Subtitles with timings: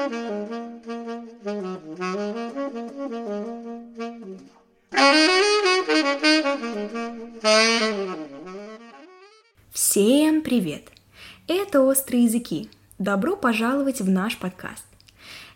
[0.00, 0.08] Всем
[10.40, 10.88] привет!
[11.46, 12.70] Это «Острые языки».
[12.98, 14.86] Добро пожаловать в наш подкаст.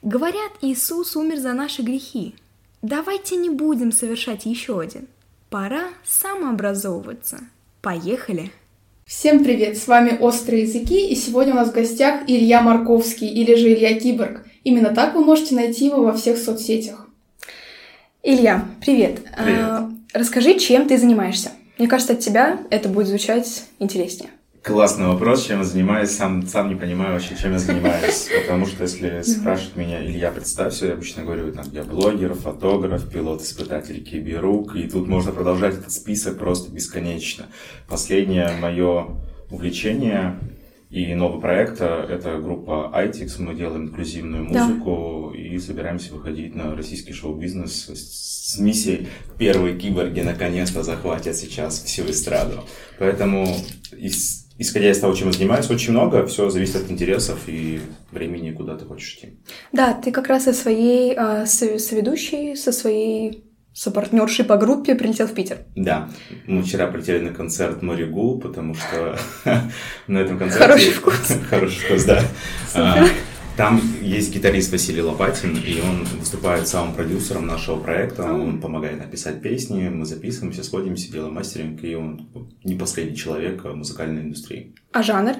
[0.02, 2.34] Говорят, Иисус умер за наши грехи.
[2.82, 5.08] Давайте не будем совершать еще один.
[5.48, 7.40] Пора самообразовываться.
[7.80, 8.52] Поехали!
[9.06, 9.76] Всем привет!
[9.76, 14.00] С вами «Острые языки» и сегодня у нас в гостях Илья Марковский или же Илья
[14.00, 14.46] Киборг.
[14.64, 17.06] Именно так вы можете найти его во всех соцсетях.
[18.22, 19.20] Илья, привет!
[19.36, 19.60] Привет.
[19.60, 21.50] А, расскажи, чем ты занимаешься?
[21.76, 24.30] Мне кажется, от тебя это будет звучать интереснее.
[24.64, 28.28] Классный вопрос, чем я занимаюсь, сам, сам не понимаю вообще, чем я занимаюсь.
[28.42, 34.02] Потому что если спрашивают меня, Илья, представься, я обычно говорю, там, я блогер, фотограф, пилот-испытатель
[34.02, 37.44] Киберук, и тут можно продолжать этот список просто бесконечно.
[37.88, 39.08] Последнее мое
[39.50, 40.38] увлечение
[40.88, 44.66] и новый проект э,– это группа ITX, мы делаем инклюзивную Да.
[44.66, 51.82] музыку и собираемся выходить на российский шоу-бизнес с, с миссией «Первые киборги наконец-то захватят сейчас
[51.82, 52.64] всю эстраду».
[52.98, 53.44] Поэтому,
[53.92, 57.80] ис- исходя из того, чем я занимаюсь, очень много, все зависит от интересов и
[58.12, 59.38] времени, куда ты хочешь идти.
[59.72, 65.26] Да, ты как раз со своей а, со- соведущей, со своей сопартнершей по группе прилетел
[65.26, 65.58] в Питер.
[65.74, 66.08] Да,
[66.46, 69.18] мы вчера полетели на концерт Маригу, потому что
[70.06, 70.64] на этом концерте...
[70.64, 71.32] Хороший вкус.
[71.50, 72.22] Хороший вкус, да.
[73.56, 78.24] Там есть гитарист Василий Лопатин, и он выступает самым продюсером нашего проекта.
[78.32, 82.28] Он помогает написать песни, мы записываемся, сходимся, делаем мастеринг, и он
[82.64, 84.74] не последний человек в музыкальной индустрии.
[84.92, 85.34] А жанр?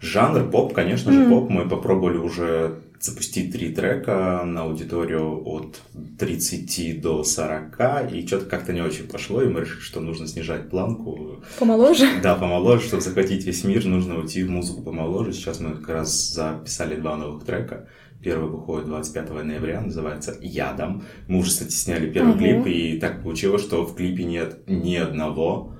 [0.00, 1.48] Жанр поп, конечно же, поп.
[1.48, 5.80] Мы попробовали уже запустить три трека на аудиторию от
[6.18, 10.70] 30 до 40, и что-то как-то не очень пошло, и мы решили, что нужно снижать
[10.70, 11.42] планку.
[11.58, 12.06] Помоложе?
[12.22, 15.32] Да, помоложе, чтобы захватить весь мир, нужно уйти в музыку помоложе.
[15.32, 17.88] Сейчас мы как раз записали два новых трека.
[18.22, 21.02] Первый выходит 25 ноября, называется «Ядом».
[21.28, 22.38] Мы уже, кстати, сняли первый Ого.
[22.38, 25.74] клип, и так получилось, что в клипе нет ни одного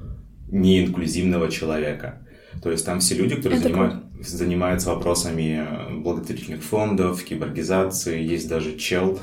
[0.50, 2.20] неинклюзивного человека.
[2.62, 5.66] То есть там все люди, которые Это занимают- занимаются вопросами
[6.00, 8.22] благотворительных фондов, киборгизации.
[8.22, 9.18] Есть даже чел,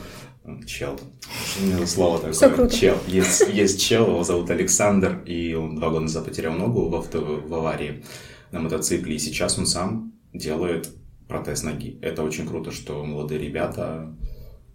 [0.66, 1.00] чел,
[1.46, 2.34] что за слово такое?
[2.34, 2.76] Всё круто.
[2.76, 2.98] Чел.
[3.08, 7.22] Есть, есть чел, его зовут Александр, и он два года назад потерял ногу в, авто,
[7.46, 8.04] в аварии
[8.52, 10.90] на мотоцикле, и сейчас он сам делает
[11.28, 11.98] протез ноги.
[12.02, 14.14] Это очень круто, что молодые ребята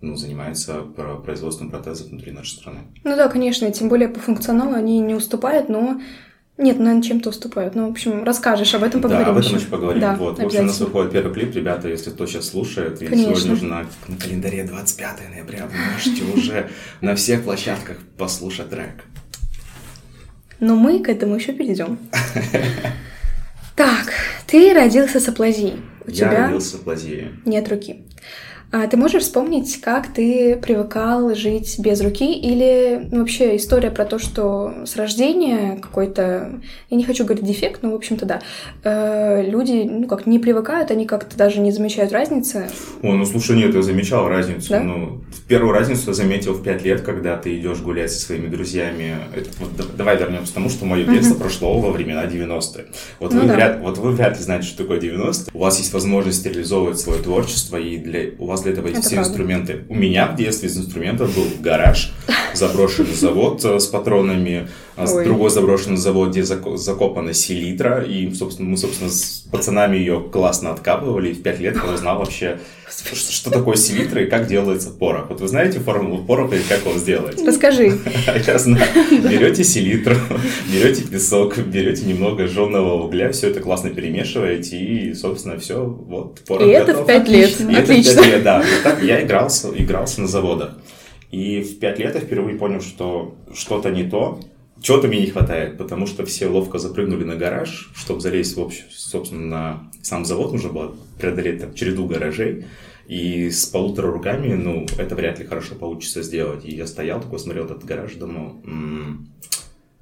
[0.00, 2.80] ну, занимаются про- производством протезов внутри нашей страны.
[3.04, 6.00] Ну да, конечно, тем более по функционалу они не уступают, но...
[6.58, 7.74] Нет, наверное, чем-то уступают.
[7.74, 9.60] Ну, в общем, расскажешь, об этом поговорим да, об этом еще.
[9.60, 10.00] еще поговорим.
[10.00, 13.06] Да, вот, в общем, у нас выходит первый клип, ребята, если кто сейчас слушает, и
[13.06, 13.34] Конечно.
[13.36, 16.70] сегодня уже на, на календаре 25 ноября, вы можете уже
[17.02, 19.04] на всех площадках послушать трек.
[20.58, 21.98] Но мы к этому еще перейдем.
[23.74, 24.10] Так,
[24.46, 25.82] ты родился с аплазией.
[26.06, 27.28] У Я тебя родился в Плазии.
[27.44, 28.04] нет руки.
[28.72, 32.32] А ты можешь вспомнить, как ты привыкал жить без руки?
[32.34, 36.60] Или ну, вообще история про то, что с рождения какой-то,
[36.90, 38.40] я не хочу говорить дефект, но в общем-то да,
[38.82, 42.68] э, люди ну как не привыкают, они как-то даже не замечают разницы.
[43.02, 44.70] О, ну слушай, нет, я замечал разницу.
[44.70, 44.80] Да?
[44.80, 49.14] Ну, первую разницу я заметил в 5 лет, когда ты идешь гулять со своими друзьями.
[49.34, 52.86] Это вот да- давай вернемся к тому, что мое детство прошло во времена 90-е.
[53.20, 53.54] Вот, Ну вы да.
[53.54, 55.50] вряд, вот вы вряд ли знаете, что такое 90-е.
[55.54, 59.06] У вас есть возможность реализовывать свое творчество, и для, у вас для этого есть Это
[59.06, 59.30] все правда.
[59.30, 59.84] инструменты.
[59.88, 62.12] У меня в детстве из инструментов был гараж,
[62.54, 65.24] заброшенный завод э, с патронами, а Ой.
[65.24, 70.70] другой заброшенный завод, где зако- закопана селитра, и, собственно, мы, собственно, с пацанами ее классно
[70.72, 72.58] откапывали, и в 5 лет я узнал вообще,
[72.88, 75.30] что, что такое селитра и как делается порох.
[75.30, 77.42] Вот вы знаете формулу пороха и как его сделать?
[77.44, 77.98] Расскажи.
[78.46, 78.86] Я знаю.
[79.10, 80.14] Берете селитру,
[80.72, 86.66] берете песок, берете немного жженого угля, все это классно перемешиваете, и, собственно, все, вот, порох
[86.66, 87.60] И это в пять лет.
[87.60, 88.20] И это в Отлично.
[88.20, 88.58] лет, да.
[88.58, 90.78] Вот так я игрался, игрался на заводах.
[91.32, 94.40] И в пять лет я впервые понял, что что-то не то,
[94.80, 98.84] чего-то мне не хватает, потому что все ловко запрыгнули на гараж, чтобы залезть, в общем,
[98.90, 102.66] собственно, на сам завод нужно было преодолеть там, череду гаражей,
[103.08, 106.64] и с полутора руками, ну, это вряд ли хорошо получится сделать.
[106.64, 109.28] И я стоял такой, смотрел этот гараж, думал, «М,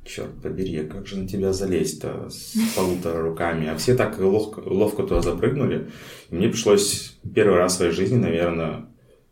[0.04, 3.68] черт побери, а как же на тебя залезть-то с полутора руками?
[3.68, 5.90] А все так ловко, ловко туда запрыгнули.
[6.30, 8.86] И мне пришлось первый раз в своей жизни, наверное,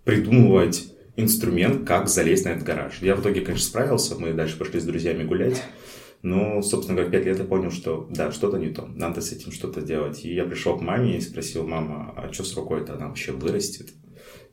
[0.04, 2.98] придумывать инструмент, как залезть на этот гараж.
[3.00, 5.62] Я в итоге, конечно, справился, мы дальше пошли с друзьями гулять.
[6.22, 9.50] Но, собственно говоря, пять лет я понял, что да, что-то не то, надо с этим
[9.50, 10.24] что-то делать.
[10.24, 13.90] И я пришел к маме и спросил, мама, а что с рукой-то, она вообще вырастет?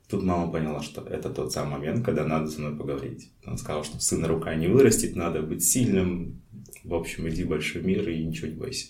[0.09, 3.31] Тут мама поняла, что это тот самый момент, когда надо со мной поговорить.
[3.45, 6.41] Она сказала, что сына рука не вырастет, надо быть сильным.
[6.83, 8.87] В общем, иди в большой мир и ничего не бойся.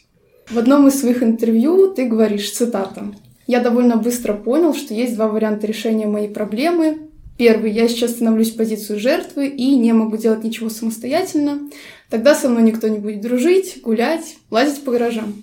[0.49, 3.13] В одном из своих интервью ты говоришь, цитата,
[3.45, 7.08] я довольно быстро понял, что есть два варианта решения моей проблемы.
[7.39, 11.69] Первый, я сейчас становлюсь в позицию жертвы и не могу делать ничего самостоятельно.
[12.09, 15.41] Тогда со мной никто не будет дружить, гулять, лазить по гаражам.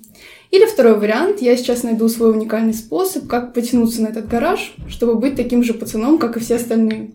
[0.51, 5.15] Или второй вариант, я сейчас найду свой уникальный способ, как потянуться на этот гараж, чтобы
[5.15, 7.13] быть таким же пацаном, как и все остальные.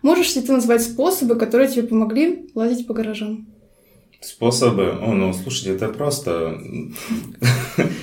[0.00, 3.48] Можешь ли ты назвать способы, которые тебе помогли лазить по гаражам?
[4.20, 4.92] Способы?
[5.02, 6.56] О, ну, слушайте, это просто...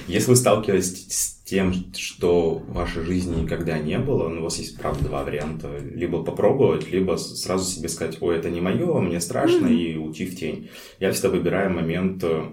[0.09, 4.77] Если вы сталкиваетесь тем, что в вашей жизни никогда не было, ну, у вас есть,
[4.77, 5.79] правда, два варианта.
[5.79, 10.37] Либо попробовать, либо сразу себе сказать, ой, это не мое, мне страшно, и уйти в
[10.37, 10.69] тень.
[11.01, 12.45] Я всегда выбираю момент, э,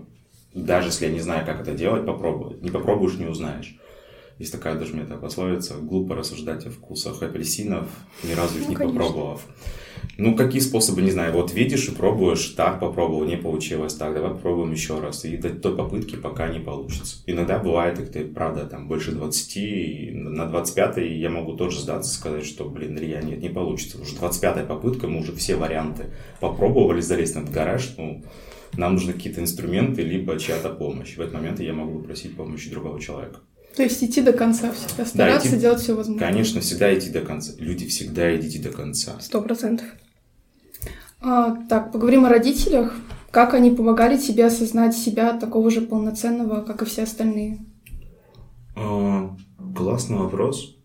[0.53, 2.61] даже если я не знаю, как это делать, попробовать.
[2.61, 3.79] Не попробуешь, не узнаешь.
[4.41, 7.87] Есть такая даже мне такая пословица, глупо рассуждать о вкусах апельсинов,
[8.25, 9.01] ни разу их ну, не конечно.
[9.01, 9.47] попробовав.
[10.17, 14.31] Ну, какие способы, не знаю, вот видишь и пробуешь, так попробовал, не получилось, так, давай
[14.31, 15.25] попробуем еще раз.
[15.25, 17.19] И до той попытки пока не получится.
[17.27, 22.13] Иногда бывает, их ты, правда, там больше 20, и на 25 я могу тоже сдаться,
[22.13, 24.01] сказать, что, блин, Илья, нет, не получится.
[24.01, 26.07] Уже 25-я попытка, мы уже все варианты
[26.41, 28.25] попробовали залезть на этот гараж, ну,
[28.77, 31.17] нам нужны какие-то инструменты, либо чья-то помощь.
[31.17, 33.41] В этот момент я могу попросить помощи другого человека.
[33.77, 36.29] То есть идти до конца всегда, стараться да, идти, делать все возможное.
[36.29, 37.53] Конечно, всегда идти до конца.
[37.59, 39.17] Люди всегда идите до конца.
[39.21, 39.87] Сто процентов.
[41.21, 42.95] А, так, поговорим о родителях.
[43.31, 47.59] Как они помогали тебе осознать себя такого же полноценного, как и все остальные?
[48.75, 49.37] А,
[49.77, 50.77] классный вопрос.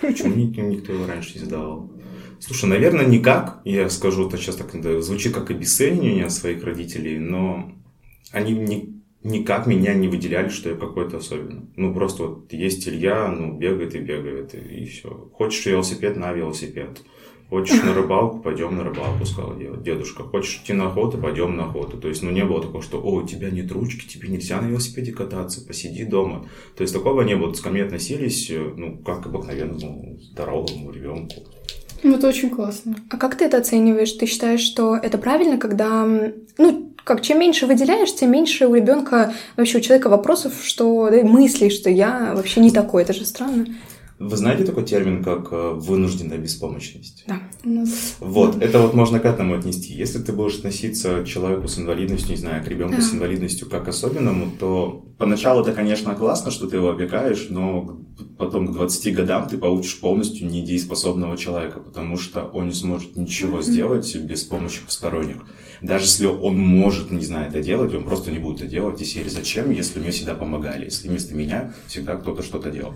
[0.00, 1.90] Почему никто его раньше не задавал?
[2.38, 3.60] Слушай, наверное, никак.
[3.64, 7.72] Я скажу, это сейчас так звучит как обесценивание своих родителей, но
[8.32, 11.62] они не, никак меня не выделяли, что я какой-то особенный.
[11.76, 15.08] Ну, просто вот есть Илья, ну, бегает и бегает, и, все.
[15.32, 17.02] Хочешь велосипед, на велосипед.
[17.50, 20.22] Хочешь на рыбалку, пойдем на рыбалку, сказал дедушка.
[20.22, 21.98] Хочешь идти на охоту, пойдем на охоту.
[21.98, 24.68] То есть, ну, не было такого, что, о, у тебя нет ручки, тебе нельзя на
[24.68, 26.48] велосипеде кататься, посиди дома.
[26.76, 27.52] То есть, такого не было.
[27.52, 31.42] Ко мне относились, ну, как обыкновенному здоровому ребенку.
[32.02, 32.96] Ну, это очень классно.
[33.10, 34.12] А как ты это оцениваешь?
[34.12, 36.06] Ты считаешь, что это правильно, когда,
[36.58, 41.22] ну, как чем меньше выделяешь, тем меньше у ребенка вообще у человека вопросов, что да,
[41.22, 43.66] мыслей, что я вообще не такой, это же странно.
[44.20, 47.24] Вы знаете такой термин, как э, вынужденная беспомощность?
[47.26, 47.40] Да.
[48.20, 49.94] Вот, это вот можно к этому отнести.
[49.94, 53.00] Если ты будешь относиться к человеку с инвалидностью, не знаю, к ребенку да.
[53.00, 57.98] с инвалидностью как особенному, то поначалу это, конечно, классно, что ты его опекаешь, но
[58.36, 63.62] потом к 20 годам ты получишь полностью недееспособного человека, потому что он не сможет ничего
[63.62, 65.36] сделать без помощи посторонних.
[65.80, 69.00] Даже если он может, не знаю, это делать, он просто не будет это делать.
[69.00, 72.92] И серии «Зачем, если мне всегда помогали?» Если вместо меня всегда кто-то что-то делал.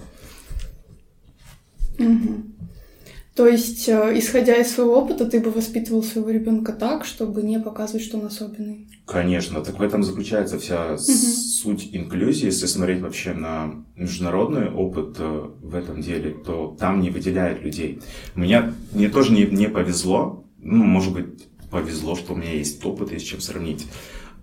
[1.98, 2.54] Угу.
[3.34, 7.58] То есть, э, исходя из своего опыта, ты бы воспитывал своего ребенка так, чтобы не
[7.58, 8.88] показывать, что он особенный.
[9.06, 10.98] Конечно, так в этом заключается вся угу.
[10.98, 12.46] суть инклюзии.
[12.46, 18.00] Если смотреть вообще на международный опыт э, в этом деле, то там не выделяют людей.
[18.36, 23.12] Мне, мне тоже не, не повезло, ну, может быть, повезло, что у меня есть опыт,
[23.12, 23.86] есть чем сравнить.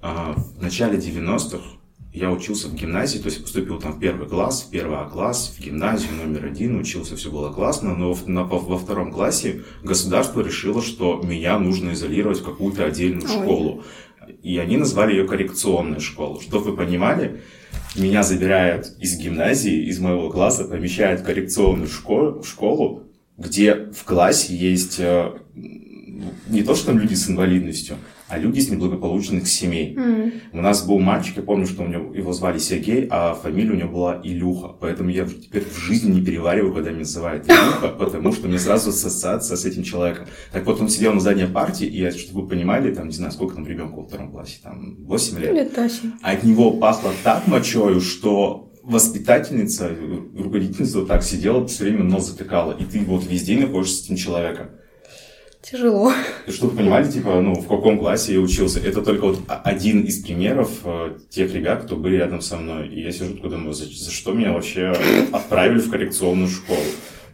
[0.01, 1.63] А, в начале 90-х
[2.13, 5.56] я учился в гимназии, то есть поступил там в первый класс, в первый А класс,
[5.58, 10.42] в гимназию номер один, учился, все было классно, но в, на, во втором классе государство
[10.42, 13.30] решило, что меня нужно изолировать в какую-то отдельную Ой.
[13.30, 13.84] школу.
[14.44, 16.42] И они назвали ее коррекционной школой.
[16.42, 17.42] Чтобы вы понимали,
[17.96, 23.04] меня забирают из гимназии, из моего класса, помещают в коррекционную школу, школу
[23.42, 25.32] где в классе есть э,
[26.48, 27.98] не то, что там люди с инвалидностью,
[28.32, 29.94] а люди из неблагополучных семей.
[29.94, 30.32] Mm.
[30.54, 33.76] У нас был мальчик, я помню, что у него, его звали Сергей, а фамилия у
[33.76, 34.70] него была Илюха.
[34.70, 38.92] Поэтому я теперь в жизни не перевариваю, когда меня называют Илюха, потому что мне сразу
[38.92, 40.28] ассоциация с этим человеком.
[40.54, 43.56] Так вот, он сидел на задней партии, и, чтобы вы понимали, там, не знаю, сколько
[43.56, 45.54] там ребенку во втором классе, там, 8 лет.
[45.54, 46.12] Лет 8.
[46.24, 49.90] А от него пахло так мочою, что воспитательница,
[50.38, 54.16] руководительница вот так сидела, все время нос затыкала, и ты вот везде находишься с этим
[54.16, 54.68] человеком.
[55.62, 56.12] Тяжело.
[56.48, 58.80] Чтобы понимали, типа, ну, в каком классе я учился.
[58.80, 62.88] Это только вот один из примеров э, тех ребят, кто были рядом со мной.
[62.88, 64.94] И я сижу думаю, за, за что меня вообще
[65.32, 66.80] отправили в коррекционную школу?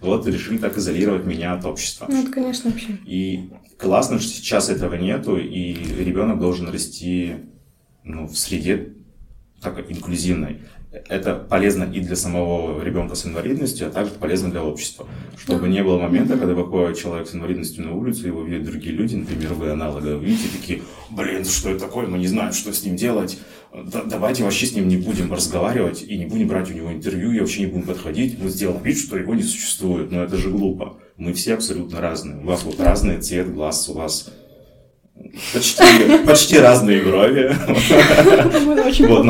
[0.01, 2.05] Вот решили так изолировать меня от общества.
[2.09, 2.97] Ну, это, конечно, вообще.
[3.05, 7.35] И классно, что сейчас этого нету, и ребенок должен расти
[8.03, 8.93] ну, в среде
[9.61, 10.59] так инклюзивной
[11.09, 15.07] это полезно и для самого ребенка с инвалидностью, а также полезно для общества.
[15.37, 19.15] Чтобы не было момента, когда выходит человек с инвалидностью на улицу, его видят другие люди,
[19.15, 22.95] например, вы аналоговые, видите, такие, блин, что это такое, мы не знаем, что с ним
[22.95, 23.39] делать,
[23.73, 27.31] да, давайте вообще с ним не будем разговаривать и не будем брать у него интервью,
[27.31, 30.49] и вообще не будем подходить, мы сделаем вид, что его не существует, но это же
[30.49, 30.97] глупо.
[31.17, 32.37] Мы все абсолютно разные.
[32.37, 34.31] У вас вот разный цвет глаз, у вас
[35.53, 35.83] почти,
[36.25, 37.51] почти разные брови.
[39.07, 39.25] Вот,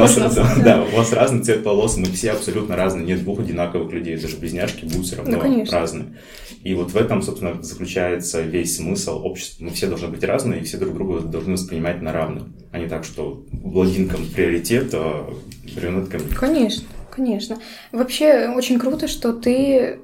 [0.63, 4.37] да, у вас разный цвет волос, мы все абсолютно разные, нет двух одинаковых людей, даже
[4.37, 6.17] близняшки будут все равно разные.
[6.63, 9.63] И вот в этом, собственно, заключается весь смысл общества.
[9.63, 12.87] Мы все должны быть разные, и все друг друга должны воспринимать на равных, а не
[12.87, 15.33] так, что блондинкам приоритет, а
[15.75, 16.21] брюнеткам...
[16.35, 17.57] Конечно, конечно.
[17.91, 19.99] Вообще очень круто, что ты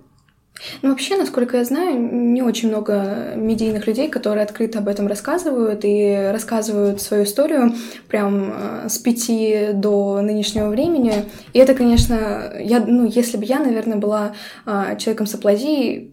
[0.81, 5.81] ну, вообще, насколько я знаю, не очень много медийных людей, которые открыто об этом рассказывают
[5.83, 7.74] и рассказывают свою историю
[8.07, 11.25] прям э, с пяти до нынешнего времени.
[11.53, 14.33] И это, конечно, я, ну, если бы я, наверное, была
[14.65, 16.12] э, человеком с аплазией,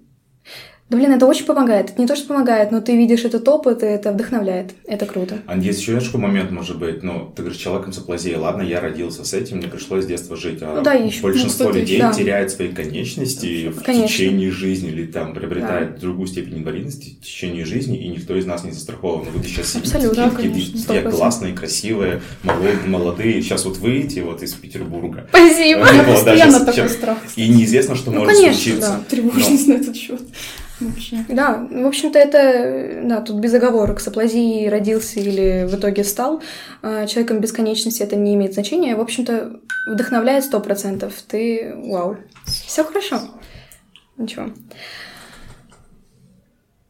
[0.90, 1.90] да, блин, это очень помогает.
[1.90, 4.72] Это не то, что помогает, но ты видишь этот опыт, и это вдохновляет.
[4.86, 5.38] Это круто.
[5.46, 8.80] А есть еще такой момент, может быть, ну, ты говоришь, человеком с аплазией, ладно, я
[8.80, 12.00] родился с этим, мне пришлось с детства жить, а ну, да, еще, большинство ну, людей
[12.00, 12.12] да.
[12.12, 14.08] теряет свои конечности Конечно.
[14.08, 16.00] в течение жизни или там приобретает да.
[16.00, 19.28] другую степень инвалидности в течение жизни, и никто из нас не застрахован.
[19.32, 22.20] Вы сейчас Абсолютно, сидите, такие, такие классные, красивые,
[22.86, 25.28] молодые, сейчас вот выйдете вот из Петербурга.
[25.28, 25.88] Спасибо.
[25.92, 27.18] Меня постоянно такой страх.
[27.36, 28.90] И неизвестно, что ну, может конечно, случиться.
[28.90, 29.04] Да.
[29.08, 30.20] Тревожность на этот счет
[30.80, 31.24] вообще.
[31.28, 36.42] Да, в общем-то, это, да, тут без оговорок, с аплазией родился или в итоге стал
[36.82, 38.96] а, человеком бесконечности, это не имеет значения.
[38.96, 41.14] В общем-то, вдохновляет сто процентов.
[41.26, 43.20] Ты, вау, все хорошо.
[44.16, 44.50] Ничего.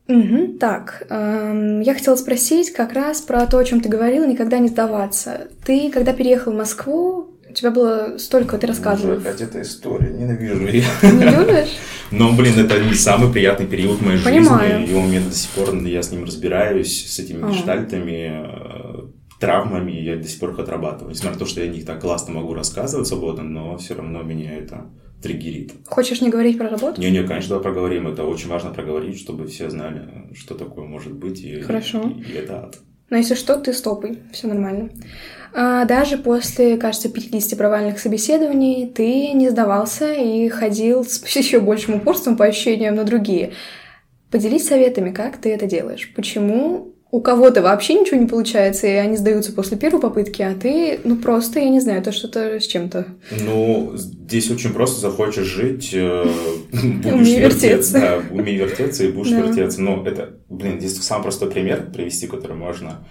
[0.09, 4.59] Угу, так, эм, я хотела спросить как раз про то, о чем ты говорила, никогда
[4.59, 5.49] не сдаваться.
[5.65, 9.19] Ты, когда переехал в Москву, у тебя было столько, ты рассказывал.
[9.19, 10.85] Опять эта история, ненавижу ее.
[11.03, 11.77] Не любишь?
[12.11, 14.81] Но, блин, это не самый приятный период в моей Понимаю.
[14.81, 17.51] жизни, и у меня до сих пор, я с ним разбираюсь, с этими а.
[17.51, 19.01] гештальтами, э,
[19.41, 21.13] травмами, я до сих пор их отрабатываю.
[21.13, 24.23] Несмотря на то, что я о них так классно могу рассказывать свободно, но все равно
[24.23, 24.91] меня это
[25.23, 25.73] триггерит.
[25.87, 27.01] Хочешь не говорить про работу?
[27.01, 28.09] Не-не, конечно, давай проговорим.
[28.09, 31.43] Это очень важно проговорить, чтобы все знали, что такое может быть.
[31.43, 32.03] И, Хорошо.
[32.03, 32.79] И, и это ад.
[33.11, 34.91] Но если что, ты стопай, все нормально.
[35.53, 41.97] А даже после, кажется, 50 провальных собеседований ты не сдавался и ходил с еще большим
[41.97, 43.53] упорством по ощущениям на другие.
[44.31, 46.13] Поделись советами, как ты это делаешь.
[46.15, 51.01] Почему у кого-то вообще ничего не получается, и они сдаются после первой попытки, а ты,
[51.03, 53.07] ну, просто, я не знаю, это что-то с чем-то.
[53.45, 56.25] Ну, здесь очень просто захочешь жить, э,
[56.73, 57.93] будешь вертеться.
[57.93, 59.81] Да, умей вертеться и будешь вертеться.
[59.83, 63.05] Но это, блин, здесь самый простой пример привести, который можно.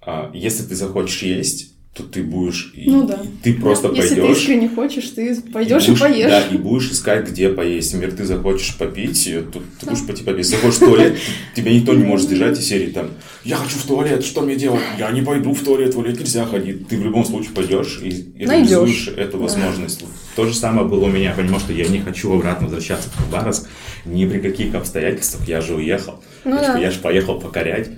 [0.00, 2.72] А, если ты захочешь есть, то ты будешь...
[2.74, 3.20] Ну да.
[3.42, 3.94] Ты просто да.
[3.94, 4.10] пойдешь...
[4.10, 6.30] Если ты искренне хочешь, ты пойдешь и, будешь, и поешь.
[6.30, 7.92] Да, и будешь искать, где поесть.
[7.92, 10.46] Например, ты захочешь попить, то ты будешь пойти попить.
[10.46, 11.18] Если хочешь в туалет,
[11.54, 13.10] тебя никто не может держать из серии там
[13.44, 14.80] «Я хочу в туалет, что мне делать?
[14.98, 16.88] Я не пойду в туалет, в туалет нельзя ходить».
[16.88, 20.02] Ты в любом случае пойдешь и реализуешь эту возможность.
[20.34, 21.34] То же самое было у меня.
[21.36, 23.68] Понимал, что я не хочу обратно возвращаться в Хабаровск
[24.06, 25.46] ни при каких обстоятельствах.
[25.46, 26.22] Я же уехал.
[26.44, 26.78] Ну, да.
[26.78, 27.90] Я же поехал покорять.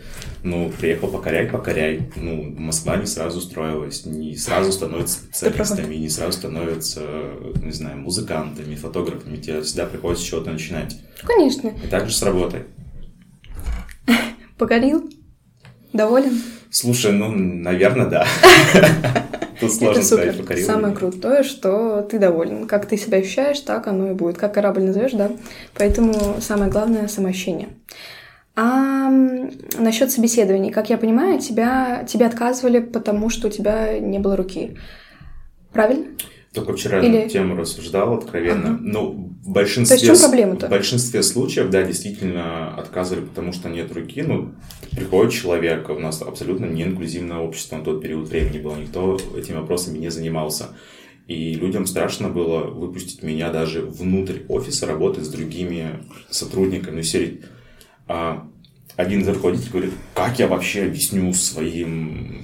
[0.45, 2.11] Ну, приехал покорять, покоряй.
[2.17, 7.01] Ну, Москва не сразу строилась, не сразу становятся специалистами, не сразу становятся,
[7.63, 9.37] не знаю, музыкантами, фотографами.
[9.39, 10.99] Тебе всегда приходится с чего-то начинать.
[11.23, 11.69] Конечно.
[11.83, 12.65] И так же с работой.
[14.59, 15.11] Покорил?
[15.95, 16.39] Доволен?
[16.71, 18.27] Слушай, ну, наверное, да.
[19.61, 22.67] Тут сложно Это сказать, Самое крутое, что ты доволен.
[22.67, 24.37] Как ты себя ощущаешь, так оно и будет.
[24.37, 25.31] Как корабль назовешь, да?
[25.75, 27.69] Поэтому самое главное— самоощущение.
[28.57, 29.11] А
[29.79, 34.77] насчет собеседований, как я понимаю, тебя, тебя отказывали, потому что у тебя не было руки.
[35.73, 36.07] Правильно?
[36.53, 37.19] Только вчера Или...
[37.19, 38.75] эту тему рассуждал откровенно.
[38.75, 38.79] Ага.
[38.81, 40.67] Ну, в То большинстве, есть в чем проблема-то?
[40.69, 44.23] в большинстве случаев, да, действительно отказывали, потому что нет руки.
[44.23, 44.55] Ну,
[44.93, 49.57] приходит человек, у нас абсолютно не инклюзивное общество на тот период времени было, никто этими
[49.57, 50.69] вопросами не занимался.
[51.27, 56.97] И людям страшно было выпустить меня даже внутрь офиса работать с другими сотрудниками.
[56.97, 57.43] Ну, серии
[58.09, 58.47] а
[58.97, 62.43] один из руководителей говорит, как я вообще объясню своим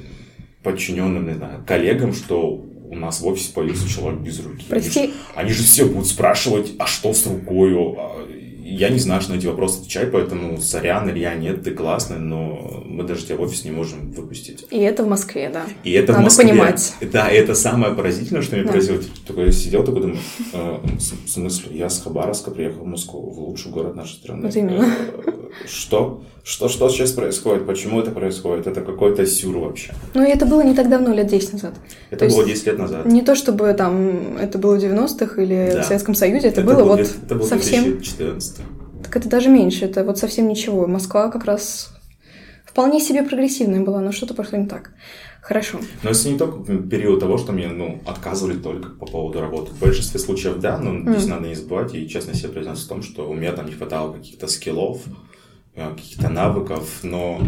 [0.62, 4.66] подчиненным, не знаю, коллегам, что у нас в офисе появился человек без руки.
[4.68, 5.00] Прости.
[5.00, 7.72] Они же, они же все будут спрашивать, а что с рукой?
[7.74, 8.26] А
[8.62, 12.82] я не знаю, что на эти вопросы отвечать, поэтому сорян, Илья, нет, ты классный, но
[12.84, 14.64] мы даже тебя в офис не можем выпустить.
[14.70, 15.64] И это в Москве, да.
[15.82, 16.48] И это Надо в Москве.
[16.48, 16.94] понимать.
[17.12, 18.72] Да, это самое поразительное, что мне да.
[18.72, 19.02] произошло.
[19.26, 20.18] Такой я сидел, такой думаю,
[20.52, 24.42] э, в смысле, я с Хабаровска приехал в Москву, в лучший город нашей страны.
[24.42, 24.94] Вот именно.
[25.66, 26.22] Что?
[26.42, 27.66] Что, что сейчас происходит?
[27.66, 28.66] Почему это происходит?
[28.66, 29.92] Это какой-то сюр вообще.
[30.14, 31.74] Ну, и это было не так давно, лет 10 назад.
[32.10, 33.06] Это то было 10 лет назад.
[33.06, 35.82] Не то, чтобы там это было в 90-х или да.
[35.82, 37.84] в Советском Союзе, это, это было вот это был совсем...
[37.84, 38.60] 2014
[39.10, 40.86] так это даже меньше, это вот совсем ничего.
[40.86, 41.92] Москва как раз
[42.64, 44.92] вполне себе прогрессивная была, но что-то пошло не так.
[45.42, 45.80] Хорошо.
[46.04, 49.72] Но это не только период того, что мне ну, отказывали только по поводу работы.
[49.72, 51.12] В большинстве случаев да, но mm.
[51.12, 53.72] здесь надо не забывать и честно себе признаться в том, что у меня там не
[53.72, 55.00] хватало каких-то скиллов,
[55.74, 57.40] каких-то навыков, но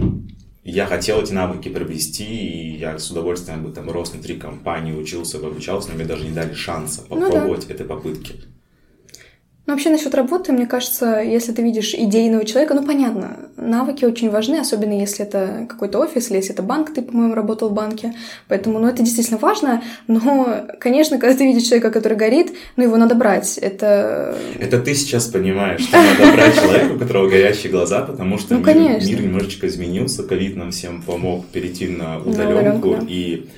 [0.65, 5.39] я хотел эти навыки приобрести, и я с удовольствием бы там рос внутри компании, учился,
[5.39, 7.75] обучался, но мне даже не дали шанса попробовать ну, да.
[7.75, 8.35] этой попытки.
[9.65, 14.29] Ну, вообще насчет работы, мне кажется, если ты видишь идейного человека, ну, понятно, навыки очень
[14.29, 18.13] важны, особенно если это какой-то офис или если это банк, ты, по-моему, работал в банке,
[18.49, 22.97] поэтому, ну, это действительно важно, но, конечно, когда ты видишь человека, который горит, ну, его
[22.97, 24.37] надо брать, это...
[24.59, 28.65] Это ты сейчас понимаешь, что надо брать человека, у которого горящие глаза, потому что ну,
[28.65, 33.49] мир, мир немножечко изменился, ковид нам всем помог перейти на удаленку, и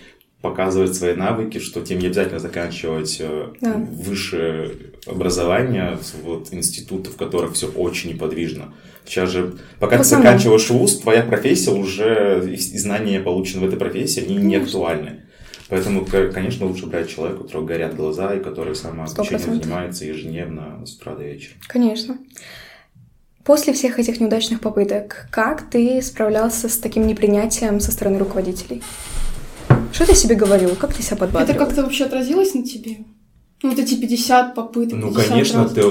[0.44, 3.72] показывать свои навыки, что тебе не обязательно заканчивать э, да.
[3.76, 4.70] высшее
[5.06, 8.74] образование, вот институты, в которых все очень неподвижно.
[9.04, 13.78] Сейчас же, пока По ты заканчиваешь вуз, твоя профессия уже, и знания, полученные в этой
[13.78, 15.20] профессии, они не актуальны.
[15.68, 20.94] Поэтому, конечно, лучше брать человека, у которого горят глаза, и который самообучением занимается ежедневно с
[20.94, 21.54] утра до вечера.
[21.66, 22.18] Конечно.
[23.44, 28.82] После всех этих неудачных попыток, как ты справлялся с таким непринятием со стороны руководителей?
[29.92, 30.74] Что ты себе говорил?
[30.76, 31.50] Как ты себя подбадривал?
[31.50, 32.98] Это как-то вообще отразилось на тебе?
[33.64, 34.98] Ну, вот эти 50 попыток.
[34.98, 35.72] Ну, конечно, раз.
[35.72, 35.82] ты,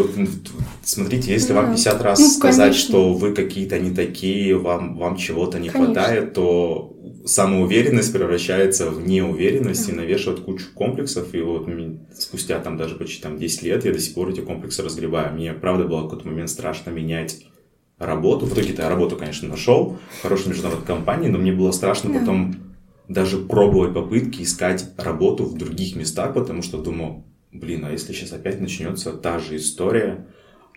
[0.83, 1.61] смотрите, если да.
[1.63, 2.87] вам 50 раз ну, сказать, конечно.
[2.87, 5.95] что вы какие-то не такие, вам, вам чего-то не конечно.
[5.95, 9.91] хватает, то самоуверенность превращается в неуверенность да.
[9.91, 11.33] и навешивает кучу комплексов.
[11.33, 11.67] И вот
[12.15, 15.33] спустя там даже почти там 10 лет я до сих пор эти комплексы разгребаю.
[15.33, 17.43] Мне, правда, было в какой-то момент страшно менять
[17.97, 18.45] работу.
[18.45, 22.19] В итоге-то я работу, конечно, нашел в хорошей международной компании, но мне было страшно да.
[22.19, 22.55] потом
[23.07, 28.33] даже пробовать попытки искать работу в других местах, потому что думал, блин, а если сейчас
[28.33, 30.27] опять начнется та же история,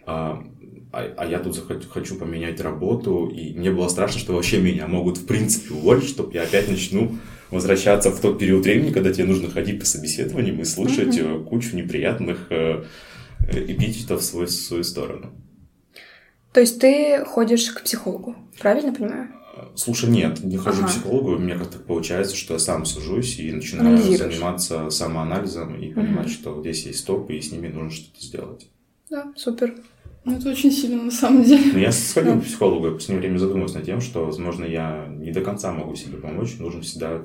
[0.05, 0.45] а,
[0.93, 1.59] а, а я тут
[1.91, 6.33] хочу поменять работу, и мне было страшно, что вообще меня могут в принципе уволить, чтобы
[6.35, 7.19] я опять начну
[7.51, 11.45] возвращаться в тот период времени, когда тебе нужно ходить по собеседованиям и слышать mm-hmm.
[11.45, 12.85] кучу неприятных э,
[13.51, 15.33] эпитетов в свою, в свою сторону.
[16.53, 19.29] То есть ты ходишь к психологу, правильно понимаю?
[19.75, 20.89] Слушай, нет, не хожу ага.
[20.89, 21.37] к психологу.
[21.37, 26.33] У меня как-то получается, что я сам сужусь и начинаю заниматься самоанализом и понимать, угу.
[26.33, 28.69] что здесь есть стопы, и с ними нужно что-то сделать.
[29.11, 29.75] Да, супер.
[30.25, 31.67] Ну, это очень сильно, на самом деле.
[31.67, 32.41] Но ну, я сходил да.
[32.41, 35.73] к психологу, я в последнее время задумался над тем, что, возможно, я не до конца
[35.73, 36.59] могу себе помочь.
[36.59, 37.23] Нужен всегда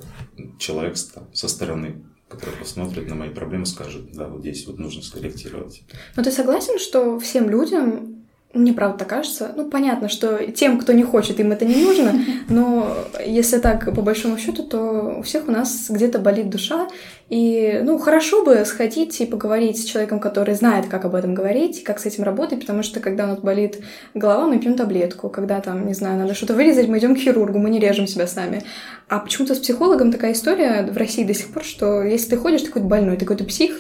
[0.60, 5.02] человек там, со стороны, который посмотрит на мои проблемы, скажет, да, вот здесь вот нужно
[5.02, 5.82] скорректировать.
[6.16, 8.21] Но ты согласен, что всем людям
[8.54, 9.52] мне правда так кажется.
[9.56, 12.14] Ну, понятно, что тем, кто не хочет, им это не нужно,
[12.50, 16.88] но если так, по большому счету, то у всех у нас где-то болит душа,
[17.30, 21.82] и, ну, хорошо бы сходить и поговорить с человеком, который знает, как об этом говорить,
[21.84, 23.80] как с этим работать, потому что, когда у нас болит
[24.14, 27.58] голова, мы пьем таблетку, когда там, не знаю, надо что-то вырезать, мы идем к хирургу,
[27.58, 28.64] мы не режем себя сами.
[29.08, 32.62] А почему-то с психологом такая история в России до сих пор, что если ты ходишь,
[32.62, 33.78] ты какой-то больной, ты какой-то псих,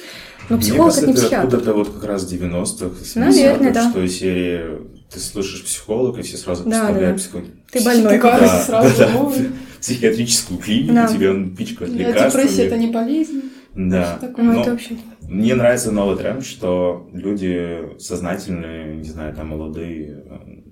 [0.49, 1.47] но психолог Мне кажется, это не психиатр.
[1.47, 3.89] откуда-то вот как раз 90-х, 70-х, да.
[3.89, 7.49] что из серии ты слышишь психолога, и все сразу представляют да, психолога.
[7.71, 8.97] Ты больной да, да, сразу.
[8.97, 9.32] Да, да,
[9.80, 11.08] психиатрическую клинику, да.
[11.08, 12.41] тебе он пичкает лекарства.
[12.41, 13.41] Депрессия– это не болезнь.
[13.73, 14.19] Да.
[14.38, 14.97] Ну, это вообще...
[15.21, 20.23] Мне нравится новый тренд, что люди сознательные, не знаю, там молодые,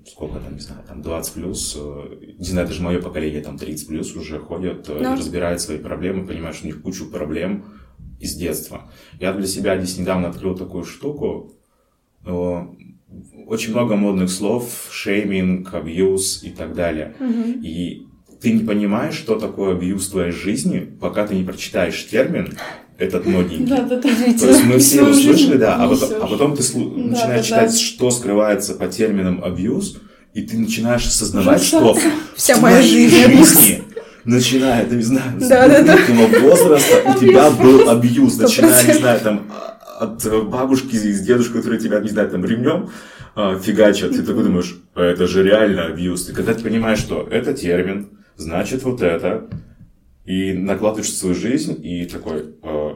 [0.06, 3.88] сколько там, не знаю, там 20 плюс, э, не знаю, даже мое поколение там 30
[3.88, 5.16] плюс уже ходят, э, да.
[5.16, 7.64] разбирают свои проблемы, понимают, что у них кучу проблем,
[8.20, 8.90] из детства.
[9.18, 11.52] Я для себя здесь недавно открыл такую штуку.
[12.24, 17.16] Очень много модных слов, шейминг, абьюз и так далее.
[17.18, 17.60] Угу.
[17.62, 18.06] И
[18.40, 22.56] ты не понимаешь, что такое абьюз в твоей жизни, пока ты не прочитаешь термин
[22.98, 23.66] этот модненький.
[23.66, 24.08] Да, да, да.
[24.38, 28.10] То есть мы все его слышали, да, а потом, а потом ты начинаешь читать, что
[28.10, 29.98] скрывается под термином абьюз,
[30.34, 31.98] и ты начинаешь осознавать, что
[32.36, 33.82] вся моя жизнь
[34.24, 35.96] начиная, не знаю, с да, да,
[36.40, 39.50] возраста у тебя был абьюз, начиная, не знаю, там,
[39.98, 42.90] от бабушки и с дедушкой, которые тебя, не знаю, там, ремнем
[43.34, 46.28] а, фигачат, ты такой думаешь, «А это же реально абьюз.
[46.28, 49.48] И когда ты понимаешь, что это термин, значит вот это,
[50.24, 52.90] и накладываешь в свою жизнь, и такой, э,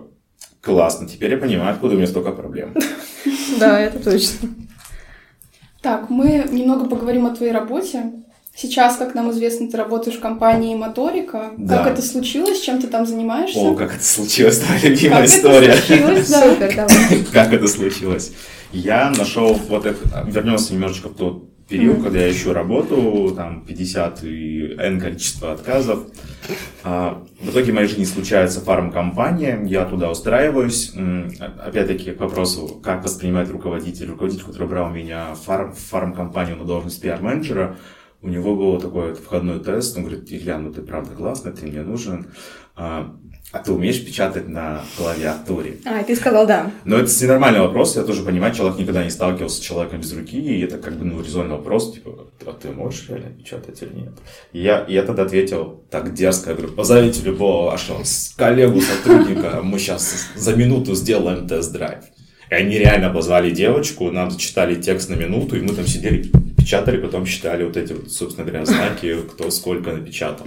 [0.60, 2.74] классно, теперь я понимаю, откуда у меня столько проблем.
[3.58, 4.48] Да, это точно.
[5.80, 8.12] Так, мы немного поговорим о твоей работе.
[8.56, 11.52] Сейчас, как нам известно, ты работаешь в компании Моторика.
[11.56, 11.78] Да.
[11.78, 12.60] Как это случилось?
[12.60, 13.58] Чем ты там занимаешься?
[13.58, 15.68] О, как это случилось, твоя любимая как история.
[15.68, 16.42] Это случилось, да.
[16.42, 17.24] Супер, давай.
[17.32, 18.32] Как это случилось?
[18.72, 22.02] Я нашел вот это, вернемся немножечко в тот период, mm-hmm.
[22.02, 26.00] когда я ищу работу, там 50 и N количество отказов.
[26.84, 30.92] А, в итоге в моей жизни случается фармкомпания, я туда устраиваюсь.
[31.64, 34.10] Опять-таки к вопросу, как воспринимает руководитель.
[34.10, 37.76] Руководитель, который брал меня в фарм, фармкомпанию на должность пиар-менеджера,
[38.24, 41.82] у него был такой входной тест, он говорит, Илья, ну ты правда классный, ты мне
[41.82, 42.26] нужен.
[42.74, 43.14] А,
[43.52, 45.76] а ты умеешь печатать на клавиатуре?
[45.84, 46.72] А, ты сказал да.
[46.86, 50.38] Но это нормальный вопрос, я тоже понимаю, человек никогда не сталкивался с человеком без руки,
[50.40, 54.12] и это как бы, ну, резонный вопрос, типа, а ты можешь реально печатать или нет?
[54.54, 58.02] И я, я тогда ответил так дерзко, я говорю, позовите любого вашего
[58.38, 62.04] коллегу, сотрудника, мы сейчас за минуту сделаем тест-драйв.
[62.50, 66.32] И они реально позвали девочку, нам зачитали текст на минуту, и мы там сидели,
[66.64, 70.46] печатали, потом считали вот эти, вот, собственно говоря, знаки, кто сколько напечатал.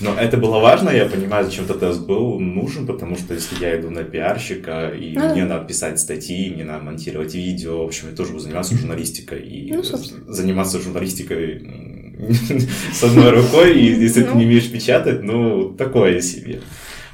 [0.00, 3.80] Но это было важно, я понимаю, зачем этот тест был нужен, потому что если я
[3.80, 8.10] иду на пиарщика, и ну, мне надо писать статьи, мне надо монтировать видео, в общем,
[8.10, 9.40] я тоже буду заниматься журналистикой.
[9.42, 9.82] И ну,
[10.26, 12.14] заниматься журналистикой
[12.92, 14.46] с одной рукой, и если ты не ну.
[14.46, 16.60] умеешь печатать, ну, такое себе.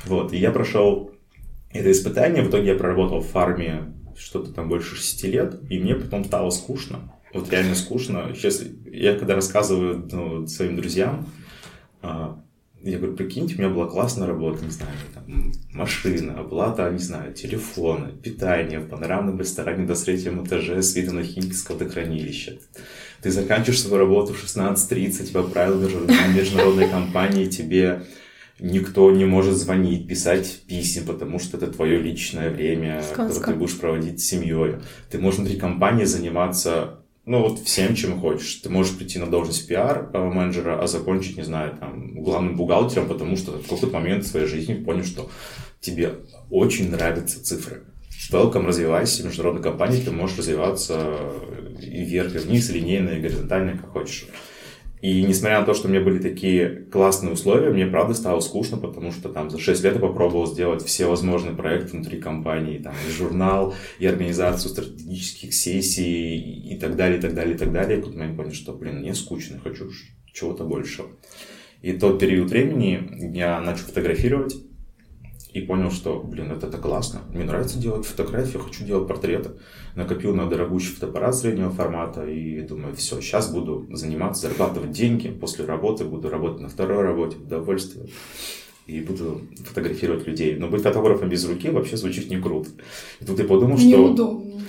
[0.04, 1.12] Вот, и я прошел
[1.72, 5.94] это испытание, в итоге я проработал в фарме что-то там больше 6 лет, и мне
[5.94, 7.12] потом стало скучно.
[7.32, 8.32] Вот реально скучно.
[8.34, 11.26] Сейчас я когда рассказываю ну, своим друзьям,
[12.02, 12.42] а,
[12.82, 17.32] я говорю, прикиньте, у меня была классная работа, не знаю, там, машина, оплата, не знаю,
[17.32, 22.58] телефоны, питание в панорамном ресторане до третьем этаже с видом на Химкинское водохранилище.
[23.22, 28.02] Ты заканчиваешь свою работу в 16.30 по правилам международной компании, тебе
[28.58, 33.26] никто не может звонить, писать писем, потому что это твое личное время, Сказка.
[33.26, 34.76] которое ты будешь проводить с семьей.
[35.08, 38.56] Ты можешь внутри компании заниматься ну, вот всем, чем хочешь.
[38.56, 43.52] Ты можешь прийти на должность пиар-менеджера, а закончить, не знаю, там, главным бухгалтером, потому что
[43.52, 45.30] в какой-то момент в своей жизни понял, что
[45.80, 46.16] тебе
[46.50, 47.84] очень нравятся цифры.
[48.30, 51.16] Welcome, развивайся, международной компании ты можешь развиваться
[51.80, 54.26] и вверх, и вниз, и линейно, и горизонтально, как хочешь.
[55.02, 58.76] И несмотря на то, что у меня были такие классные условия, мне правда стало скучно,
[58.76, 62.94] потому что там за 6 лет я попробовал сделать все возможные проекты внутри компании, там
[63.08, 67.98] и журнал, и организацию стратегических сессий, и так далее, и так далее, и так далее.
[67.98, 69.90] И тут я понял, что, блин, мне скучно, хочу
[70.32, 71.08] чего-то большего.
[71.80, 74.54] И тот период времени я начал фотографировать,
[75.52, 77.20] и понял, что, блин, это, это классно.
[77.32, 79.50] Мне нравится делать фотографии, хочу делать портреты.
[79.94, 85.28] Накопил на дорогущий фотоаппарат среднего формата и думаю, все, сейчас буду заниматься, зарабатывать деньги.
[85.28, 88.06] После работы буду работать на второй работе, удовольствие.
[88.86, 90.56] И буду фотографировать людей.
[90.56, 92.70] Но быть фотографом без руки вообще звучит не круто.
[93.20, 93.86] И тут я подумал, что...
[93.86, 94.61] Неудобно.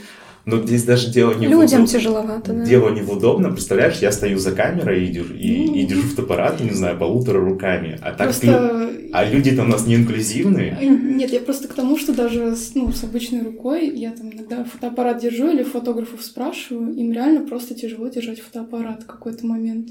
[0.45, 2.65] Но здесь даже дело не Людям в тяжеловато, да.
[2.65, 3.53] Дело не в удобном.
[3.53, 7.97] Представляешь, я стою за камерой и держу, и, и держу фотоаппарат, не знаю, полутора руками.
[8.01, 8.89] А так просто...
[9.13, 10.77] А люди-то у нас не инклюзивные.
[10.82, 14.65] Нет, я просто к тому, что даже с, ну, с обычной рукой я там иногда
[14.65, 19.89] фотоаппарат держу или фотографов спрашиваю, им реально просто тяжело держать фотоаппарат в какой-то момент.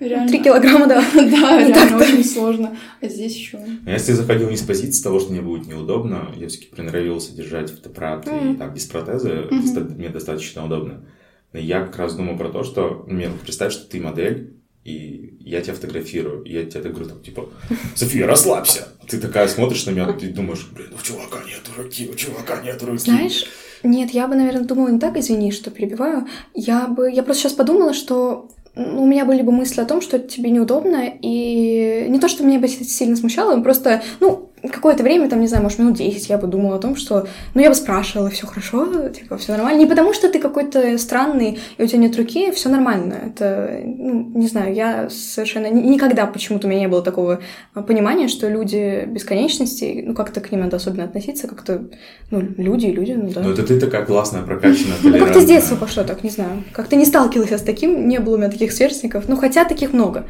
[0.00, 0.28] Реально...
[0.28, 1.04] Три килограмма, да.
[1.14, 2.76] Да, реально очень сложно.
[3.00, 3.58] А здесь еще.
[3.86, 7.34] А если я заходил не с позиции того, что мне будет неудобно, я все-таки приноровился
[7.34, 9.48] держать фотоаппарат и так без протеза,
[9.92, 11.04] мне достаточно удобно.
[11.52, 15.60] Но я как раз думал про то, что мне представь, что ты модель, и я
[15.60, 17.48] тебя фотографирую, и я тебе так говорю, там, типа,
[17.94, 18.88] София, расслабься.
[19.06, 22.82] Ты такая смотришь на меня, ты думаешь, блин, у чувака нет руки, у чувака нет
[22.82, 22.98] руки.
[22.98, 23.46] Знаешь,
[23.84, 26.26] нет, я бы, наверное, думала не так, извини, что перебиваю.
[26.54, 30.18] Я бы, я просто сейчас подумала, что у меня были бы мысли о том, что
[30.18, 35.40] тебе неудобно, и не то, что меня бы сильно смущало, просто, ну, какое-то время, там,
[35.40, 38.30] не знаю, может, минут 10 я бы думала о том, что, ну, я бы спрашивала,
[38.30, 39.78] все хорошо, типа, все нормально.
[39.78, 43.14] Не потому, что ты какой-то странный, и у тебя нет руки, все нормально.
[43.26, 47.40] Это, ну, не знаю, я совершенно никогда почему-то у меня не было такого
[47.74, 51.84] понимания, что люди бесконечности, ну, как-то к ним надо особенно относиться, как-то,
[52.30, 53.40] ну, люди, люди, ну, да.
[53.42, 56.64] Ну, это ты такая классная, прокачанная, Ну, как-то с детства пошло так, не знаю.
[56.72, 60.24] Как-то не сталкивалась с таким, не было у меня таких сверстников, ну, хотя таких много.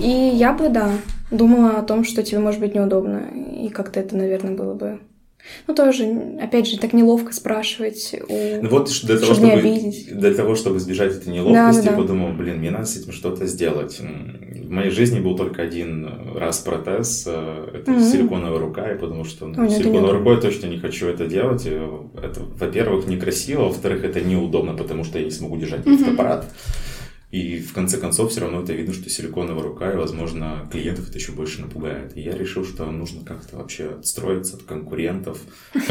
[0.00, 0.90] И я бы, да,
[1.30, 5.00] думала о том, что тебе может быть неудобно, и как-то это, наверное, было бы...
[5.66, 6.04] Ну, тоже,
[6.40, 8.62] опять же, так неловко спрашивать у...
[8.62, 10.18] Ну, вот для того, чтобы, обидеть.
[10.18, 11.96] для того, чтобы избежать этой неловкости, да, да, да.
[11.96, 14.00] подумал, блин, мне надо с этим что-то сделать.
[14.00, 18.10] В моей жизни был только один раз протез, э, это mm-hmm.
[18.10, 21.64] силиконовая рука, я подумал, что ну, Ой, силиконовой рукой я точно не хочу это делать.
[21.64, 25.98] Это, во-первых, некрасиво, во-вторых, это неудобно, потому что я не смогу держать mm-hmm.
[25.98, 26.46] фотоаппарат.
[27.30, 31.18] И в конце концов все равно это видно, что силиконовая рука, и, возможно, клиентов это
[31.18, 32.16] еще больше напугает.
[32.16, 35.40] И я решил, что нужно как-то вообще отстроиться от конкурентов,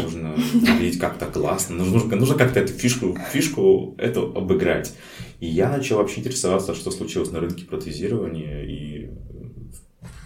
[0.02, 0.34] нужно
[0.80, 4.94] видеть как-то классно, нужно, нужно как-то эту фишку, фишку эту обыграть.
[5.40, 9.10] И я начал вообще интересоваться, что случилось на рынке протезирования, и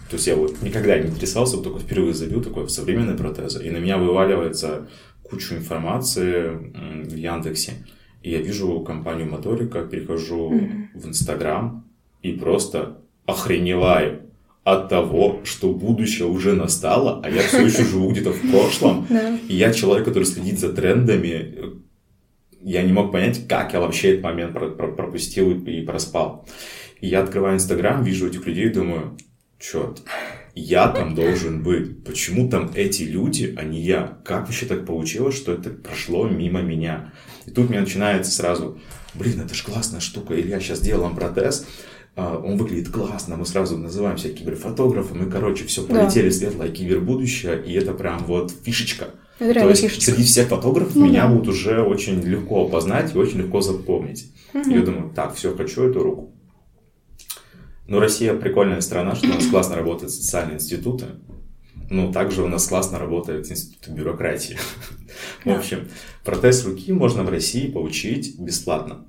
[0.09, 3.65] то есть я вот никогда не интересовался, вот только впервые забил такое в современные протезы,
[3.65, 4.89] и на меня вываливается
[5.23, 6.49] куча информации
[7.05, 7.85] в Яндексе.
[8.23, 10.99] И я вижу компанию Моторика, перехожу mm-hmm.
[10.99, 11.85] в Инстаграм
[12.21, 14.21] и просто охреневаю
[14.63, 19.07] от того, что будущее уже настало, а я все еще живу где-то в прошлом.
[19.47, 21.81] И я человек, который следит за трендами.
[22.61, 26.45] Я не мог понять, как я вообще этот момент пропустил и проспал.
[26.99, 29.17] И я открываю Инстаграм, вижу этих людей и думаю,
[29.59, 30.03] черт,
[30.53, 32.03] Я там должен быть.
[32.03, 34.17] Почему там эти люди, а не я?
[34.25, 37.13] Как вообще так получилось, что это прошло мимо меня?
[37.45, 38.79] И тут мне начинается сразу,
[39.13, 41.65] блин, это же классная штука, Илья сейчас делаем протез,
[42.15, 46.35] а, он выглядит классно, мы сразу называемся киберфотографом, и, короче, все, полетели да.
[46.35, 49.11] светлое кибербудущее, и это прям вот фишечка.
[49.39, 50.11] Это То есть фишечка.
[50.11, 51.33] среди всех фотографов ну, меня да.
[51.33, 54.31] будут уже очень легко опознать и очень легко запомнить.
[54.53, 54.69] Угу.
[54.69, 56.30] И я думаю, так, все, хочу эту руку.
[57.87, 61.05] Но Россия прикольная страна, что у нас классно работают социальные институты.
[61.89, 64.57] Ну, также у нас классно работает институт бюрократии.
[65.45, 65.89] В общем,
[66.23, 69.05] протез руки можно в России получить бесплатно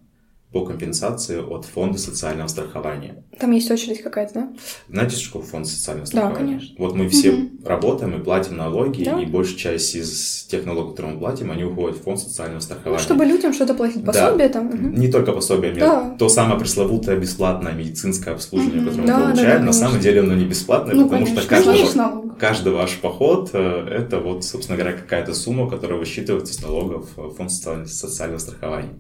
[0.53, 3.25] по компенсации от фонда социального страхования.
[3.39, 4.49] Там есть очередь какая-то, да?
[4.89, 6.35] Знаете, что такое фонд социального страхования?
[6.35, 6.75] Да, конечно.
[6.79, 7.49] Вот мы все угу.
[7.65, 9.19] работаем и платим налоги, да.
[9.19, 12.99] и большая часть из тех налогов, которые мы платим, они уходят в фонд социального страхования.
[12.99, 14.61] Ну, чтобы людям что-то платить, пособие да.
[14.61, 14.67] там.
[14.69, 14.99] Угу.
[14.99, 16.17] Не только пособие, да.
[16.19, 18.91] то самое пресловутое бесплатное медицинское обслуживание, угу.
[18.91, 21.41] которое да, мы получаем, да, да, на самом деле оно не бесплатное, ну, потому конечно.
[21.41, 26.61] что каждого, каждый ваш поход э, это вот, собственно говоря, какая-то сумма, которая высчитывается с
[26.61, 28.91] налогов в фонд социального страхования.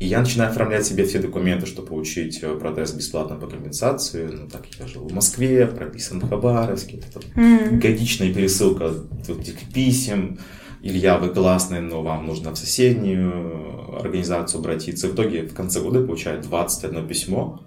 [0.00, 4.28] И я начинаю оформлять себе все документы, чтобы получить э, протез бесплатно по компенсации.
[4.32, 6.98] Ну, так я жил в Москве, прописан в Хабаровске.
[6.98, 7.78] Это mm-hmm.
[7.78, 8.94] годичная пересылка
[9.28, 10.38] этих писем.
[10.82, 15.08] Илья, вы классный, но вам нужно в соседнюю организацию обратиться.
[15.08, 17.60] В итоге в конце года получаю 21 письмо.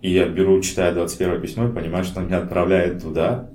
[0.00, 3.50] И я беру, читаю 21 письмо и понимаю, что меня отправляет туда,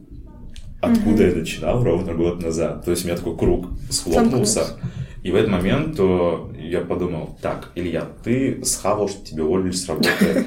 [0.81, 1.29] откуда mm-hmm.
[1.31, 2.85] я начинал ровно год назад.
[2.85, 4.67] То есть у меня такой круг схлопнулся.
[5.23, 5.97] И в этот момент
[6.69, 10.45] я подумал, так, Илья, ты схавал, что тебе уволили с работы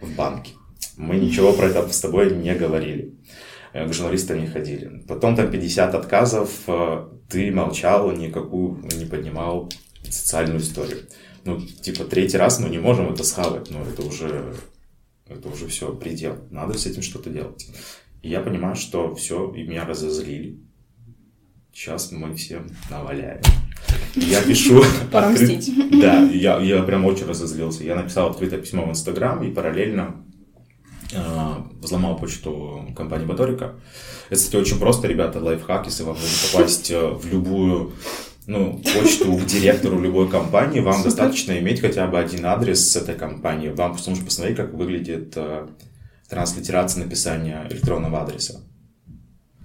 [0.00, 0.52] в банке.
[0.96, 3.14] Мы ничего про это с тобой не говорили.
[3.72, 5.02] Э, к журналистам не ходили.
[5.08, 9.70] Потом там 50 отказов, э, ты молчал, никакую не поднимал
[10.04, 10.98] социальную историю.
[11.44, 14.54] Ну, типа, третий раз мы не можем это схавать, но это уже,
[15.26, 16.36] это уже все, предел.
[16.50, 17.66] Надо с этим что-то делать.
[18.22, 20.60] И я понимаю, что все, и меня разозлили.
[21.72, 23.40] Сейчас мы всем наваляем.
[24.14, 24.82] Я пишу...
[25.32, 25.72] Мстить.
[26.00, 27.84] Да, я, я прям очень разозлился.
[27.84, 30.16] Я написал открытое письмо в Инстаграм и параллельно
[31.12, 31.18] э,
[31.80, 33.74] взломал почту компании Моторика.
[34.28, 37.92] Это, кстати, очень просто, ребята, лайфхак, если вам нужно попасть э, в любую
[38.46, 41.10] ну, почту к директору любой компании, вам Супер.
[41.10, 43.68] достаточно иметь хотя бы один адрес с этой компании.
[43.68, 45.68] Вам просто нужно посмотреть, как выглядит э,
[46.28, 48.60] транслитерация написания электронного адреса.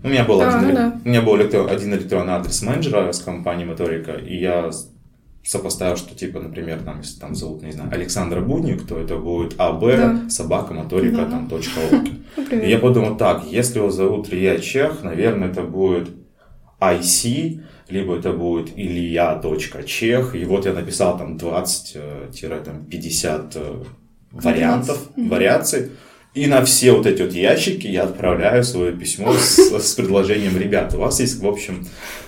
[0.04, 1.02] У меня был, а, один, ну, да.
[1.04, 4.70] у меня был один электронный адрес менеджера с компании Моторика, и я
[5.44, 9.56] сопоставил, что типа, например, там, если там зовут, не знаю, Александра Будник, то это будет
[9.58, 10.30] АБ, да.
[10.30, 11.26] собака, моторика, да.
[11.26, 11.80] там, точка
[12.52, 16.10] И я подумал, так, если его зовут Илья Чех, наверное, это будет
[16.80, 22.30] IC, либо это будет Илья.чех, и вот я написал там 20-50 э,
[23.56, 23.84] э,
[24.32, 25.92] вариантов, вариаций,
[26.38, 30.94] и на все вот эти вот ящики я отправляю свое письмо с, с предложением, ребят,
[30.94, 31.86] у вас есть, в общем,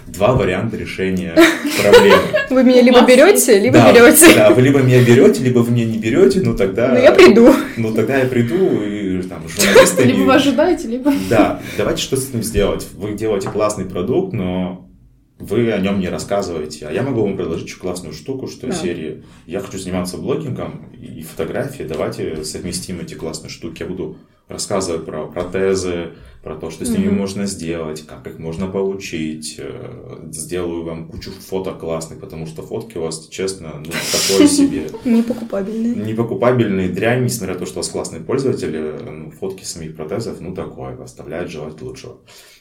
[0.08, 1.36] два варианта решения
[1.82, 2.22] проблемы.
[2.50, 4.34] Вы меня либо берете, либо да, берете.
[4.34, 6.90] Да, вы либо меня берете, либо вы меня не берете, ну тогда...
[6.90, 7.54] Ну я приду.
[7.78, 10.04] Ну тогда я приду, и там журналисты...
[10.04, 11.14] Либо вы ожидаете, либо...
[11.30, 12.88] Да, давайте что с этим сделать.
[12.96, 14.89] Вы делаете классный продукт, но
[15.40, 16.88] вы о нем не рассказываете.
[16.88, 18.74] А я могу вам предложить еще классную штуку, что да.
[18.74, 23.82] серии «Я хочу заниматься блогингом и фотографией, давайте совместим эти классные штуки».
[23.82, 24.18] Я буду
[24.50, 27.18] рассказывать про протезы, про то, что с ними mm-hmm.
[27.18, 29.56] можно сделать, как их можно получить.
[29.58, 34.90] Э, сделаю вам кучу фото классных, потому что фотки у вас, честно, ну, такое себе.
[35.06, 35.96] Непокупабельные.
[35.96, 40.54] Непокупабельные дрянь, несмотря на то, что у вас классные пользователи, ну, фотки самих протезов, ну,
[40.54, 42.20] такое, оставляют желать лучшего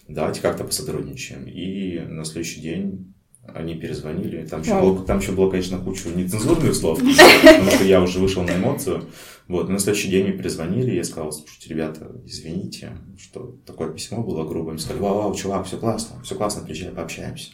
[0.09, 1.47] давайте как-то посотрудничаем.
[1.47, 3.15] И на следующий день
[3.55, 4.47] они перезвонили.
[4.47, 6.99] Там еще, было, там еще было, конечно, куча нецензурных слов,
[7.45, 9.05] потому что я уже вышел на эмоцию.
[9.47, 14.47] Вот, на следующий день мне перезвонили, я сказал, слушайте, ребята, извините, что такое письмо было
[14.47, 14.73] грубым.
[14.73, 17.53] Они сказали, вау, вау, чувак, все классно, все классно, приезжай, пообщаемся.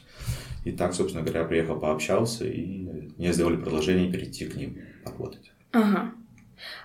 [0.64, 5.52] И так, собственно говоря, приехал, пообщался, и мне сделали предложение перейти к ним работать.
[5.72, 6.12] Ага.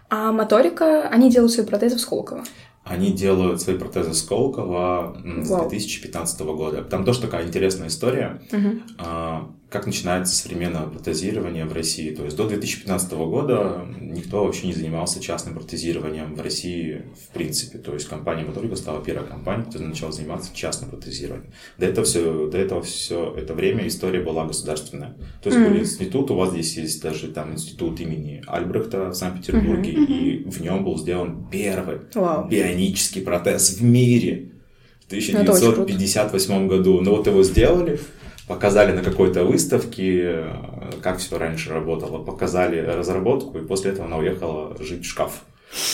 [0.10, 2.44] А моторика, они делают свои протезы в Сколково?
[2.84, 5.70] Они делают свои протезы Сколково с Вау.
[5.70, 6.84] 2015 года.
[6.84, 8.42] Там тоже такая интересная история.
[8.52, 12.10] Угу как начинается современное протезирование в России.
[12.10, 17.78] То есть до 2015 года никто вообще не занимался частным протезированием в России в принципе.
[17.78, 21.52] То есть компания Моторика стала первой компанией, которая начала заниматься частным протезированием.
[21.78, 25.16] До этого все, до этого все это время история была государственная.
[25.44, 25.70] То есть mm-hmm.
[25.70, 30.06] был институт, у вас здесь есть даже там институт имени Альбрехта в Санкт-Петербурге, mm-hmm.
[30.08, 32.50] и в нем был сделан первый wow.
[32.50, 34.50] бионический протез в мире
[35.02, 37.02] в 1958 году.
[37.02, 38.00] Но вот его сделали,
[38.50, 40.44] показали на какой-то выставке,
[41.04, 45.44] как все раньше работало, показали разработку, и после этого она уехала жить в шкаф.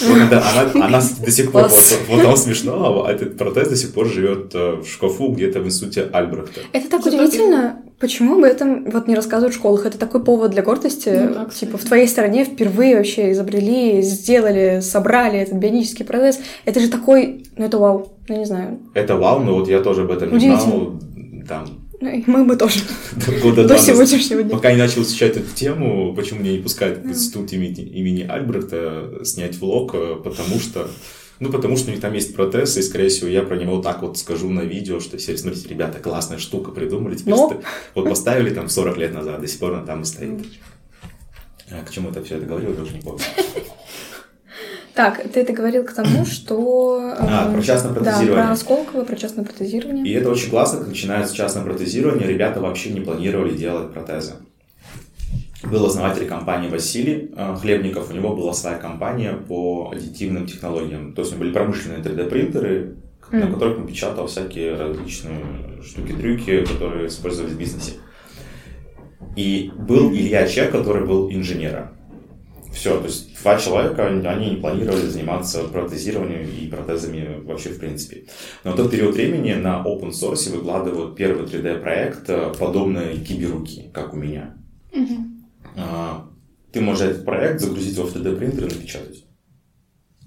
[0.02, 3.94] Она, она, она до сих пор, вот, вот там смешно, а этот протез до сих
[3.94, 6.62] пор живет э, в шкафу где-то в институте Альбрехта.
[6.72, 9.86] Это так удивительно, почему об этом вот не рассказывают в школах?
[9.86, 11.10] Это такой повод для гордости.
[11.10, 11.66] Ну кстати.
[11.66, 16.40] типа в твоей стране впервые вообще изобрели, сделали, собрали этот бионический протез.
[16.64, 18.80] Это же такой, ну это вау, я не знаю.
[18.94, 20.62] Это вау, но вот я тоже об этом не Удивительно.
[20.62, 21.02] знал.
[21.50, 22.80] Там, и Мы бы тоже
[23.42, 24.52] года до сегодняшнего дня.
[24.56, 29.22] Пока не начал изучать эту тему, почему меня не пускают в институт имени, имени Альбрехта
[29.24, 30.90] снять влог, э, потому что
[31.40, 34.02] ну, потому что у них там есть протез, и, скорее всего, я про него так
[34.02, 37.62] вот скажу на видео, что все, смотрите, ребята, классная штука придумали, теперь Но-
[37.94, 40.46] вот поставили там 40 лет назад, до сих пор она там и стоит.
[41.70, 43.24] А к чему это все это говорил, я уже не помню.
[44.96, 47.14] Так, ты это говорил к тому, что...
[47.20, 48.48] А, э, про частное Да, протезирование.
[48.48, 50.06] про Сколково, про частное протезирование.
[50.06, 54.34] И это очень классно, как начинается частное протезирование, ребята вообще не планировали делать протезы.
[55.64, 61.14] Был основатель компании Василий э, Хлебников, у него была своя компания по аддитивным технологиям.
[61.14, 62.96] То есть у него были промышленные 3D-принтеры,
[63.32, 63.54] на Мгм.
[63.54, 65.44] которых он печатал всякие различные
[65.84, 67.94] штуки-дрюки, которые использовались в бизнесе.
[69.36, 71.90] И был Илья Чек, который был инженером.
[72.76, 78.26] Все, то есть два человека, они не планировали заниматься протезированием и протезами вообще в принципе.
[78.66, 84.14] Но в тот период времени на open source выкладывают первый 3D-проект, э, подобный киберуки, как
[84.14, 84.58] у меня.
[85.78, 86.30] А,
[86.74, 89.24] Ты можешь этот проект загрузить во 3D-принтер и напечатать.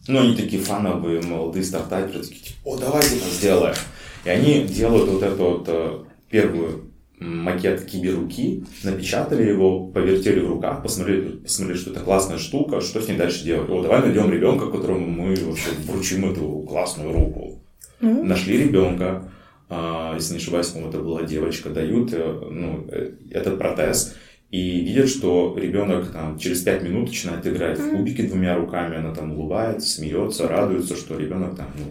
[0.06, 3.76] Ну, они такие фановые, молодые стартаперы, такие, типа, о, давайте это сделаем.
[4.24, 5.98] И они делают вот эту вот э,
[6.30, 6.87] первую
[7.20, 13.08] макет киберуки, напечатали его, повертели в руках, посмотрели, посмотрели, что это классная штука, что с
[13.08, 13.68] ней дальше делать.
[13.68, 17.62] О, давай найдем ребенка, которому мы вообще вручим эту классную руку.
[18.00, 19.30] Ну, Нашли ребенка,
[19.68, 24.14] а, если не ошибаюсь, по-моему, это была девочка, дают э, ну, э, этот протез,
[24.50, 29.14] и видят, что ребенок там, через 5 минут начинает играть в кубики двумя руками, она
[29.14, 31.84] там улыбается, смеется, радуется, что ребенок там, ну,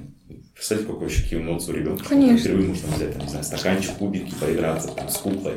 [0.57, 2.37] представьте, какой какие эмоции у ребенка, Конечно.
[2.37, 5.53] впервые можно взять, там, не знаю, стаканчик, кубики, поиграться там, с куклой.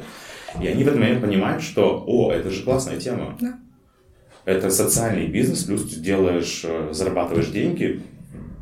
[0.60, 3.36] И они в этот момент понимают, что, о, это же классная тема.
[3.40, 3.58] Да.
[4.44, 8.02] Это социальный бизнес, плюс ты делаешь, э, зарабатываешь деньги,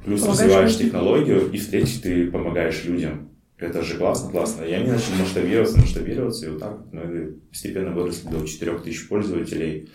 [0.04, 0.86] плюс Помогаешь развиваешь людям.
[0.86, 3.30] технологию, и в-третьих, ты помогаешь людям.
[3.56, 4.62] Это же классно, классно.
[4.64, 9.90] И они начали масштабироваться, масштабироваться, и вот так мы постепенно выросли до 4000 пользователей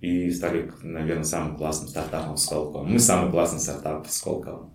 [0.00, 2.82] и стали, наверное, самым классным стартапом Сколково.
[2.82, 4.70] Мы самый классный стартап Сколково.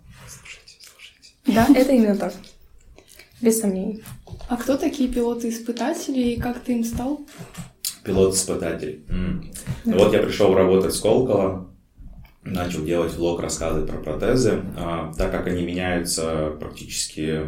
[1.48, 2.34] Да, это именно так.
[3.42, 4.04] Без сомнений.
[4.50, 7.22] А кто такие пилоты-испытатели и как ты им стал?
[8.04, 9.06] Пилот-испытатель.
[9.10, 9.52] М.
[9.86, 11.70] Ну Вот я пришел работать в Сколково,
[12.44, 17.42] начал делать влог, рассказывать про протезы, А, так как они меняются практически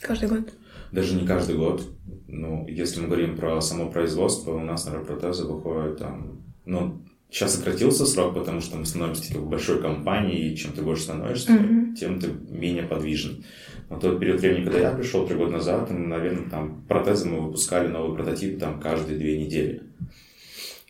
[0.00, 0.52] Каждый год.
[0.92, 1.82] даже не каждый год.
[2.28, 7.00] Ну, если мы говорим про само производство, у нас, наверное, протезы выходят там, ну,
[7.34, 11.50] сейчас сократился срок, потому что мы становимся такой большой компанией, и чем ты больше становишься,
[11.50, 11.96] Мгм.
[11.96, 13.44] тем ты менее подвижен.
[13.90, 17.88] На тот период времени, когда я пришел, три года назад, наверное, там протезы мы выпускали
[17.88, 19.82] новый прототип там каждые две недели.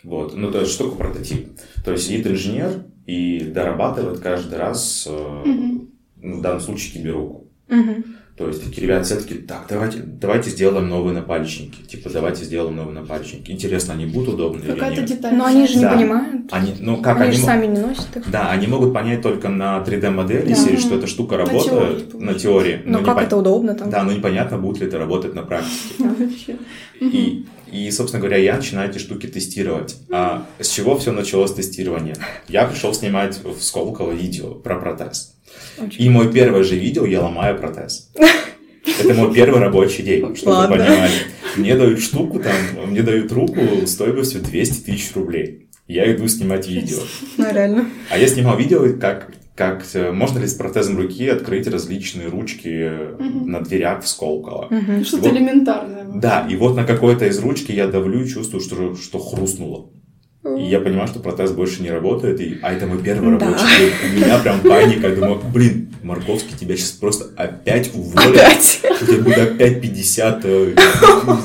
[0.02, 0.36] Вот.
[0.36, 1.48] Ну, то есть, что такое прототип?
[1.82, 5.88] То есть, сидит инженер и дорабатывает каждый раз, ну,
[6.20, 7.48] в данном случае, киберуку.
[7.68, 8.04] Мгм.
[8.36, 11.82] То есть такие ребята все таки так, давайте, давайте сделаем новые напальчники.
[11.82, 13.52] Типа, давайте сделаем новые напальчинки.
[13.52, 15.08] Интересно, они будут удобны или Какая-то нет?
[15.10, 15.34] деталь.
[15.36, 15.92] Но они же не Да.
[15.94, 16.42] понимают.
[16.50, 18.28] Они, ну, как они они, же мо- сами не носят их.
[18.28, 20.80] Да, они могут понять только на 3D-модели, Да.
[20.80, 22.42] что эта штука На работает теории, на получается.
[22.42, 22.82] теории.
[22.84, 23.90] Но не как пон- это удобно там?
[23.90, 25.94] Да, но непонятно, будет ли это работать на практике.
[26.00, 26.56] Вообще.
[27.00, 29.94] И, и, собственно говоря, я начинаю эти штуки тестировать.
[30.10, 32.16] А с чего все началось тестирование?
[32.48, 35.34] Я пришел снимать в Сколково видео про протез.
[35.78, 38.10] Очень И мой первое же видео я ломаю протез.
[39.00, 40.76] Это мой первый рабочий день, чтобы вы Ладно.
[40.76, 41.12] понимали.
[41.56, 45.68] Мне дают штуку, там, мне дают руку стоимостью 200 тысяч рублей.
[45.88, 46.98] Я иду снимать видео.
[47.36, 47.88] Ну, реально.
[48.10, 52.90] А я снимал видео, как, как э, можно ли с протезом руки открыть различные ручки
[53.18, 53.50] Мгм.
[53.50, 54.68] на дверях в Сколково.
[54.70, 55.04] Мгм.
[55.04, 55.32] Что-то Вот.
[55.36, 56.04] элементарное.
[56.14, 59.90] Да, и вот на какой-то из ручки я давлю и чувствую, что, что хрустнуло.
[60.44, 63.46] И я понимаю, что протез больше не работает, и, а это мой первый Да.
[63.46, 63.92] рабочий день.
[64.12, 68.26] У меня прям паника, я думаю, блин, Марковский, тебя сейчас просто опять уволят.
[68.36, 68.80] Опять.
[69.00, 70.74] У тебя будет опять 50, э,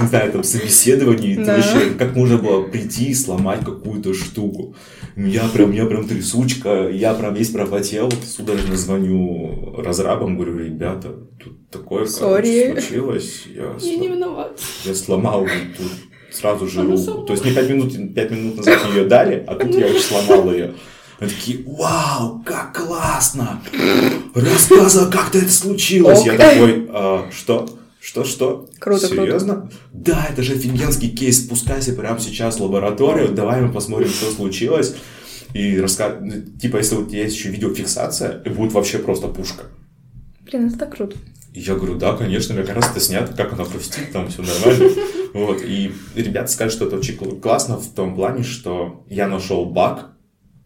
[0.01, 1.37] не знаю, там, собеседований.
[1.37, 1.55] Да.
[1.55, 4.75] вообще, как можно было прийти и сломать какую-то штуку?
[5.15, 11.69] Я прям, я прям трясучка, я прям весь пропотел, судорожно звоню разрабам, говорю, ребята, тут
[11.69, 12.81] такое, короче, Sorry.
[12.81, 13.43] случилось.
[13.53, 14.59] Я, Я не сло- виноват.
[14.85, 15.47] я сломал
[15.77, 15.87] тут
[16.31, 17.03] сразу же Она руку.
[17.03, 17.25] сама.
[17.25, 20.51] То есть мне 5 минут, пять минут назад ее дали, а тут я уже сломал
[20.51, 20.73] ее.
[21.19, 23.61] Они такие, вау, как классно!
[24.33, 26.25] Рассказывай, как это случилось.
[26.25, 27.69] Я такой, «А, что?
[27.99, 28.69] Что, что?
[28.79, 29.69] Круто, Серьезно?
[29.91, 31.39] Да, это же офигенский кейс.
[31.45, 34.95] Спускайся прямо сейчас в лабораторию, давай мы посмотрим, что случилось.
[35.53, 39.63] И рассказывать, типа, если вот есть еще видеофиксация, и будет вообще просто пушка.
[40.45, 41.17] Блин, это так круто.
[41.53, 44.95] Я говорю, да, конечно, мне как раз это снято, как она хрустит, там все нормально.
[45.33, 50.11] Вот, и ребята скажут, что это очень классно в том плане, что я нашел баг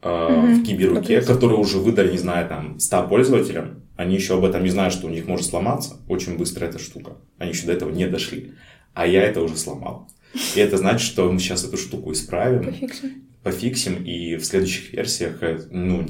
[0.01, 3.83] э, в киберуке, который уже выдали, не знаю, там, 100 пользователям.
[3.95, 7.17] Они еще об этом не знают, что у них может сломаться очень быстро эта штука.
[7.37, 8.53] Они еще до этого не дошли.
[8.93, 10.07] А я это уже сломал.
[10.55, 12.63] И это значит, что мы сейчас эту штуку исправим.
[12.63, 13.23] Пофиксим.
[13.43, 16.05] Пофиксим, и в следующих версиях, э, ну,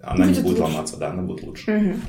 [0.00, 0.62] она будет не будет лучше.
[0.62, 1.70] ломаться, да, она будет лучше.
[1.70, 2.00] Угу.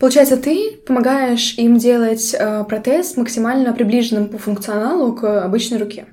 [0.00, 6.06] Получается, ты помогаешь им делать э, протез максимально приближенным по функционалу к обычной руке.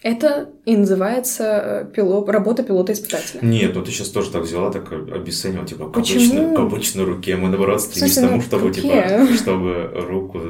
[0.00, 3.40] Это и называется э, пилот, работа пилота-испытателя.
[3.42, 7.34] Нет, ну ты сейчас тоже так взяла, так обесценила, типа, к, обычной, к обычной руке.
[7.34, 10.40] Мы, наоборот, стремимся к тому, ну, чтобы, типа, чтобы руку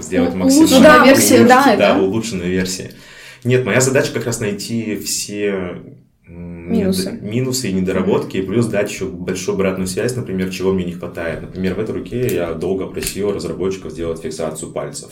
[0.00, 0.76] сделать ну, максимально...
[0.76, 2.90] Ну, да, версия, да, да, да, улучшенную версию.
[3.44, 5.76] Нет, моя задача как раз найти все
[6.30, 7.18] минусы.
[7.20, 11.42] минусы и недоработки, и плюс дать еще большую обратную связь, например, чего мне не хватает.
[11.42, 15.10] Например, в этой руке я долго просил разработчиков сделать фиксацию пальцев.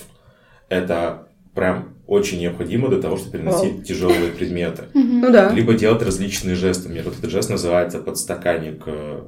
[0.69, 3.83] Это прям очень необходимо для того, чтобы переносить wow.
[3.83, 4.85] тяжелые предметы.
[4.95, 5.51] Ну да.
[5.51, 6.85] Либо делать различные жесты.
[6.85, 8.83] Например, вот этот жест называется подстаканник.
[8.87, 9.23] Э,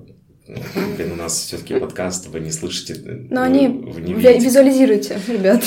[0.96, 2.94] блин, у нас все-таки подкаст, вы не слышите.
[3.28, 5.64] Но они визуализируйте, ребят.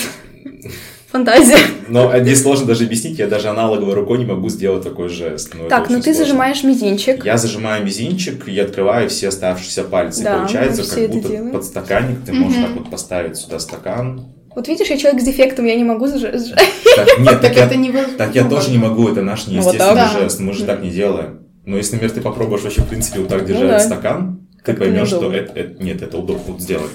[1.14, 1.58] Фантазия.
[1.86, 5.54] Но здесь сложно даже объяснить, я даже аналоговой рукой не могу сделать такой жест.
[5.54, 6.24] Ну, так, ну ты сложно.
[6.24, 7.24] зажимаешь мизинчик.
[7.24, 10.24] Я зажимаю мизинчик и открываю все оставшиеся пальцы.
[10.24, 14.96] Да, Получается, как будто подстаканник, ты можешь так вот поставить сюда стакан, вот видишь, я
[14.96, 16.52] человек с дефектом, я не могу зажать.
[16.96, 20.40] Так, нет, так, я, не так я тоже не могу, это наш неестественный вот жест,
[20.40, 21.46] мы же так не делаем.
[21.64, 23.80] Но если, например, ты попробуешь вообще, в принципе, вот так ну держать ну, да.
[23.80, 26.88] стакан, ты поймешь, что это, это, нет, это удобно, сделай.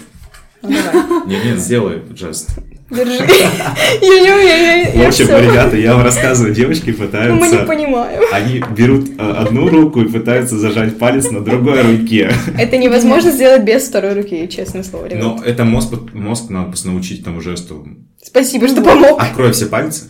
[0.62, 0.72] Ну,
[1.26, 2.50] нет, нет, сделай жест.
[2.90, 3.24] Держи.
[4.02, 5.04] Я не умею.
[5.04, 7.36] В общем, ребята, я вам рассказываю, девочки пытаются...
[7.36, 8.24] Мы не понимаем.
[8.34, 12.32] Они берут э, одну руку и пытаются зажать палец на другой руке.
[12.58, 15.10] Это невозможно сделать без второй руки, честное слово.
[15.14, 17.88] Но это мозг, мозг надо просто научить тому жесту.
[18.22, 19.22] Спасибо, что помог.
[19.22, 20.06] Открой все пальцы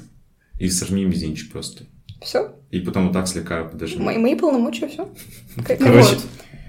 [0.58, 1.84] и сожми мизинчик просто.
[2.22, 2.52] Все?
[2.72, 4.04] И потом вот так слегка подожми.
[4.04, 5.10] Мои, мои полномочия, все.
[5.80, 6.18] Короче,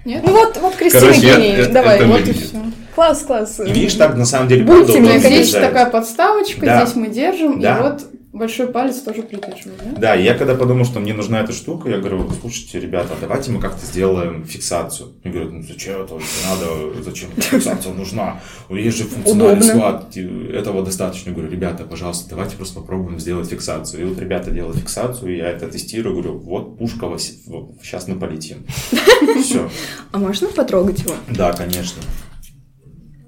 [0.05, 0.23] нет?
[0.25, 1.53] Ну вот, вот Кристина Короче, гений.
[1.53, 2.57] Это, Давай, это вот и все.
[2.95, 3.59] Класс, класс.
[3.59, 6.85] И видишь, так на самом деле Будьте мне, здесь такая подставочка, да.
[6.85, 7.77] здесь мы держим, да.
[7.77, 8.01] и вот
[8.33, 9.99] большой палец тоже придерживаем, да?
[9.99, 13.59] Да, я когда подумал, что мне нужна эта штука, я говорю, слушайте, ребята, давайте мы
[13.59, 15.13] как-то сделаем фиксацию.
[15.23, 18.41] Они говорят, ну зачем это надо, зачем фиксация нужна?
[18.69, 21.29] Есть же функциональный склад, этого достаточно.
[21.29, 24.01] Я говорю, ребята, пожалуйста, давайте просто попробуем сделать фиксацию.
[24.01, 28.65] И вот ребята делают фиксацию, я это тестирую, говорю, вот пушка, сейчас мы полетим.
[29.43, 29.69] Все.
[30.11, 31.15] А можно потрогать его?
[31.29, 32.01] Да, конечно.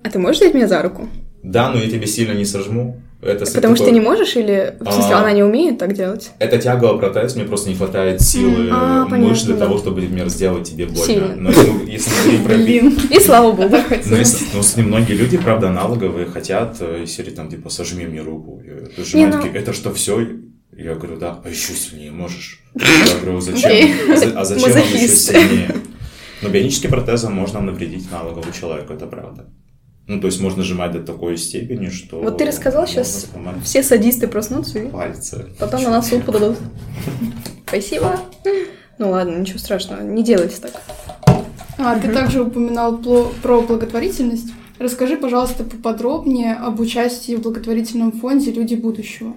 [0.03, 1.07] А ты можешь взять меня за руку?
[1.43, 3.01] Да, но я тебе сильно не сожму.
[3.25, 6.31] Это Потому что ты не можешь или в смысле, а, она не умеет так делать?
[6.39, 10.69] Это тяговый протез, мне просто не хватает силы а, мышц для того, чтобы, например, сделать
[10.69, 11.05] тебе больно.
[11.05, 11.35] Сильно.
[11.35, 12.37] Но если, если.
[12.47, 13.75] Блин, и слава богу.
[14.05, 18.21] Но если, ну, ним многие люди, правда, аналоговые, хотят, э, серии там, типа, сожми мне
[18.21, 18.61] руку.
[19.13, 19.31] Я, ну...
[19.31, 20.27] такие, это что, все?
[20.75, 22.61] Я говорю, да, а еще сильнее можешь.
[22.75, 23.71] Я говорю, зачем?
[24.09, 25.75] А, а зачем еще сильнее?
[26.41, 29.45] Но бионическим протезом можно навредить налоговому человеку, это правда.
[30.05, 32.21] Ну, то есть можно сжимать до такой степени, что...
[32.21, 33.29] Вот ты рассказал, сейчас
[33.63, 34.89] все садисты проснутся и...
[34.89, 35.47] Пальцы.
[35.59, 36.57] Потом на нас суд подадут.
[37.67, 38.19] Спасибо.
[38.99, 40.73] Ну ладно, ничего страшного, не делайте так.
[41.77, 42.97] А, ты также упоминал
[43.41, 44.51] про благотворительность.
[44.77, 49.33] Расскажи, пожалуйста, поподробнее об участии в благотворительном фонде «Люди будущего».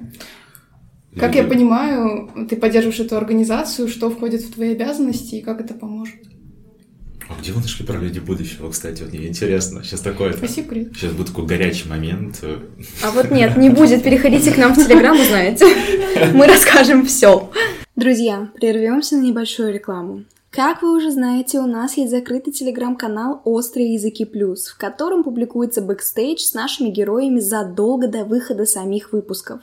[1.19, 5.73] Как я понимаю, ты поддерживаешь эту организацию, что входит в твои обязанности и как это
[5.73, 6.17] поможет?
[7.29, 9.03] А где вы нашли про люди будущего, кстати?
[9.03, 9.83] Вот мне интересно.
[9.83, 10.33] Сейчас такое.
[10.33, 10.93] Спасибо, Крит.
[10.95, 12.43] Сейчас будет такой горячий момент.
[13.03, 14.05] А вот нет, не будет.
[14.05, 15.67] Переходите к нам в Телеграм, узнаете.
[16.33, 17.51] Мы расскажем все.
[17.97, 20.25] Друзья, прервемся на небольшую рекламу.
[20.51, 25.83] Как вы уже знаете, у нас есть закрытый телеграм-канал «Острые языки плюс», в котором публикуется
[25.83, 29.61] бэкстейдж с нашими героями задолго до выхода самих выпусков.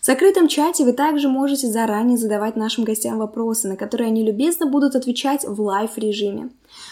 [0.00, 4.66] В закрытом чате вы также можете заранее задавать нашим гостям вопросы, на которые они любезно
[4.66, 6.50] будут отвечать в live-режиме.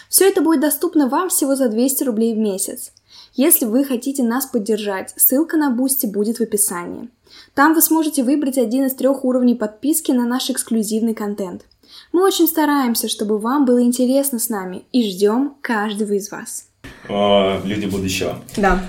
[0.09, 2.91] Все это будет доступно вам всего за 200 рублей в месяц.
[3.33, 7.09] Если вы хотите нас поддержать, ссылка на Boosty будет в описании.
[7.53, 11.65] Там вы сможете выбрать один из трех уровней подписки на наш эксклюзивный контент.
[12.11, 16.69] Мы очень стараемся, чтобы вам было интересно с нами и ждем каждого из вас.
[17.09, 18.39] О, люди будущего.
[18.55, 18.83] Да.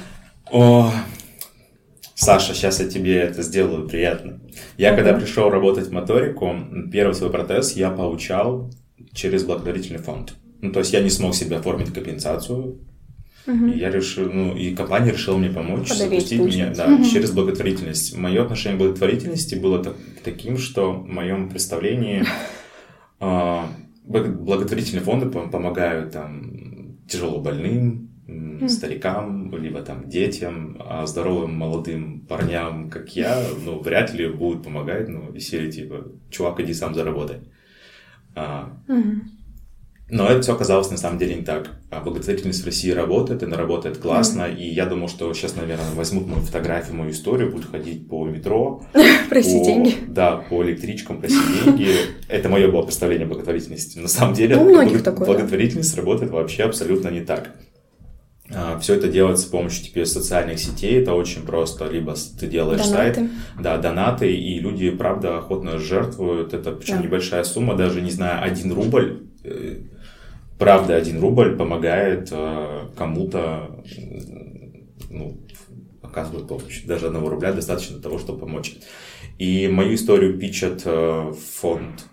[0.51, 0.91] О,
[2.15, 4.41] Саша, сейчас я тебе это сделаю приятно.
[4.77, 4.97] Я okay.
[4.97, 6.53] когда пришел работать в моторику,
[6.93, 8.71] первый свой протез я получал
[9.13, 10.35] через благотворительный фонд.
[10.61, 12.79] Ну, то есть я не смог себе оформить компенсацию.
[13.47, 13.67] Угу.
[13.67, 17.05] И я решил, ну, и компания решила мне помочь, Подавить запустить меня да, угу.
[17.05, 18.17] через благотворительность.
[18.17, 22.25] Мое отношение к благотворительности было так, таким, что в моем представлении
[23.21, 23.61] э,
[24.05, 28.69] благотворительные фонды помогают там тяжело больным, mm.
[28.69, 35.09] старикам, либо там детям, а здоровым молодым парням, как я, ну, вряд ли будут помогать,
[35.09, 37.39] ну, из серии типа, чувак, иди сам заработай.
[38.35, 39.21] А, mm-hmm.
[40.11, 41.71] Но это все оказалось на самом деле не так.
[41.91, 44.57] А благотворительность в России работает, она работает классно, mm.
[44.57, 48.83] и я думал, что сейчас, наверное, возьмут мою фотографию, мою историю, будут ходить по метро.
[49.29, 49.95] Просить деньги.
[50.07, 51.91] Да, по электричкам, просить деньги.
[52.29, 53.99] Это мое было представление благотворительности.
[53.99, 57.51] На самом деле, ну, благотворительность работает вообще абсолютно не так.
[58.51, 61.87] А, все это делается с помощью теперь социальных сетей, это очень просто.
[61.87, 63.15] Либо ты делаешь донаты.
[63.15, 63.31] сайт,
[63.61, 66.55] да, донаты, и люди, правда, охотно жертвуют.
[66.55, 67.03] Это причем да.
[67.03, 69.81] небольшая сумма, даже, не знаю, один рубль э,
[70.59, 73.83] правда, один рубль помогает э, кому-то,
[75.11, 75.41] ну,
[76.03, 76.83] оказывает помощь.
[76.85, 78.77] Даже одного рубля достаточно для того, чтобы помочь.
[79.39, 82.07] И мою историю пичат э, фонд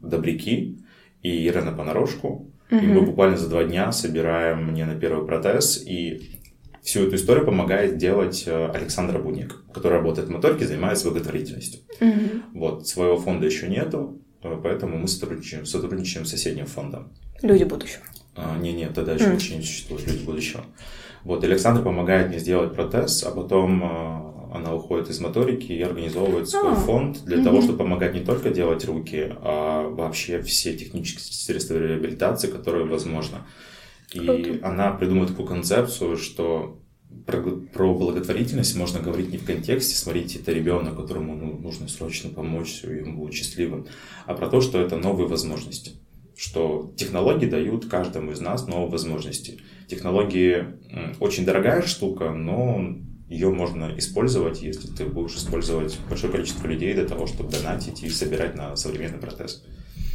[0.00, 0.78] Добряки
[1.22, 2.52] и Ирена Понарошку.
[2.70, 2.80] Угу.
[2.80, 5.82] И мы буквально за два дня собираем мне на первый протез.
[5.84, 6.40] И
[6.82, 11.80] всю эту историю помогает делать э, Александра Буник, который работает в моторике, занимается благотворительностью.
[12.00, 12.58] Угу.
[12.58, 17.12] Вот, своего фонда еще нету, поэтому мы сотрудничаем, сотрудничаем с соседним фондом.
[17.42, 18.04] Люди будущего.
[18.34, 19.56] А, не, нет, тогда еще mm.
[19.56, 20.64] не существует люди будущего.
[21.24, 26.48] Вот, Александр помогает мне сделать протез, а потом э, она уходит из моторики и организовывает
[26.48, 26.76] свой oh.
[26.76, 27.44] фонд для mm-hmm.
[27.44, 33.46] того, чтобы помогать не только делать руки, а вообще все технические средства реабилитации, которые возможно.
[34.12, 34.66] И Круто.
[34.66, 36.80] она придумывает такую концепцию, что
[37.26, 42.82] про, благотворительность можно говорить не в контексте, смотрите, это ребенок, которому ну, нужно срочно помочь,
[42.82, 43.86] ему будет счастливым,
[44.26, 45.92] а про то, что это новые возможности
[46.38, 49.58] что технологии дают каждому из нас новые возможности.
[49.88, 50.66] Технологии
[51.18, 52.96] очень дорогая штука, но
[53.28, 58.08] ее можно использовать, если ты будешь использовать большое количество людей для того, чтобы донатить и
[58.08, 59.64] собирать на современный протез.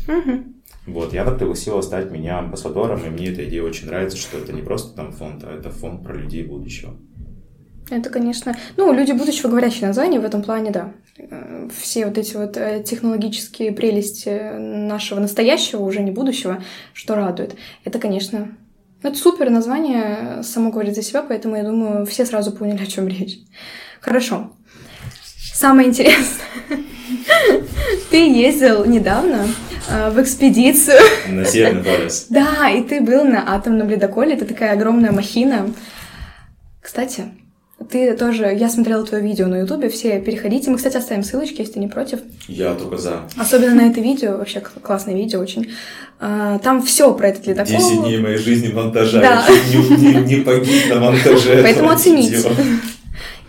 [0.07, 0.43] Угу.
[0.86, 4.61] Вот, я пригласила стать меня амбассадором, и мне эта идея очень нравится, что это не
[4.61, 6.95] просто там фонд, а это фонд про людей будущего.
[7.89, 8.55] Это, конечно...
[8.75, 10.93] Ну, люди будущего говорящие название в этом плане, да.
[11.17, 16.63] Э, все вот эти вот э, технологические прелести нашего настоящего, уже не будущего,
[16.93, 17.55] что радует.
[17.84, 18.55] Это, конечно...
[19.03, 22.88] Ну, это супер название, само говорит за себя, поэтому, я думаю, все сразу поняли, о
[22.88, 23.39] чем речь.
[23.99, 24.53] Хорошо.
[25.53, 26.45] Самое интересное.
[28.11, 30.99] Ты ездил недавно э, в экспедицию.
[31.29, 32.27] На Северный полюс.
[32.29, 34.34] Да, и ты был на атомном ледоколе.
[34.34, 35.71] Это такая огромная махина.
[36.81, 37.25] Кстати,
[37.89, 40.69] ты тоже, я смотрела твое видео на Ютубе, все переходите.
[40.69, 42.19] Мы, кстати, оставим ссылочки, если ты не против.
[42.47, 43.21] Я только за.
[43.38, 45.71] Особенно на это видео, вообще классное видео очень.
[46.19, 47.77] А, там все про этот ледокол.
[47.77, 49.21] 10 дней моей жизни монтажа.
[49.21, 49.45] Да.
[49.71, 51.59] Не, не, не погиб на монтаже.
[51.63, 52.49] Поэтому оцените.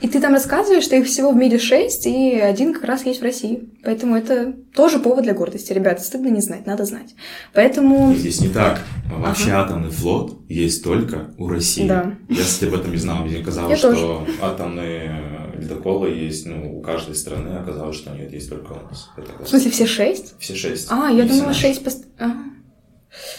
[0.05, 3.21] И ты там рассказываешь, что их всего в мире шесть, и один как раз есть
[3.21, 3.71] в России.
[3.83, 5.73] Поэтому это тоже повод для гордости.
[5.73, 7.15] Ребята, стыдно не знать, надо знать.
[7.55, 8.15] Поэтому...
[8.15, 8.83] Здесь не так.
[9.11, 9.63] Вообще ага.
[9.63, 11.89] атомный флот есть только у России.
[11.89, 12.17] Да.
[12.29, 14.31] Если ты об этом не знал, мне казалось, Я что тоже.
[14.43, 19.09] атомные ледоколы есть ну, у каждой страны, оказалось, что нет, есть только у нас.
[19.17, 20.35] Это в смысле, все шесть?
[20.39, 20.89] Все шесть.
[20.91, 21.83] А, я думала, шесть...
[21.83, 22.05] Пост...
[22.19, 22.31] А.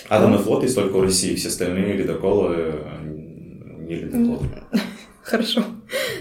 [0.09, 2.73] Атомный флот есть только у России, все остальные ледоколы
[3.87, 4.49] не ледоколы.
[5.25, 5.63] Хорошо.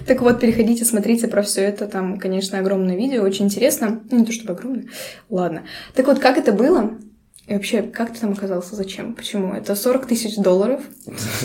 [0.06, 1.86] Так вот, переходите, смотрите про все это.
[1.86, 4.00] Там, конечно, огромное видео, очень интересно.
[4.10, 4.86] Ну, не то чтобы огромное.
[5.30, 5.62] Ладно.
[5.94, 6.98] Так вот, как это было?
[7.46, 8.74] И вообще, как ты там оказался?
[8.74, 9.14] Зачем?
[9.14, 9.52] Почему?
[9.52, 10.80] Это 40 тысяч долларов.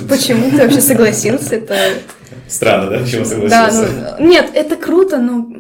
[0.07, 1.55] Почему ты вообще согласился?
[1.55, 1.78] Это...
[2.47, 2.99] Странно, да?
[2.99, 3.89] Почему согласился?
[4.01, 4.28] Да, ну...
[4.28, 5.51] Нет, это круто, но...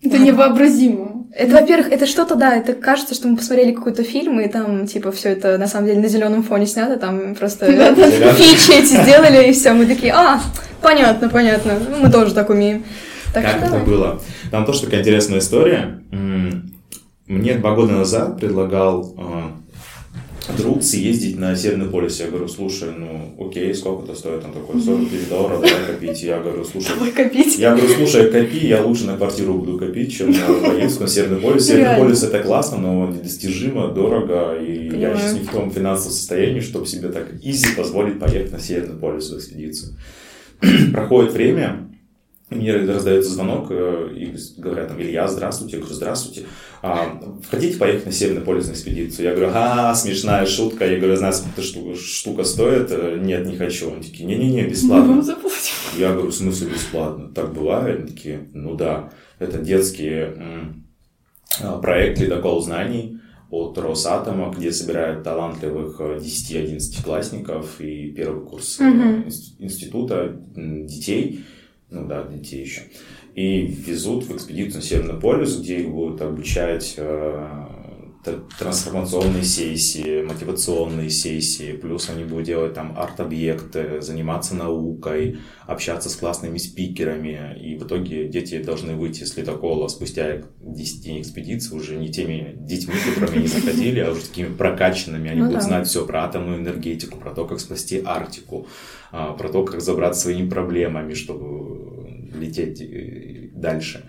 [0.00, 1.13] Это невообразимо.
[1.36, 5.10] Это, во-первых, это что-то, да, это кажется, что мы посмотрели какой-то фильм, и там, типа,
[5.10, 7.66] все это на самом деле на зеленом фоне снято, там просто
[8.36, 10.40] фичи эти сделали, и все, мы такие, а,
[10.80, 12.84] понятно, понятно, мы тоже так умеем.
[13.32, 14.20] Так как это было?
[14.52, 16.00] Там тоже такая интересная история.
[17.26, 19.52] Мне два года назад предлагал а,
[20.56, 22.20] друг съездить на Северный полюс.
[22.20, 24.44] Я говорю, слушай, ну окей, сколько это стоит?
[24.44, 26.22] Он такой, 40 тысяч долларов, давай копить.
[26.22, 27.58] Я говорю, слушай, давай копить.
[27.58, 30.38] Я говорю, слушай, копи, я лучше на квартиру буду копить, чем на
[30.68, 31.64] поездку на Северный полюс.
[31.64, 32.04] Северный Реально.
[32.04, 35.14] полюс это классно, но недостижимо, дорого, и Понимаю.
[35.14, 38.98] я сейчас не в том финансовом состоянии, чтобы себе так изи позволить поехать на Северный
[38.98, 39.96] полюс в экспедицию.
[40.92, 41.88] Проходит время,
[42.50, 45.76] мне раздается звонок, э, и говорят там, Илья, здравствуйте.
[45.76, 46.46] Я говорю, здравствуйте.
[46.82, 47.18] А,
[47.50, 49.28] хотите поехать на Северный полюс на экспедицию?
[49.28, 50.86] Я говорю, а, смешная шутка.
[50.86, 52.88] Я говорю, знаете, эта штука, штука стоит?
[52.90, 53.92] Э, нет, не хочу.
[53.92, 55.14] Они такие, не-не-не, бесплатно.
[55.14, 55.50] Ну,
[55.98, 57.32] Я говорю, в смысле бесплатно?
[57.34, 58.00] Так бывает?
[58.00, 59.10] Они такие, ну да.
[59.38, 60.34] Это детский
[61.62, 63.20] а, проект «Ледокол знаний»
[63.50, 69.24] от Росатома, где собирают талантливых 10-11 э, и первый курс угу.
[69.60, 71.44] института детей
[71.90, 72.82] ну да, детей еще.
[73.34, 77.66] И везут в экспедицию на Северный полюс, где их будут обучать э,
[78.58, 86.58] трансформационные сессии, мотивационные сессии, плюс они будут делать там арт-объекты, заниматься наукой, общаться с классными
[86.58, 92.54] спикерами, и в итоге дети должны выйти с ледокола спустя 10 экспедиций уже не теми
[92.56, 95.66] детьми, которыми они заходили, а уже такими прокачанными, они ну, будут да.
[95.66, 98.66] знать все про атомную энергетику, про то, как спасти Арктику,
[99.12, 104.08] а, про то, как разобраться своими проблемами, чтобы лететь э, дальше.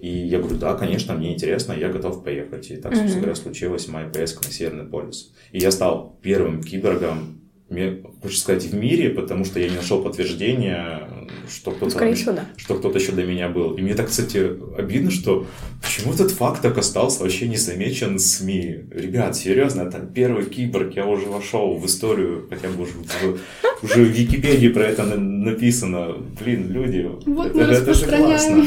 [0.00, 2.70] И я говорю, да, конечно, мне интересно, я готов поехать.
[2.70, 5.32] И так, собственно говоря, случилась моя поездка на Северный полюс.
[5.52, 7.40] И я стал первым киборгом,
[7.70, 11.08] мне, хочется сказать, в мире, потому что я не нашел подтверждения,
[11.48, 12.44] что кто-то, Скорее всего, да.
[12.56, 13.74] что кто-то еще до меня был.
[13.74, 15.46] И мне так, кстати, обидно, что
[15.80, 18.86] почему этот факт так остался вообще не замечен СМИ.
[18.90, 24.02] Ребят, серьезно, это первый киборг, я уже вошел в историю, хотя бы уже, в, уже
[24.02, 26.16] в Википедии про это написано.
[26.40, 28.66] Блин, люди, вот это, это же классно.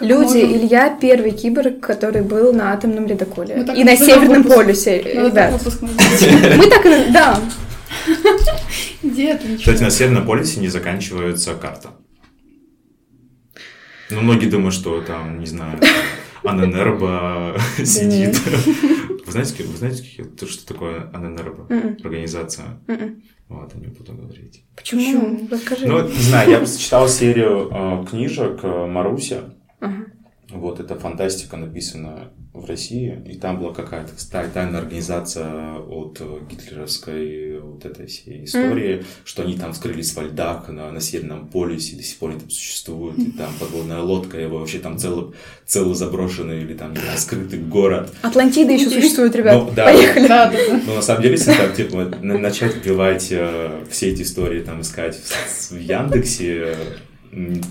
[0.00, 0.56] Люди, можем...
[0.56, 3.66] Илья первый киборг, который был на атомном ледоколе.
[3.76, 4.56] И на Северном выпуск.
[4.56, 5.60] полюсе, ребят.
[5.82, 7.40] Мы так, да.
[9.02, 9.58] Где отлично.
[9.58, 11.90] Кстати, на Северном полюсе не заканчивается карта.
[14.10, 15.78] Ну, многие думают, что там, не знаю,
[16.42, 18.40] Аненербо сидит.
[19.26, 20.04] Вы знаете, вы знаете,
[20.48, 21.66] что такое Аненербо?
[21.68, 21.98] М-м.
[22.02, 22.80] Организация?
[22.88, 23.22] М-м.
[23.48, 24.64] Вот, не буду говорить.
[24.76, 25.48] Почему?
[25.50, 25.86] Расскажи.
[25.86, 29.54] Ну, не знаю, я читал серию э, книжек э, Маруся.
[29.80, 30.06] Ага.
[30.52, 36.20] Вот, эта фантастика написана в России, и там была какая-то тайная организация от
[36.50, 39.04] гитлеровской вот этой всей истории, mm.
[39.24, 42.50] что они там скрылись во льдах на, на Северном полюсе, до сих пор они там
[42.50, 45.32] существуют, и там подводная лодка, его вообще там целый,
[45.66, 48.12] целый заброшенный или там, не знаю, скрытый город.
[48.22, 50.26] Атлантида еще существует, ребят, ну, да, поехали.
[50.26, 50.80] Да, да, да.
[50.84, 55.16] Ну, на самом деле, если так, типа, начать вбивать э, все эти истории, там, искать
[55.16, 56.74] в, в Яндексе,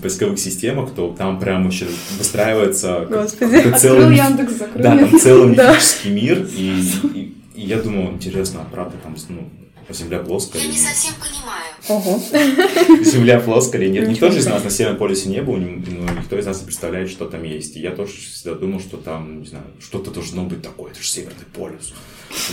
[0.02, 1.86] поисковых системах, то там прям еще
[2.18, 6.82] выстраивается Господи, целый, Яндекс, закрыл да, там целый мифический мир, и,
[7.14, 9.50] и, и я думал, интересно, а правда там, ну,
[9.92, 10.62] Земля плоская.
[10.62, 11.74] Я не совсем понимаю.
[11.88, 13.02] Ого.
[13.04, 14.08] Земля плоская или нет.
[14.08, 17.10] Никто же из нас на Северном полюсе не был, но никто из нас не представляет,
[17.10, 17.76] что там есть.
[17.76, 20.92] И я тоже всегда думал, что там, не знаю, что-то должно быть такое.
[20.92, 21.92] Это же Северный полюс.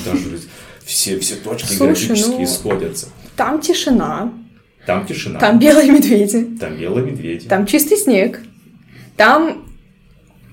[0.04, 0.40] Даже
[0.84, 3.10] все, все точки Слушай, географические ну, сходятся.
[3.36, 4.34] Там тишина,
[4.88, 5.38] там тишина.
[5.40, 6.58] Там белые медведи.
[6.60, 7.48] Там белые медведи.
[7.48, 8.42] Там чистый снег.
[9.18, 9.66] Там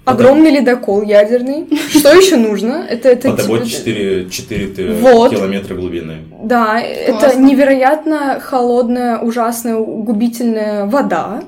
[0.05, 1.69] огромный ледокол ядерный.
[1.89, 2.85] Что еще нужно?
[2.89, 5.31] Это, это Под тобой 4, 4 вот.
[5.31, 6.19] километра глубины.
[6.43, 7.27] Да, Классно.
[7.27, 11.45] это невероятно холодная, ужасная, губительная вода.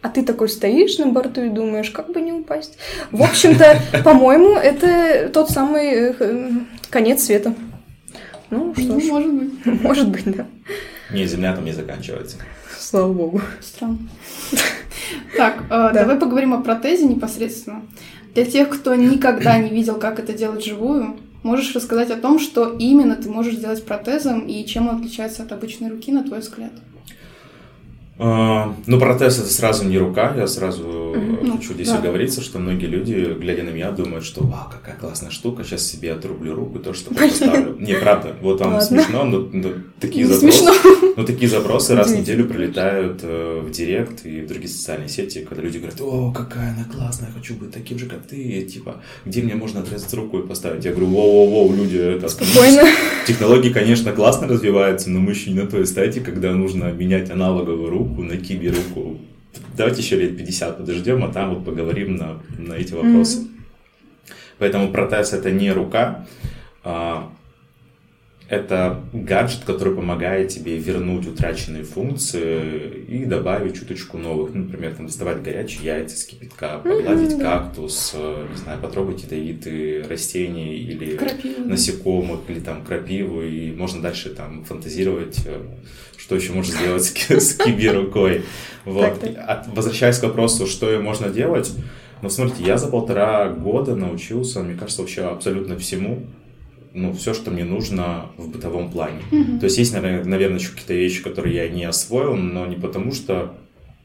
[0.00, 2.78] А ты такой стоишь на борту и думаешь, как бы не упасть.
[3.10, 6.50] В общем-то, по-моему, это тот самый э,
[6.88, 7.52] конец света.
[8.50, 9.04] Ну, что ну, ж.
[9.06, 9.66] Может быть.
[9.82, 10.46] Может быть, да.
[11.12, 12.36] Не, земля там не заканчивается.
[12.78, 13.40] Слава богу.
[13.60, 13.98] Странно.
[15.36, 17.82] Так, э, давай поговорим о протезе непосредственно.
[18.34, 22.76] Для тех, кто никогда не видел, как это делать живую, можешь рассказать о том, что
[22.78, 26.72] именно ты можешь сделать протезом и чем он отличается от обычной руки, на твой взгляд?
[28.18, 31.07] А, ну, протез это сразу не рука, я сразу
[31.52, 31.98] хочу здесь да.
[31.98, 36.12] оговориться, что многие люди, глядя на меня, думают, что «Вау, какая классная штука, сейчас себе
[36.12, 37.76] отрублю руку, то что поставлю».
[37.78, 40.74] Не, правда, вот вам смешно, но, но такие не запросы, смешно.
[41.16, 45.46] но такие запросы раз в неделю прилетают э, в директ и в другие социальные сети,
[45.48, 48.96] когда люди говорят «О, какая она классная, хочу быть таким же, как ты», и, типа
[49.24, 52.82] «Где мне можно отрезать руку и поставить?» Я говорю «Воу-воу-воу, люди, это...» Спокойно.
[53.26, 57.90] Технологии, конечно, классно развиваются, но мы еще не на той стадии, когда нужно менять аналоговую
[57.90, 59.18] руку, на киби руку.
[59.78, 63.38] Давайте еще лет 50 подождем, а там вот поговорим на, на эти вопросы.
[63.38, 64.32] Mm-hmm.
[64.58, 66.26] Поэтому протез это не рука,
[66.82, 67.30] а,
[68.48, 74.54] это гаджет, который помогает тебе вернуть утраченные функции и добавить чуточку новых.
[74.54, 77.42] Например, там, доставать горячие яйца с кипятка, погладить mm-hmm.
[77.42, 81.68] кактус, э, не знаю, потрогать ядовитые растения или крапиву.
[81.68, 85.60] насекомых, или там крапиву, и можно дальше там фантазировать, э,
[86.16, 88.44] что еще можно сделать с киби рукой.
[88.86, 89.22] Вот.
[89.74, 91.70] Возвращаясь к вопросу, что можно делать,
[92.22, 96.24] ну, смотрите, я за полтора года научился, мне кажется, вообще абсолютно всему
[97.02, 99.20] ну, все, что мне нужно в бытовом плане.
[99.30, 99.58] Mm-hmm.
[99.60, 103.54] То есть есть, наверное, еще какие-то вещи, которые я не освоил, но не потому, что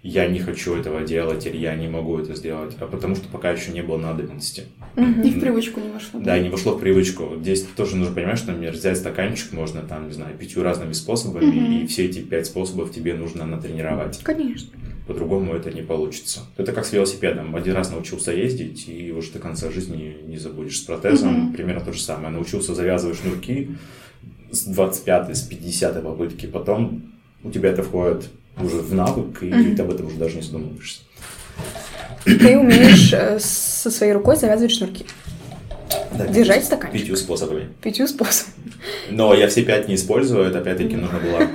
[0.04, 3.52] я не хочу этого делать или я не могу это сделать, а потому что пока
[3.52, 4.64] еще не было надобности.
[4.96, 5.28] Mm-hmm.
[5.28, 6.20] И в привычку не вошло.
[6.20, 7.38] Да, не вошло в привычку.
[7.40, 11.46] Здесь тоже нужно понимать, что, например, взять стаканчик можно там, не знаю, пятью разными способами,
[11.46, 11.84] mm-hmm.
[11.84, 14.20] и все эти пять способов тебе нужно натренировать.
[14.24, 14.72] Конечно.
[15.08, 16.42] По-другому это не получится.
[16.56, 17.56] Это как с велосипедом.
[17.56, 20.80] Один раз научился ездить, и уже до конца жизни не забудешь.
[20.80, 21.56] С протезом mm-hmm.
[21.56, 22.30] примерно то же самое.
[22.30, 23.76] Научился завязывать шнурки
[24.52, 29.76] с 25 с 50 попытки, потом у тебя это входит уже в навык, и mm-hmm.
[29.76, 31.02] ты об этом уже даже не задумываешься.
[32.24, 35.06] Ты умеешь э, со своей рукой завязывать шнурки?
[36.18, 37.02] Да, Держать пятью- стаканчик.
[37.02, 37.70] Пятью способами.
[37.82, 38.54] Пятью способами.
[39.10, 41.50] Но я все пять не использую, это опять-таки нужно было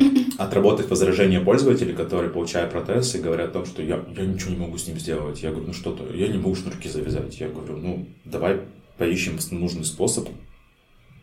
[0.38, 4.56] отработать возражения пользователей, которые получают протез и говорят о том, что я, я ничего не
[4.56, 5.42] могу с ним сделать.
[5.42, 7.38] Я говорю, ну что ты, я не могу шнурки завязать.
[7.40, 8.60] Я говорю, ну давай
[8.96, 10.28] поищем нужный способ,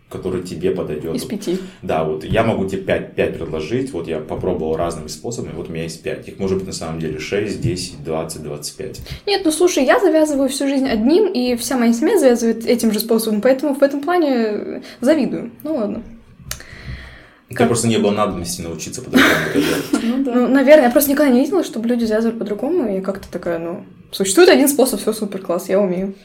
[0.09, 1.15] который тебе подойдет.
[1.15, 1.59] Из пяти.
[1.81, 5.71] Да, вот я могу тебе 5, 5 предложить, вот я попробовал разными способами, вот у
[5.71, 6.27] меня есть 5.
[6.27, 9.01] Их может быть на самом деле 6, 10, 20, 25.
[9.27, 12.99] Нет, ну слушай, я завязываю всю жизнь одним, и вся моя семья завязывает этим же
[12.99, 15.51] способом, поэтому в этом плане завидую.
[15.63, 16.03] Ну ладно.
[17.47, 17.67] У тебя Как?
[17.67, 19.85] просто не было надобности научиться по-другому это делать.
[20.03, 20.33] Ну да.
[20.33, 23.85] Ну, наверное, я просто никогда не видела, чтобы люди завязывали по-другому, и как-то такая, ну,
[24.11, 26.15] существует один способ, все супер класс, я умею.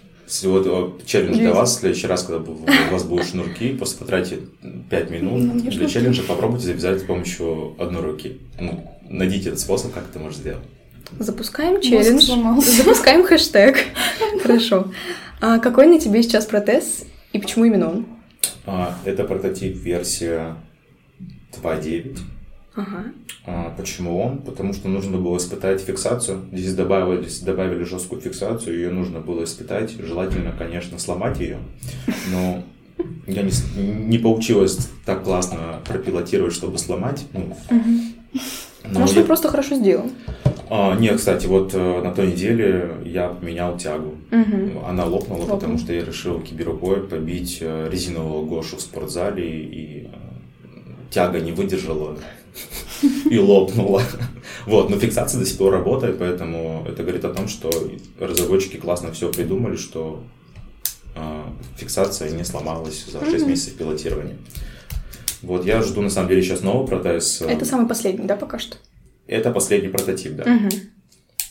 [0.45, 0.67] Вот
[1.03, 4.39] э, челлендж для вас, в следующий раз, когда у вас будут шнурки, просто потратьте
[4.89, 5.93] 5 минут Ну, для шнурки.
[5.93, 8.39] челленджа, попробуйте завязать с помощью одной руки.
[8.61, 10.63] Ну, найдите этот способ, как это можешь сделать.
[11.19, 12.31] Запускаем челлендж,
[12.63, 13.77] запускаем хэштег.
[14.43, 14.87] Хорошо.
[15.41, 18.07] А какой на тебе сейчас протез, и почему именно он?
[18.67, 20.55] А, Это прототип версия
[21.53, 22.19] 2.9.
[22.77, 23.05] Ага.
[23.47, 24.39] А, Почему он?
[24.39, 26.43] Потому что нужно было испытать фиксацию.
[26.53, 29.91] Здесь добавили, здесь добавили жесткую фиксацию, ее нужно было испытать.
[29.99, 31.59] Желательно, конечно, сломать ее.
[32.33, 32.63] Но
[33.27, 33.53] я не,
[34.07, 37.25] не получилось так классно пропилотировать, чтобы сломать.
[37.33, 37.57] Ну,
[38.85, 40.11] но Может, я- он просто хорошо сделан.
[40.73, 44.15] А, нет, кстати, вот э, на той неделе я поменял тягу.
[44.31, 44.79] Мгм.
[44.87, 45.59] Она лопнула, Лопнула.
[45.59, 50.09] потому что я решил киберрукой побить э, резинового Гошу в спортзале, и
[51.11, 52.17] тяга не выдержала
[53.31, 54.03] и лопнула.
[54.67, 57.71] Вот, но фиксация до сих пор работает, поэтому это говорит о том, что
[58.19, 60.23] разработчики классно все придумали, что
[61.17, 61.43] э,
[61.77, 64.37] фиксация не сломалась за 6 месяцев пилотирования.
[65.43, 67.41] Вот, я жду, на самом деле, сейчас новый протез.
[67.41, 68.77] Это самый последний, да, пока что?
[69.27, 70.45] Это последний прототип, да.
[70.45, 70.71] Мгм.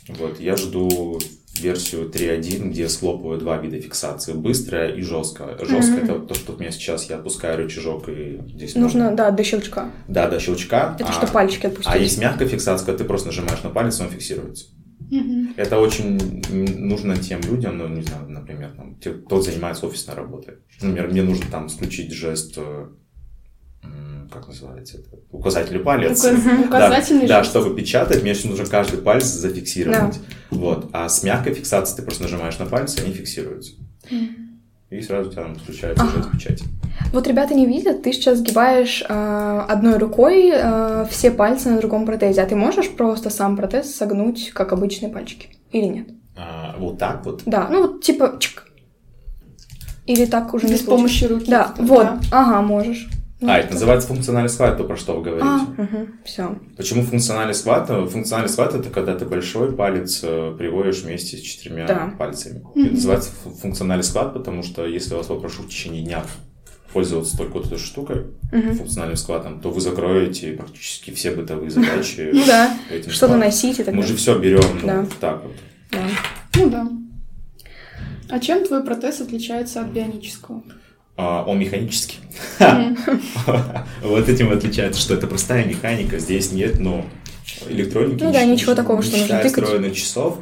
[0.10, 1.20] Вот, я жду
[1.62, 4.34] версию 3.1, где схлопываю два вида фиксации.
[4.34, 5.57] Быстрая и жесткая.
[5.64, 7.10] Жесткая это то, что у меня сейчас.
[7.10, 9.91] Я опускаю рычажок и здесь Нужно, можно- да, до щелчка.
[10.07, 10.95] Да, до щелчка.
[10.99, 11.91] Это а, что пальчики отпустить.
[11.93, 14.66] а есть мягкая фиксация, когда ты просто нажимаешь на палец, и он фиксируется.
[15.12, 15.53] Мгм.
[15.57, 16.43] Это очень
[16.78, 20.55] нужно тем людям, ну, не знаю, например, там, те, кто занимается офисной работой.
[20.82, 22.88] Например, мне нужно там включить жест, э,
[24.32, 26.24] как называется это, указательный палец.
[26.66, 30.20] Указательный да, да, чтобы печатать, мне нужно каждый палец зафиксировать.
[30.52, 30.90] Вот.
[30.94, 33.74] А с мягкой фиксацией ты просто нажимаешь на пальцы, и они фиксируются.
[34.90, 36.14] И сразу у тебя там включается Ага.
[36.18, 36.64] жест печати.
[37.14, 42.08] Вот ребята не видят, ты сейчас сгибаешь э, одной рукой э, все пальцы на другом
[42.08, 45.50] протезе, а ты можешь просто сам протез согнуть, как обычные пальчики?
[45.72, 46.08] Или нет?
[46.36, 47.44] А, вот так вот.
[47.46, 48.66] Да, ну вот типа чик.
[50.08, 50.90] Или так уже Без не получится?
[50.90, 51.52] помощи руки.
[51.52, 51.84] Да, Да.
[51.84, 53.08] вот, ага, можешь.
[53.42, 55.46] Ну, А, это называется функциональный схват, то, про что вы говорите.
[55.48, 56.60] А, все.
[56.76, 57.88] Почему функциональный схват?
[57.88, 62.14] Функциональный схват это когда ты большой палец э, приводишь вместе с четырьмя Да.
[62.20, 62.62] пальцами.
[62.76, 66.24] Это называется фу- функциональный схват, потому что если я вас попрошу в течение дня
[66.92, 72.30] пользоваться только вот этой штукой, функциональным схватом, то вы закроете практически все бытовые задачи.
[72.34, 75.54] Ну да, этим что-то носить и так Мы же все берем ну, так вот.
[75.92, 76.00] Да.
[76.56, 76.90] Ну да.
[78.30, 80.62] А чем твой протез отличается от бионического?
[81.22, 82.20] А, он механический.
[84.01, 87.03] Вот этим отличается, что это простая механика, здесь нет, ну,
[87.67, 88.24] электроники.
[88.24, 89.63] Ну да, ничего такого, что нужно тыкать.
[89.63, 90.38] встроенных часов.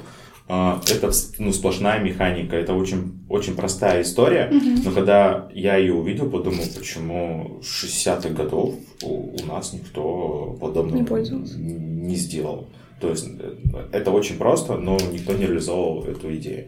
[0.47, 4.51] а, Это ну, сплошная механика, это очень, очень простая история,
[4.85, 10.99] но когда я ее увидел, подумал, почему с 60-х годов у, у нас никто подобного
[10.99, 11.57] Не пользовался.
[11.57, 12.67] не сделал.
[13.01, 13.55] То есть э,
[13.93, 16.67] это очень просто, но никто не реализовал эту идею.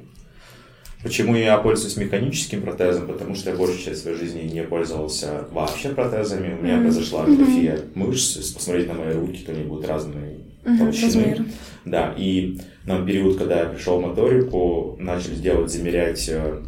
[1.01, 3.07] Почему я пользуюсь механическим протезом?
[3.07, 6.57] Потому что я большую часть своей жизни не пользовался вообще протезами.
[6.59, 8.35] У меня произошла атрофия мышц.
[8.35, 10.39] Если посмотреть на мои руки, то они будут разные
[10.77, 11.45] толщины.
[11.85, 16.59] Да, и на период, когда я пришел в моторику, начали делать, замерять э,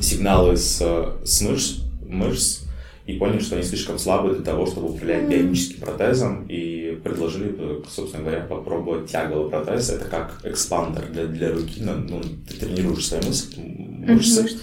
[0.00, 2.63] сигналы с, э, с мышц, мышц
[3.06, 7.82] и поняли, что они слишком слабые для того, чтобы управлять бионическим протезом, и предложили, э,
[7.88, 9.90] собственно говоря, попробовать тяговый протез.
[9.90, 11.80] Это как экспандер для, для руки.
[11.82, 14.58] Ну, ну, ты тренируешь свои мышцы, Мышцы.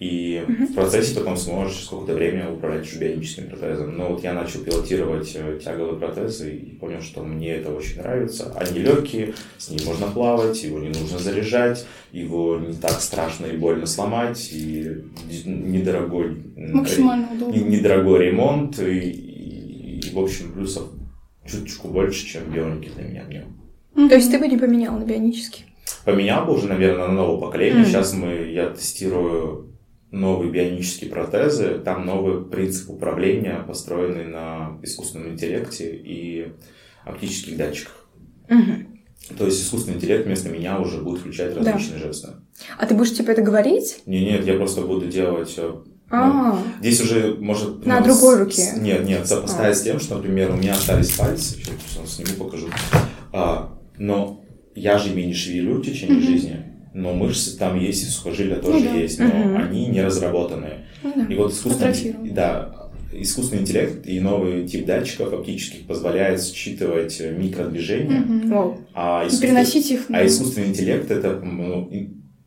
[0.00, 3.96] И в процессе потом сможешь через какое-то время управлять уже бионическим протезом.
[3.98, 8.52] Но вот я начал пилотировать э, тяговые протезы и понял, что мне это очень нравится.
[8.56, 13.56] Они легкие, с ним можно плавать, его не нужно заряжать, его не так страшно и
[13.58, 15.04] больно сломать, и
[15.44, 17.54] недорогой, Максимально удобно.
[17.60, 20.84] недорогой ремонт, и, и- и, в общем плюсов
[21.46, 24.08] чуточку больше, чем бионики для меня в нем.
[24.08, 25.64] То есть ты бы не поменял на бионический?
[26.04, 27.80] Поменял бы уже, наверное, на новое поколение.
[27.82, 27.86] Мгм.
[27.90, 29.66] Сейчас мы, я тестирую
[30.10, 31.78] новые бионические протезы.
[31.78, 36.52] Там новый принцип управления, построенный на искусственном интеллекте и
[37.04, 38.06] оптических датчиках.
[38.48, 39.00] Мгм.
[39.38, 42.06] То есть искусственный интеллект вместо меня уже будет включать различные да.
[42.06, 42.28] жесты.
[42.78, 44.02] А ты будешь типа это говорить?
[44.06, 45.54] Не, нет, я просто буду делать.
[45.56, 45.72] Э,
[46.10, 48.72] а, ну, здесь уже может на другой руке.
[48.78, 49.78] Нет, нет, сопоставить а.
[49.78, 51.58] с тем, что, например, у меня остались пальцы.
[51.58, 52.68] Сейчас сниму, покажу.
[53.32, 54.42] А, но
[54.74, 56.26] я же ими не шевелю в течение mm-hmm.
[56.26, 56.69] жизни.
[56.92, 58.96] Но мышцы там есть, и сухожилия тоже ну, да.
[58.96, 59.68] есть, но mm-hmm.
[59.68, 60.86] они не разработанные.
[61.02, 61.24] Ну, да.
[61.32, 68.78] И вот искусственный, да, искусственный интеллект и новый тип датчиков оптических позволяет считывать микродвижения, mm-hmm.
[68.94, 69.48] а, искусствен...
[69.48, 70.06] переносить их.
[70.08, 71.90] А искусственный интеллект это ну,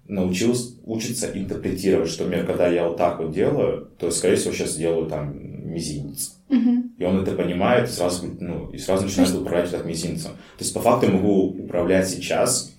[0.08, 4.76] научился учиться интерпретировать, что, например, когда я вот так вот делаю, то, скорее всего, сейчас
[4.76, 5.34] делаю там
[5.74, 6.36] мизинец.
[6.50, 6.84] Угу.
[7.00, 10.32] И он это понимает, и сразу, ну, и сразу начинает управлять от мизинцем.
[10.32, 12.72] То есть, по факту, я могу управлять сейчас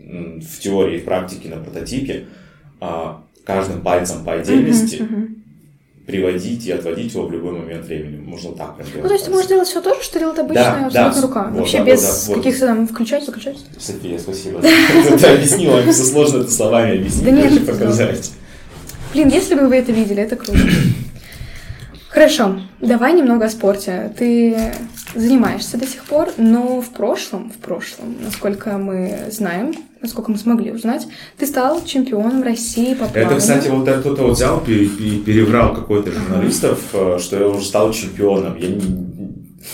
[0.00, 2.26] в, теории, в практике, на прототипе
[2.80, 5.26] а, каждым пальцем по отдельности, угу, угу
[6.10, 8.20] приводить и отводить его в любой момент времени.
[8.20, 9.02] Можно так прям делать.
[9.02, 11.26] Ну, то есть ты можешь делать все то же, что делает обычная да, абсолютно да,
[11.26, 11.50] рука.
[11.50, 13.58] Вот, Вообще да, без да, каких-то там включать, выключать.
[13.78, 14.60] София, спасибо.
[14.62, 18.32] Ты объяснила, все сложно это словами объяснить, да показать.
[19.12, 20.58] Блин, если бы вы это видели, это круто.
[22.10, 24.12] Хорошо, давай немного о спорте.
[24.18, 24.74] Ты
[25.14, 30.72] занимаешься до сих пор, но в прошлом, в прошлом, насколько мы знаем, насколько мы смогли
[30.72, 31.06] узнать,
[31.38, 33.26] ты стал чемпионом России по плаванию.
[33.26, 37.20] Это, кстати, вот кто-то вот взял и переврал какой-то журналистов, uh-huh.
[37.20, 38.56] что я уже стал чемпионом.
[38.56, 39.19] Я не,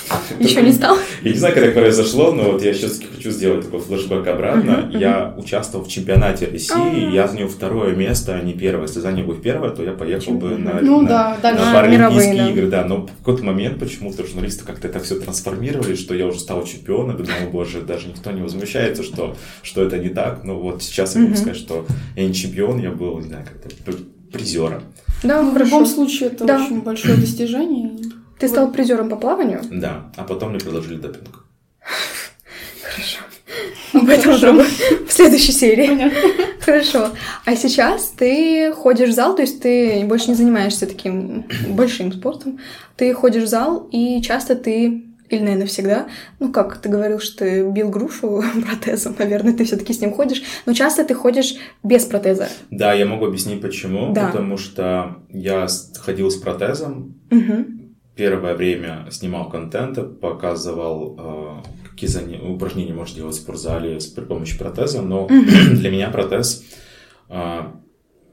[0.38, 0.97] еще не стал?
[1.22, 4.90] Я не знаю, как это произошло, но вот я сейчас хочу сделать такой флешбэк обратно.
[4.92, 8.86] Я участвовал в чемпионате России, я занял второе место, а не первое.
[8.86, 12.68] Если занял бы первое, то я поехал бы на, ну, Паралимпийские игры.
[12.68, 12.84] Да.
[12.84, 17.16] Но в какой-то момент почему-то журналисты как-то это все трансформировали, что я уже стал чемпионом.
[17.16, 20.44] Думаю, боже, даже никто не возмущается, что, что это не так.
[20.44, 24.03] Но вот сейчас я могу сказать, что я не чемпион, я был, не знаю, как-то
[24.32, 24.82] призером.
[25.22, 26.62] Да, ну, в любом случае это да.
[26.62, 27.90] очень большое достижение.
[28.39, 29.62] Ты стал призером по плаванию?
[29.70, 31.45] Да, а потом мне предложили допинг.
[32.82, 33.20] Хорошо.
[33.95, 34.61] Об этом
[35.07, 36.12] в следующей серии.
[36.61, 37.11] Хорошо.
[37.45, 42.59] А сейчас ты ходишь в зал, то есть ты больше не занимаешься таким большим спортом.
[42.97, 46.07] Ты ходишь в зал, и часто ты или, наверное, всегда.
[46.39, 50.43] Ну, как ты говорил, что ты бил грушу протезом, наверное, ты все-таки с ним ходишь,
[50.66, 52.49] но часто ты ходишь без протеза.
[52.70, 54.12] Да, я могу объяснить почему.
[54.12, 54.26] Да.
[54.26, 55.66] Потому что я
[55.99, 57.86] ходил с протезом, угу
[58.16, 62.40] первое время снимал контент, показывал, э, какие заня...
[62.42, 66.64] упражнения можно делать в спортзале при помощи протеза, но для меня протез
[67.28, 67.60] э,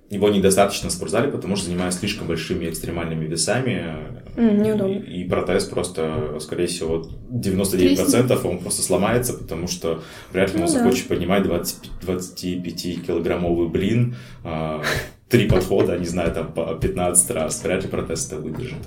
[0.09, 4.21] его недостаточно в спортзале, потому что занимаюсь слишком большими экстремальными весами.
[4.37, 4.93] неудобно.
[4.93, 10.65] И, и протез просто, скорее всего, 99% он просто сломается, потому что вряд ли ну,
[10.65, 11.15] он захочет да.
[11.15, 14.15] поднимать 25-килограммовый блин,
[14.45, 14.81] э,
[15.27, 17.61] три подхода, не знаю, там по 15 раз.
[17.63, 18.77] Вряд ли протез это выдержит.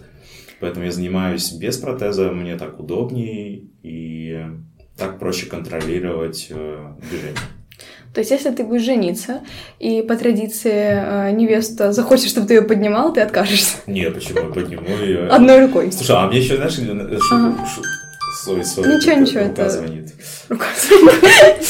[0.60, 4.46] Поэтому я занимаюсь без протеза, мне так удобнее и
[4.96, 7.36] так проще контролировать э, движение.
[8.14, 9.42] То есть, если ты будешь жениться,
[9.78, 13.76] и по традиции э, невеста захочет, чтобы ты ее поднимал, ты откажешься?
[13.86, 15.28] Нет, почему я подниму ее?
[15.28, 15.92] Одной рукой.
[15.92, 16.78] Слушай, а мне еще, знаешь,
[17.30, 17.66] ага.
[17.66, 17.82] шу,
[18.42, 19.68] сори, сори, ничего, ничего, рука это...
[19.68, 20.14] звонит.
[20.48, 21.66] Рука звонит.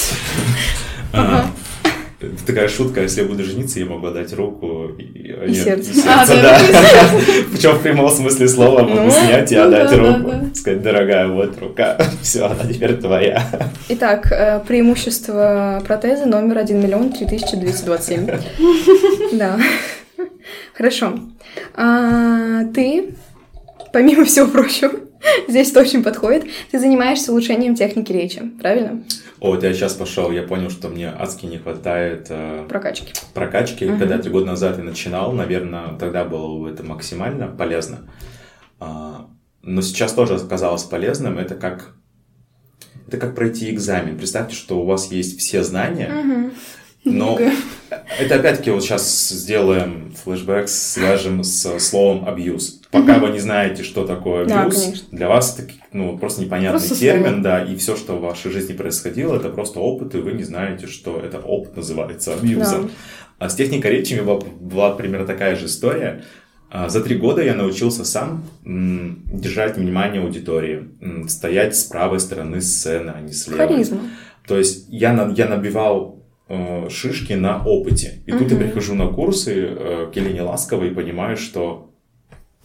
[2.34, 5.90] Это такая шутка, если я буду жениться, я могу отдать руку и, и, нет, сердце.
[6.06, 6.58] А, да.
[7.52, 10.30] Причем в прямом смысле слова могу ну, снять и ну, отдать да, руку.
[10.30, 10.54] Да, да.
[10.54, 13.42] Сказать, дорогая, вот рука, все, она теперь твоя.
[13.88, 18.30] Итак, э, преимущество протеза номер 1 миллион 3227.
[19.32, 19.58] Да.
[20.74, 21.14] Хорошо.
[21.74, 23.14] А, ты,
[23.92, 24.92] помимо всего прочего,
[25.48, 29.04] здесь это очень подходит, ты занимаешься улучшением техники речи, правильно?
[29.40, 33.12] О, вот я сейчас пошел, я понял, что мне адски не хватает э, прокачки.
[33.34, 33.86] Прокачки.
[33.86, 33.98] Угу.
[33.98, 38.10] Когда три года назад я начинал, наверное, тогда было это максимально полезно.
[38.80, 39.28] А,
[39.62, 41.38] но сейчас тоже оказалось полезным.
[41.38, 41.96] Это как
[43.06, 44.16] это как пройти экзамен.
[44.16, 46.50] Представьте, что у вас есть все знания, угу.
[47.07, 47.38] Но
[48.18, 52.80] это опять-таки вот сейчас сделаем флешбэк, свяжем с словом абьюз.
[52.90, 56.98] Пока вы не знаете, что такое абьюз, да, для вас это ну, просто непонятный просто
[56.98, 57.42] термин, слово.
[57.42, 60.86] да, и все, что в вашей жизни происходило, это просто опыт, и вы не знаете,
[60.86, 62.86] что это опыт называется абьюзом.
[62.86, 62.92] Да.
[63.38, 66.24] А с техникой речи была, была примерно такая же история.
[66.70, 70.88] А, за три года я научился сам держать внимание аудитории,
[71.28, 73.66] стоять с правой стороны сцены, а не с левой.
[73.68, 74.00] Харизма.
[74.46, 76.15] То есть я, я набивал
[76.88, 78.22] шишки на опыте.
[78.26, 78.40] И угу.
[78.44, 81.90] тут я прихожу на курсы э, к Елене Ласковой и понимаю, что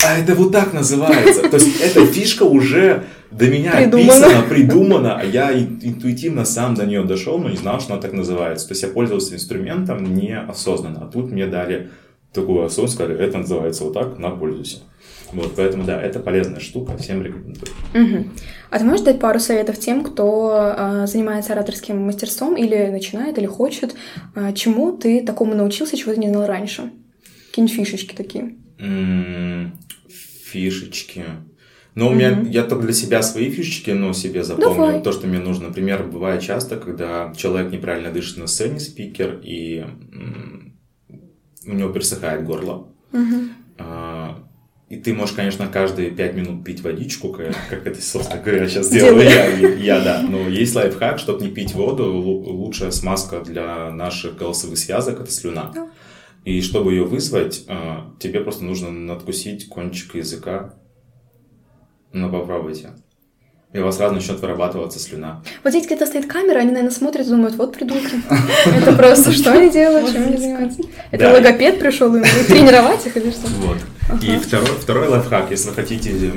[0.03, 1.43] а это вот так называется.
[1.49, 4.41] То есть эта фишка уже до меня придумана.
[4.49, 8.67] придумана, а я интуитивно сам до нее дошел, но не знал, что она так называется.
[8.67, 11.05] То есть я пользовался инструментом неосознанно.
[11.05, 11.89] А тут мне дали
[12.33, 14.79] такую осознанность, сказали, это называется вот так, на пользуйся.
[15.33, 17.71] Вот, поэтому, да, это полезная штука, всем рекомендую.
[17.93, 18.29] Угу.
[18.69, 23.45] А ты можешь дать пару советов тем, кто э, занимается ораторским мастерством или начинает, или
[23.45, 23.95] хочет?
[24.35, 26.91] Э, чему ты такому научился, чего ты не знал раньше?
[27.49, 28.55] Какие-нибудь фишечки такие?
[30.45, 31.23] Фишечки.
[31.93, 34.85] Ну, у меня, я только для себя свои фишечки, ну, себе запомнил.
[34.85, 35.01] Давай.
[35.01, 35.67] То, что мне нужно.
[35.67, 39.79] Например, бывает часто, когда человек неправильно дышит на сцене, спикер, и
[40.13, 40.77] м,
[41.67, 42.87] у него пересыхает горло.
[43.77, 44.10] А,
[44.91, 48.89] И ты можешь, конечно, каждые пять минут пить водичку, как, как это, собственно говоря, сейчас
[48.89, 50.21] делаю я, я, да.
[50.21, 55.31] Но есть лайфхак, чтобы не пить воду, лу- лучшая смазка для наших голосовых связок– это
[55.31, 55.71] слюна.
[56.43, 60.73] И чтобы ее вызвать, а, тебе просто нужно надкусить кончик языка.
[62.11, 62.89] Ну, попробуйте.
[63.71, 65.41] И у вас сразу начнет вырабатываться слюна.
[65.63, 68.21] Вот здесь где-то стоит камера, они, наверное, смотрят и думают, вот придурки.
[68.65, 70.81] Это просто что они делают, чем они занимаются?
[71.11, 73.47] Это логопед пришел им тренировать их или что?
[73.47, 73.77] Вот.
[74.21, 76.31] И второй, второй лайфхак, если вы хотите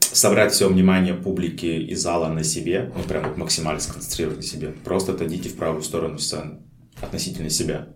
[0.00, 4.74] собрать все внимание публики и зала на себе, ну прям вот максимально сконцентрировать на себе,
[4.84, 6.58] просто отойдите в правую сторону сцены
[7.00, 7.88] относительно себя.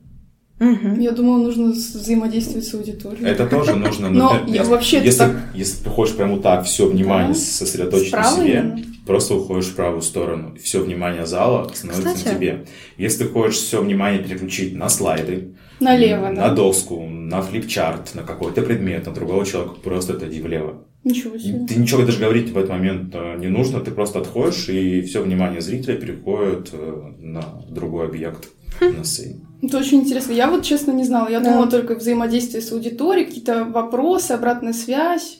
[0.59, 1.01] Мгм.
[1.01, 3.27] Я думала, нужно взаимодействовать с аудиторией.
[3.29, 4.09] Это тоже нужно.
[4.09, 7.35] Но э, я если- вообще если, так- если ты хочешь прям вот так все внимание
[7.35, 7.39] Да.
[7.39, 8.85] сосредоточить на Справа себе, именно?
[9.07, 10.55] Просто уходишь в правую сторону.
[10.63, 12.29] Все внимание зала становится Кстати.
[12.29, 12.67] на тебе.
[12.99, 16.55] Если ты хочешь все внимание переключить на слайды, Налево, на да?
[16.55, 20.85] доску, на флипчарт, на какой-то предмет, на другого человека, просто отойди влево.
[21.05, 21.67] Ничего себе.
[21.69, 25.23] Ты ничего даже говорить в этот момент э, не нужно, ты просто отходишь, и все
[25.23, 28.49] внимание зрителя переходит э, на другой объект
[28.81, 29.41] на сцене.
[29.63, 30.33] Это очень интересно.
[30.33, 31.29] Я вот, честно, не знала.
[31.31, 31.51] Я Да.
[31.51, 35.39] думала только взаимодействие с аудиторией, какие-то вопросы, обратная связь.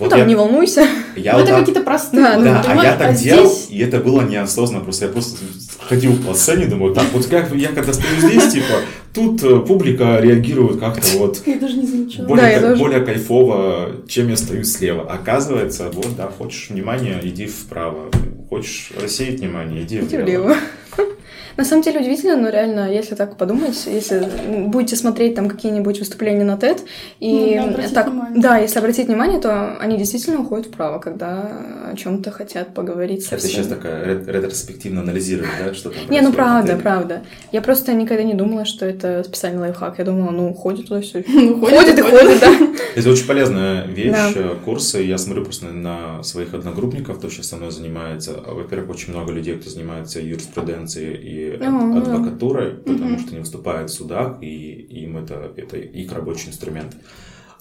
[0.00, 0.86] Ну Вот там, я- не волнуйся.
[1.14, 2.22] я Ну, вот это так- какие-то простые.
[2.22, 5.12] Да, вот, Да, а я так А делал, здесь- и это было неосознанно, просто я
[5.12, 5.36] просто
[5.78, 8.74] ходил по сцене, думаю, так, вот как я когда стою здесь, типа,
[9.14, 12.26] тут э, публика реагирует как-то вот Я даже не замечала.
[12.26, 12.76] более, Да, я тоже.
[12.82, 15.02] более кайфово, чем я стою слева.
[15.10, 18.10] Оказывается, вот, да, хочешь внимания, иди вправо.
[18.48, 20.24] Хочешь рассеять внимание, иди Иди влево.
[20.46, 20.56] влево.
[21.56, 24.26] На самом деле удивительно, но реально, если так подумать, если
[24.68, 26.78] будете смотреть там какие-нибудь выступления на TED,
[27.18, 28.40] и Ну, да, так, внимание.
[28.40, 33.30] да, если обратить внимание, то они действительно уходят вправо, когда о чем-то хотят поговорить Это
[33.40, 33.50] совсем.
[33.50, 37.22] сейчас такая ре- ретроспективно анализируешь, да, что там Не, ну правда, правда.
[37.52, 39.98] Я просто никогда не думала, что это специальный лайфхак.
[39.98, 41.24] Я думала, ну, ходит туда все.
[41.26, 42.52] Ну, Ходит и ходит, да.
[42.96, 45.02] Это очень полезная вещь, э, курсы.
[45.02, 48.32] Я смотрю просто на своих одногруппников, кто сейчас со мной занимается.
[48.46, 54.38] Во-первых, очень много людей, кто занимается юриспруденцией и адвокатурой, потому что они выступают в судах,
[54.42, 56.94] и им это, это их рабочий инструмент.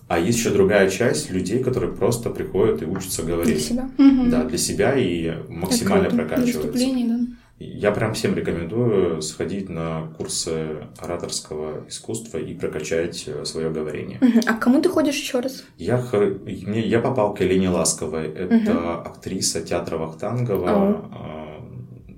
[0.10, 3.64] А есть еще другая часть людей, которые просто приходят и учатся Для говорить.
[3.64, 3.92] себя.
[4.00, 4.32] Мгм.
[4.32, 6.10] Да, для себя и максимально.
[6.10, 6.62] Для прокачиваются.
[6.62, 7.19] выступлений, да.
[7.62, 14.18] Я прям всем рекомендую сходить на курсы ораторского искусства и прокачать свое говорение.
[14.22, 14.40] Мгм.
[14.48, 15.66] А к кому ты ходишь еще раз?
[15.78, 18.28] Я, хор- мне, я попал к Елене Ласковой.
[18.32, 20.70] Это актриса театра Вахтангова.
[21.12, 21.60] А,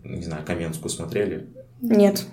[0.03, 1.47] Не знаю, Каменскую смотрели?
[1.81, 2.23] Нет.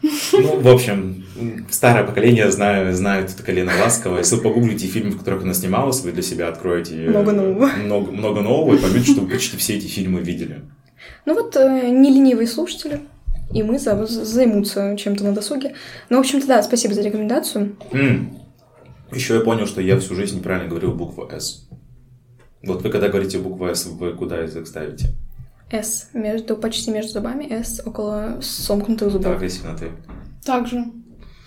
[0.00, 1.24] Ну, в общем,
[1.70, 4.18] старое поколение знаю, знает эту Елена Ласковая.
[4.20, 7.66] Если вы погуглите фильмы, в которых она снималась, вы для себя откроете э, Много нового.
[7.66, 10.62] много, много нового и поймете, что вы почти все эти фильмы видели.
[11.28, 13.00] Ну вот, э, не ленивые слушатели,
[13.52, 15.74] и мы за- займутся чем-то на досуге.
[16.08, 17.76] Ну, в общем-то, да, спасибо за рекомендацию.
[19.12, 21.68] Еще я понял, что я всю жизнь неправильно говорил букву «С».
[22.62, 25.08] Вот вы когда говорите букву «С», вы куда язык ставите?
[25.70, 29.36] С между, почти между зубами, С около сомкнутых Так, зубов.
[29.36, 29.90] агрессивно ты.
[30.46, 30.82] Также.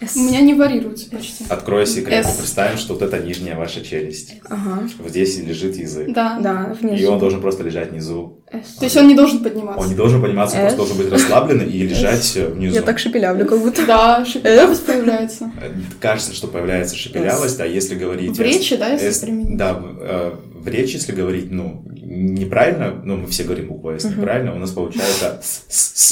[0.01, 0.15] С.
[0.15, 1.45] У меня не варируется почти.
[1.47, 2.25] Открой секрет.
[2.25, 2.37] С.
[2.37, 4.33] Представим, что вот это нижняя ваша челюсть.
[4.49, 6.11] Ага, Вот здесь лежит язык.
[6.11, 6.39] Да.
[6.41, 7.11] да, И внизу.
[7.11, 8.39] он должен просто лежать внизу.
[8.51, 8.77] С.
[8.77, 9.79] То есть он не должен подниматься.
[9.81, 12.75] Он не должен подниматься, он просто должен быть расслабленный и лежать э, внизу.
[12.75, 13.85] Я так шепелявлю, как будто.
[13.85, 15.51] Да, шепелявость появляется.
[15.61, 18.35] Э, Кажется, что появляется шепелявость, а если говорить...
[18.37, 19.57] В речи, да, если применить?
[19.57, 24.03] Да, в, э, в речи, если говорить, ну, неправильно, ну, мы все говорим букву «С»
[24.03, 25.41] неправильно, у нас получается...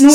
[0.01, 0.07] Ну,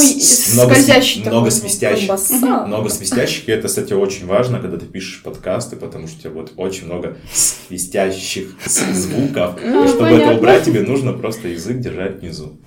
[0.54, 2.10] много скользящий Много свистящих.
[2.40, 6.30] Много свистящих, и это, кстати, очень важно, когда ты пишешь подкасты, потому что у тебя
[6.30, 9.58] будет очень много свистящих звуков.
[9.62, 10.30] Ну, И чтобы понятно.
[10.30, 12.58] это убрать, тебе нужно просто язык держать внизу.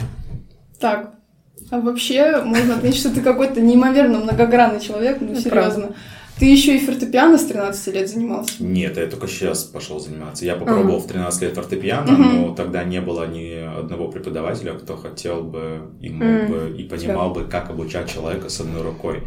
[0.79, 1.13] Так.
[1.71, 5.95] А вообще, можно отметить, что ты какой-то неимоверно многогранный человек, ну, серьезно.
[6.39, 8.63] Ты еще и фортепиано с 13 лет занимался.
[8.63, 10.45] Нет, я только сейчас пошел заниматься.
[10.45, 12.35] Я попробовал в 13 лет фортепиано, Мгм.
[12.41, 16.83] но тогда не было ни одного преподавателя, кто хотел бы и мог М, бы и
[16.83, 19.23] понимал бы, как обучать человека с одной рукой.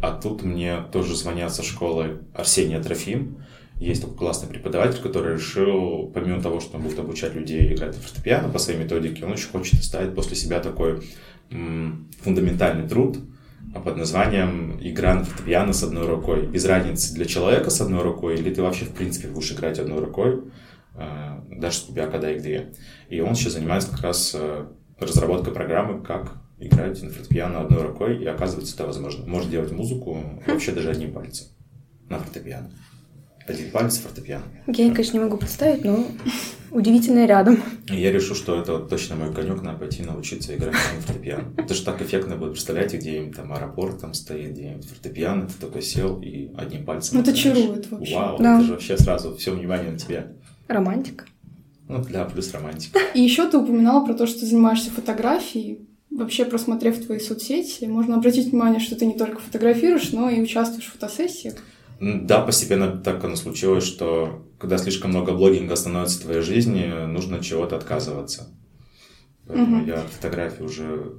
[0.00, 3.38] А тут мне тоже звонят со школы Арсения Трофим.
[3.78, 8.00] Есть такой классный преподаватель, который решил, помимо того, что он будет обучать людей играть на
[8.00, 11.02] фортепиано по своей методике, он еще хочет оставить после себя такой
[11.50, 13.18] м, фундаментальный труд,
[13.74, 16.46] под названием «Игра на фортепиано с одной рукой».
[16.46, 20.00] Без разницы для человека с одной рукой, или ты вообще, в принципе, будешь играть одной
[20.00, 20.44] рукой,
[20.94, 22.72] э, даже у тебя когда их две.
[23.08, 24.66] И он сейчас занимается как раз э,
[24.98, 29.26] разработкой программы, как играть на фортепиано одной рукой, и оказывается, это возможно.
[29.26, 31.48] Может делать музыку вообще даже одним пальцем
[32.08, 32.70] на фортепиано.
[33.46, 34.44] Один палец фортепиано.
[34.66, 36.06] Я, конечно, не могу представить, но
[36.70, 37.62] удивительно рядом.
[37.88, 41.52] Я решу, что это вот точно мой конек, надо пойти научиться играть на фортепиано.
[41.56, 42.52] Это же так эффектно будет.
[42.52, 47.16] Представляете, где-нибудь там аэропорт там стоит, где-нибудь фортепиано, ты такой сел и одним пальцем...
[47.16, 48.14] Ну, это чарует вообще.
[48.14, 48.56] Вау, Да.
[48.56, 50.32] это же вообще сразу все внимание на тебя.
[50.68, 51.26] Романтик.
[51.88, 52.98] Ну, да, плюс романтика.
[53.14, 55.86] И еще ты упоминала про то, что ты занимаешься фотографией.
[56.10, 60.86] Вообще, просмотрев твои соцсети, можно обратить внимание, что ты не только фотографируешь, но и участвуешь
[60.86, 61.54] в фотосессиях.
[62.00, 67.36] Да, постепенно так оно случилось, что когда слишком много блогинга становится в твоей жизни, нужно
[67.38, 68.48] от чего-то отказываться.
[69.46, 69.86] Поэтому Мгм.
[69.86, 71.12] я от фотографии уже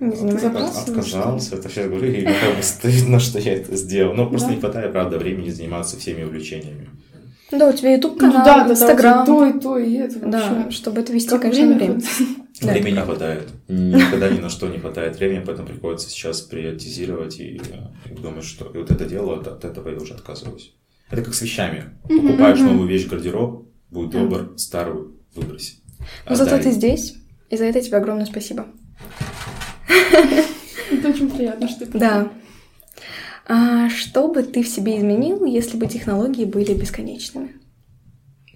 [0.00, 1.56] отказался.
[1.56, 4.14] Это сейчас говорю, и как бы стыдно, что я это сделал.
[4.14, 4.54] Ну, просто Да.
[4.54, 6.90] не хватает, правда, времени заниматься всеми увлечениями.
[7.50, 9.22] Да, у тебя YouTube Ну канал, да, да, да, Инстаграм.
[9.22, 10.70] у тебя то и то, и это Да, вообще.
[10.76, 12.00] чтобы это вести, Как конечно, время время.
[12.62, 12.72] Да.
[12.72, 13.48] Времени не хватает.
[13.68, 18.70] Никогда ни на что не хватает времени, поэтому приходится сейчас приоритизировать и, и думать, что
[18.70, 20.74] и вот это дело, от, от этого я уже отказываюсь.
[21.10, 21.84] Это как с вещами.
[22.04, 25.74] Покупаешь новую вещь в гардероб, будь добр, старую выброси.
[26.28, 26.70] Но зато Отдай.
[26.70, 27.14] ты здесь,
[27.50, 28.66] и за это тебе огромное спасибо.
[30.90, 32.30] Это очень приятно, что ты Да.
[33.48, 37.54] А что бы ты в себе изменил, если бы технологии были бесконечными?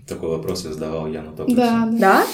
[0.09, 1.57] Такой вопрос я задавал Яну Да, Топусу.
[1.57, 1.89] да.
[1.93, 2.27] Да?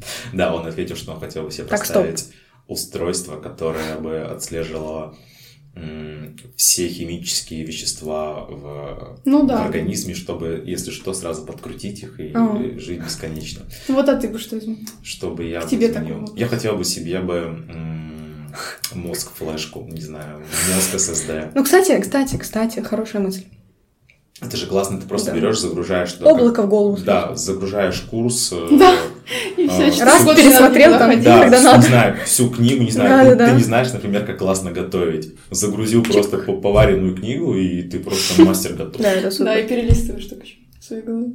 [0.32, 2.26] Да, он ответил, что он хотел бы себе поставить
[2.68, 5.16] устройство, которое бы отслеживало
[6.56, 9.64] все химические вещества в, Ну в да.
[9.64, 12.58] организме, чтобы, если что, сразу подкрутить их и А.
[12.78, 13.62] жить бесконечно.
[13.88, 14.86] Вот а ты бы что изменил?
[15.02, 16.28] Чтобы я К тебе изменил.
[16.36, 17.56] Я хотел бы себе бы
[18.94, 20.40] мозг флешку, не знаю,
[20.74, 21.52] мозг SSD.
[21.54, 23.44] Ну, кстати, кстати, кстати, хорошая мысль.
[24.42, 25.36] Это же классно, ты просто Да.
[25.36, 26.12] берешь, загружаешь.
[26.14, 26.98] туда как- Облако в голову.
[27.04, 28.50] Да, загружаешь курс.
[28.52, 28.96] э, Да.
[29.56, 31.24] И А, все, Раз год пересмотрел надо там, ходить.
[31.24, 31.78] Да, когда всю- надо.
[31.82, 33.56] не знаю, всю книгу, не знаю, Да, ты, да, ты да.
[33.58, 35.34] не знаешь, например, как классно готовить.
[35.50, 39.00] Загрузил просто по- поваренную книгу, и ты просто мастер готов.
[39.00, 39.58] Да, это Да, супер.
[39.58, 40.28] и перелистываешь
[40.80, 41.26] в своей голове.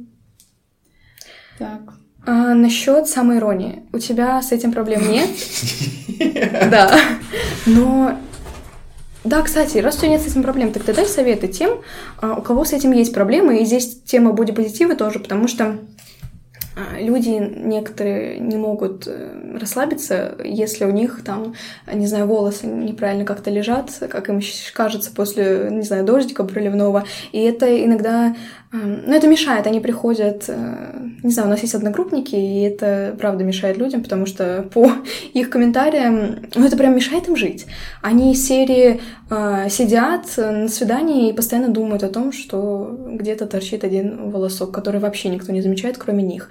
[1.58, 1.80] Так.
[2.26, 3.84] А, насчет самоиронии.
[3.92, 5.28] У тебя с этим проблем нет?
[6.70, 6.98] Да.
[7.66, 8.18] Но...
[9.24, 11.80] Да, кстати, раз у тебя нет с этим проблем, так ты дай советы тем,
[12.20, 13.60] а, у кого с этим есть проблемы.
[13.60, 15.78] И здесь тема бодипозитива тоже, потому что
[16.98, 21.54] люди некоторые не могут э, расслабиться, если у них там,
[21.90, 24.40] не знаю, волосы неправильно как-то лежат, как им
[24.74, 27.04] кажется после, не знаю, дождика проливного.
[27.32, 28.36] И это иногда,
[28.76, 29.66] э, ну, это мешает.
[29.66, 34.26] Они приходят, э, не знаю, у нас есть одногруппники, и это правда мешает людям, потому
[34.26, 34.90] что по
[35.32, 37.66] их комментариям, ну, это прям мешает им жить.
[38.02, 39.00] Они из серии
[39.30, 45.00] э, сидят на свидании и постоянно думают о том, что где-то торчит один волосок, который
[45.00, 46.50] вообще никто не замечает, кроме них.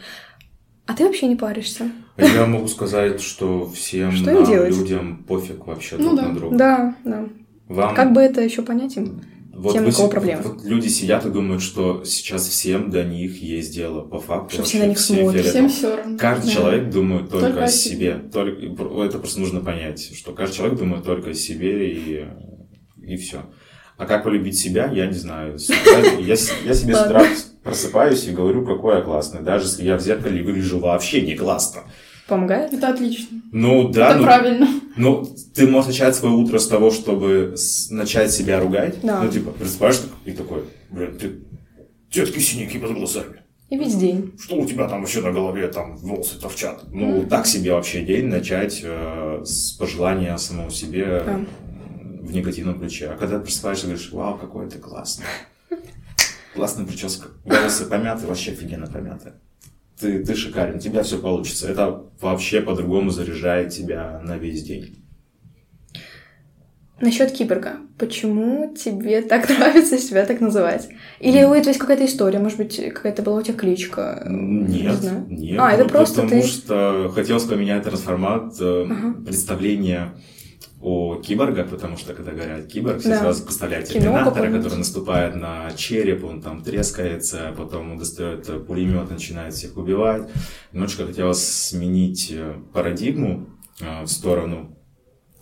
[0.88, 1.92] А ты вообще не паришься.
[2.18, 6.28] Я могу сказать, что всем Что нам, людям пофиг вообще Ну друг да.
[6.28, 6.58] на друга.
[6.58, 7.26] Да, да.
[7.68, 9.22] Вам Как бы это еще понять им?
[9.56, 10.42] Вот тем, вы у кого си- проблемы.
[10.44, 14.02] вот люди сидят и думают, что сейчас всем до них есть дело.
[14.02, 15.46] По факту Что все на них всем смотрят.
[15.46, 16.18] Всем все равно.
[16.18, 16.52] Каждый Да.
[16.52, 18.22] человек думает только, Только о себе.
[18.32, 18.62] Только,
[19.04, 22.26] это просто нужно понять, что каждый человек думает только о себе и,
[23.02, 23.46] и все.
[23.98, 25.58] А как полюбить себя, я не знаю.
[26.20, 26.36] Я,
[26.66, 27.26] я себе с утра
[27.64, 29.42] просыпаюсь и говорю, какой я классный.
[29.42, 31.84] Даже если я в зеркале выгляжу вообще не классно.
[32.28, 32.74] Помогает?
[32.74, 33.42] Это отлично.
[33.52, 34.68] Ну да, это ну, правильно.
[34.98, 38.96] ну, ты можешь начать свое утро с того, чтобы с- начать себя ругать.
[39.04, 39.22] Да.
[39.22, 41.40] Ну, типа, просыпаешься и такой, блин, ты
[42.12, 43.42] детки синяки под глазами.
[43.70, 44.34] И весь день.
[44.40, 46.84] Что у тебя там вообще на голове, там волосы торчат?
[46.92, 51.40] Ну, так себе вообще день начать э, с пожелания самому себе Да.
[52.22, 53.08] в негативном ключе.
[53.08, 55.26] А когда ты просыпаешься, говоришь, вау, какой ты классный.
[56.56, 57.28] Классная прическа.
[57.44, 59.34] Волосы помяты, вообще офигенно помяты.
[60.00, 61.70] Ты, ты шикарен, у тебя все получится.
[61.70, 65.02] Это вообще по-другому заряжает тебя на весь день.
[67.02, 67.78] Насчет киборга.
[67.98, 70.88] Почему тебе так нравится себя так называть?
[71.20, 72.40] Или у этого есть какая-то история?
[72.40, 74.26] Может быть, какая-то была у тебя кличка?
[74.30, 75.26] Не Нет, знаю.
[75.30, 75.60] нет.
[75.60, 79.14] А, это ну, просто Потому ты- что хотелось поменять трансформат э, Ага.
[79.26, 80.16] представления
[80.86, 83.20] о киборгах, потому что когда говорят киборг, все Да.
[83.22, 89.56] сразу представляют терминатора, который наступает на череп, он там трескается, потом он достает пулемет, начинает
[89.56, 90.30] всех убивать.
[90.74, 93.48] Немножечко хотелось сменить э, парадигму
[93.82, 94.78] э, в сторону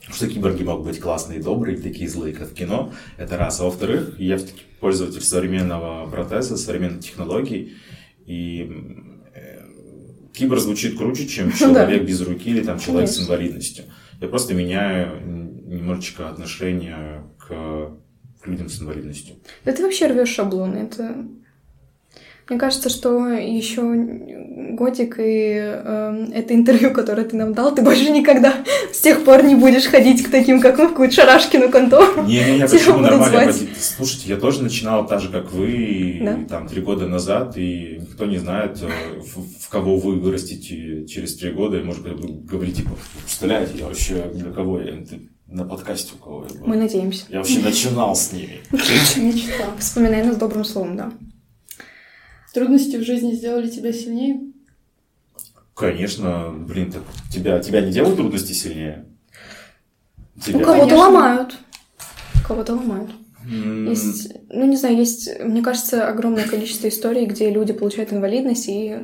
[0.10, 2.92] что киборги могут быть классные добрые, такие злые, как в кино.
[3.18, 3.60] Это раз.
[3.62, 7.74] А во-вторых, я все-таки пользователь современного протеза, современных технологий.
[8.26, 8.70] И
[10.34, 13.86] кибер звучит круче, чем человек без руки или там человек с инвалидностью.
[14.20, 17.92] Я просто меняю немножечко отношение к
[18.46, 19.36] людям с инвалидностью.
[19.66, 20.78] Да ты вообще рвешь шаблоны.
[20.78, 21.26] Это
[22.50, 23.82] мне кажется, что еще
[24.76, 28.54] годик и э, это интервью, которое ты нам дал, ты больше никогда
[28.92, 32.24] с тех пор не будешь ходить к таким, как мы, в какую-то шарашкину контору.
[32.24, 33.54] Не-не-не, почему нормально?
[33.80, 36.40] Слушайте, я тоже начинал так же, как вы, да?
[36.50, 41.38] там, три года назад, и никто не знает, э, в, в кого вы вырастете через
[41.38, 42.92] три года, и, может быть, вы говорите, типа,
[43.24, 44.94] представляете, я вообще для кого я?
[45.48, 46.68] на подкасте у кого я был.
[46.68, 47.26] Мы надеемся.
[47.30, 48.60] Я вообще начинал с ними.
[48.72, 49.68] Мечта.
[49.78, 51.12] Вспоминай нас добрым словом, да.
[52.54, 54.40] Трудности в жизни сделали тебя сильнее?
[55.74, 57.02] Конечно, блин, так
[57.32, 59.06] тебя, тебя не делают трудности сильнее?
[60.40, 60.60] Тебя...
[60.60, 61.58] Ну, кого-то ломают.
[62.48, 63.10] Кого-то ломают.
[63.50, 63.90] Mm.
[63.90, 68.98] Есть, ну не знаю, есть, мне кажется, огромное количество историй, где люди получают инвалидность и,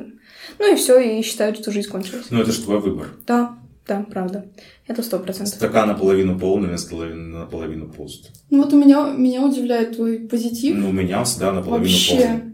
[0.58, 2.26] ну и все, и считают, что жизнь кончилась.
[2.30, 3.08] Ну это же твой выбор.
[3.26, 4.46] Да, да, правда.
[4.86, 5.54] Это сто процентов.
[5.54, 8.30] Стакан наполовину полный, наполовину пуст.
[8.48, 10.76] Ну вот у меня, меня удивляет твой позитив.
[10.76, 12.16] Ну у меня всегда наполовину Вообще.
[12.16, 12.49] полный.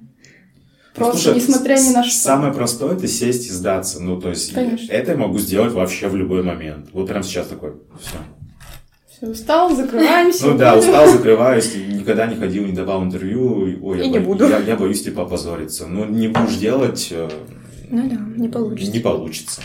[0.96, 2.18] Просто Слушай, несмотря ни на что.
[2.18, 4.02] Самое простое это сесть и сдаться.
[4.02, 4.90] Ну, то есть Конечно.
[4.90, 6.88] это я могу сделать вообще в любой момент.
[6.92, 7.74] Вот прямо сейчас такой.
[8.00, 8.16] Все.
[9.10, 10.46] Все, устал, закрываемся.
[10.46, 13.78] Ну да, устал, закрываюсь, никогда не ходил, не давал интервью.
[13.82, 14.32] Ой, и я не бо...
[14.32, 14.48] буду.
[14.48, 15.86] Я, я боюсь типа опозориться.
[15.86, 17.08] Ну, не будешь делать...
[17.10, 17.28] Э,
[17.90, 18.92] ну да, не получится.
[18.92, 19.60] Не получится.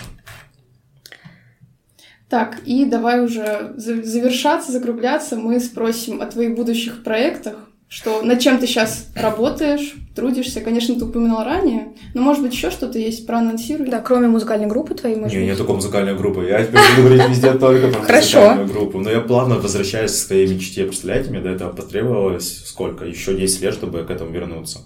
[2.30, 5.38] Так, и давай уже завершаться, закругляться.
[5.38, 10.62] Мы спросим о твоих будущих проектах что над чем ты сейчас работаешь, трудишься.
[10.62, 13.90] Конечно, ты упоминал ранее, но, может быть, еще что-то есть проанонсируй.
[13.90, 16.46] Да, кроме музыкальной группы твоей, может Не, нет только музыкальной группы.
[16.48, 19.00] Я теперь буду говорить везде только про музыкальную группу.
[19.00, 20.86] Но я плавно возвращаюсь к своей мечте.
[20.86, 23.04] Представляете, мне до этого потребовалось сколько?
[23.04, 24.80] Еще 10 лет, чтобы к этому вернуться.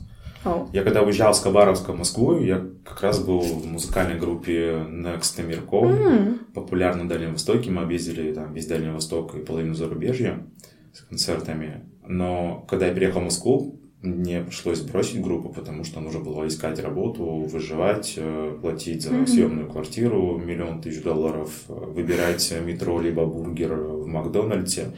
[0.74, 5.44] Я когда уезжал с Хабаровска в Москву, я как раз был в музыкальной группе Next
[5.44, 6.54] Мирком, mm.
[6.56, 7.70] популярна на Дальнем Востоке.
[7.70, 10.44] Мы объездили там весь Дальний Восток и половину зарубежья
[10.92, 11.84] с концертами.
[12.08, 16.80] Но когда я переехал в Москву, мне пришлось бросить группу, потому что нужно было искать
[16.80, 19.28] работу, выживать, э, платить за mm-hmm.
[19.28, 24.92] съемную квартиру миллион тысяч долларов, э, выбирать метро либо бургер в Макдональдсе.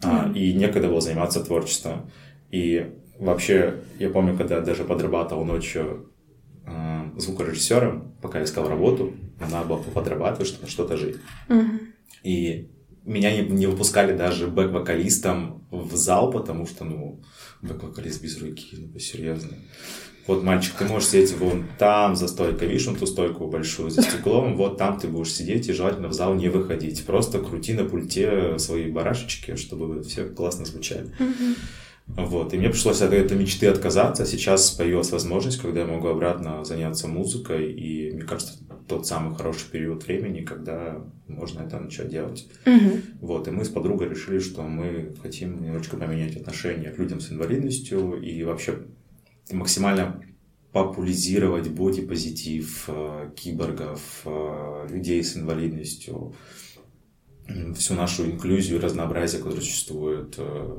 [0.00, 0.34] Mm-hmm.
[0.34, 2.08] и некогда было заниматься творчеством.
[2.52, 2.86] И
[3.18, 6.12] вообще, я помню, когда я даже подрабатывал ночью
[6.64, 11.16] э, звукорежиссером, пока искал работу, надо было подрабатывать, чтобы что-то жить.
[11.48, 11.78] Mm-hmm.
[12.22, 12.70] И
[13.04, 17.22] меня не, не выпускали даже бэк-вокалистом в зал, потому что, ну,
[17.62, 19.56] бэк-вокалист без руки, ну, серьезно.
[20.26, 24.02] Вот, мальчик, ты можешь сидеть вон там, за стойкой, видишь, вон ту стойку большую, за
[24.02, 27.06] стеклом, вот там ты будешь сидеть и желательно в зал не выходить.
[27.06, 31.10] Просто крути на пульте свои барашечки, чтобы все классно звучали.
[32.08, 34.24] Вот, и мне пришлось от этой мечты отказаться.
[34.24, 38.54] Сейчас появилась возможность, когда я могу обратно заняться музыкой, и мне кажется,
[38.88, 42.48] тот самый хороший период времени, когда можно это начать делать.
[42.66, 43.00] Угу.
[43.20, 47.30] Вот, и мы с подругой решили, что мы хотим немножечко поменять отношение к людям с
[47.30, 48.78] инвалидностью и вообще
[49.52, 50.22] максимально
[50.72, 56.34] популяризировать боди-позитив э, киборгов, э, людей с инвалидностью,
[57.74, 60.78] всю нашу инклюзию, разнообразие, которое существует э,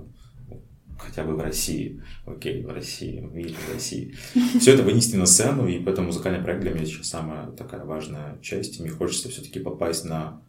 [0.99, 4.15] хотя бы в России, окей, в России, в мире, в России.
[4.59, 8.38] Все это вынести на сцену, и поэтому музыкальный проект для меня сейчас самая такая важная
[8.41, 8.80] часть.
[8.80, 10.41] И мне хочется все-таки попасть на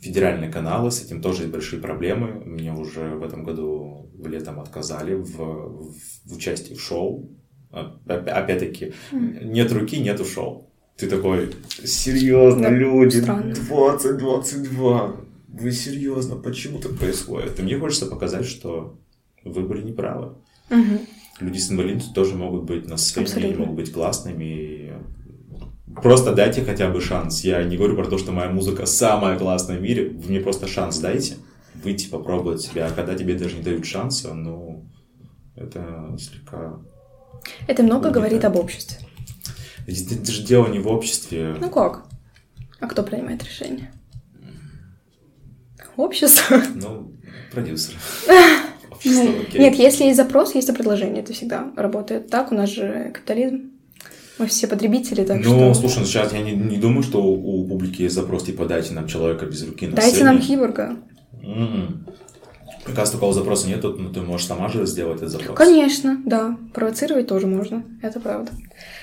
[0.00, 2.42] федеральные каналы, с этим тоже есть большие проблемы.
[2.44, 5.94] Мне уже в этом году летом отказали в, в,
[6.24, 7.30] в участии в шоу.
[8.06, 10.70] Опять-таки, нет руки, нету шоу.
[10.96, 11.50] Ты такой,
[11.84, 13.54] серьезно, да, люди, странно.
[13.54, 15.16] 20, 22,
[15.48, 17.58] вы серьезно, почему так происходит?
[17.58, 18.98] И мне хочется показать, что
[19.44, 20.34] вы были неправы.
[20.70, 21.00] Угу.
[21.40, 23.58] Люди с инвалидностью тоже могут быть на сцене, Абсолютно.
[23.60, 24.92] могут быть классными.
[26.02, 27.42] Просто дайте хотя бы шанс.
[27.44, 30.10] Я не говорю про то, что моя музыка самая классная в мире.
[30.10, 31.36] Вы мне просто шанс дайте
[31.82, 32.86] выйти, попробовать себя.
[32.86, 34.84] А когда тебе даже не дают шанса, ну,
[35.56, 36.78] это слегка...
[37.66, 38.20] Это много убито.
[38.20, 38.98] говорит об обществе.
[39.86, 41.56] Это же дело не в обществе.
[41.58, 42.04] Ну как?
[42.80, 43.92] А кто принимает решение?
[45.96, 46.62] Общество?
[46.74, 47.12] Ну,
[47.52, 47.94] продюсер.
[49.04, 51.22] Ну, нет, если есть запрос, есть и предложение.
[51.22, 52.52] Это всегда работает так.
[52.52, 53.70] У нас же капитализм.
[54.38, 55.52] Мы все потребители, так ну, что...
[55.52, 59.06] Ну, слушай, сейчас я не, не думаю, что у, публики есть запрос, типа, дайте нам
[59.06, 60.24] человека без руки на Дайте сцене.
[60.30, 60.96] нам киборга.
[61.42, 62.06] М-м.
[62.86, 65.58] Мне кажется, такого запроса нет, но ты можешь сама же сделать этот запрос.
[65.58, 66.56] Конечно, да.
[66.72, 68.52] Провоцировать тоже можно, это правда.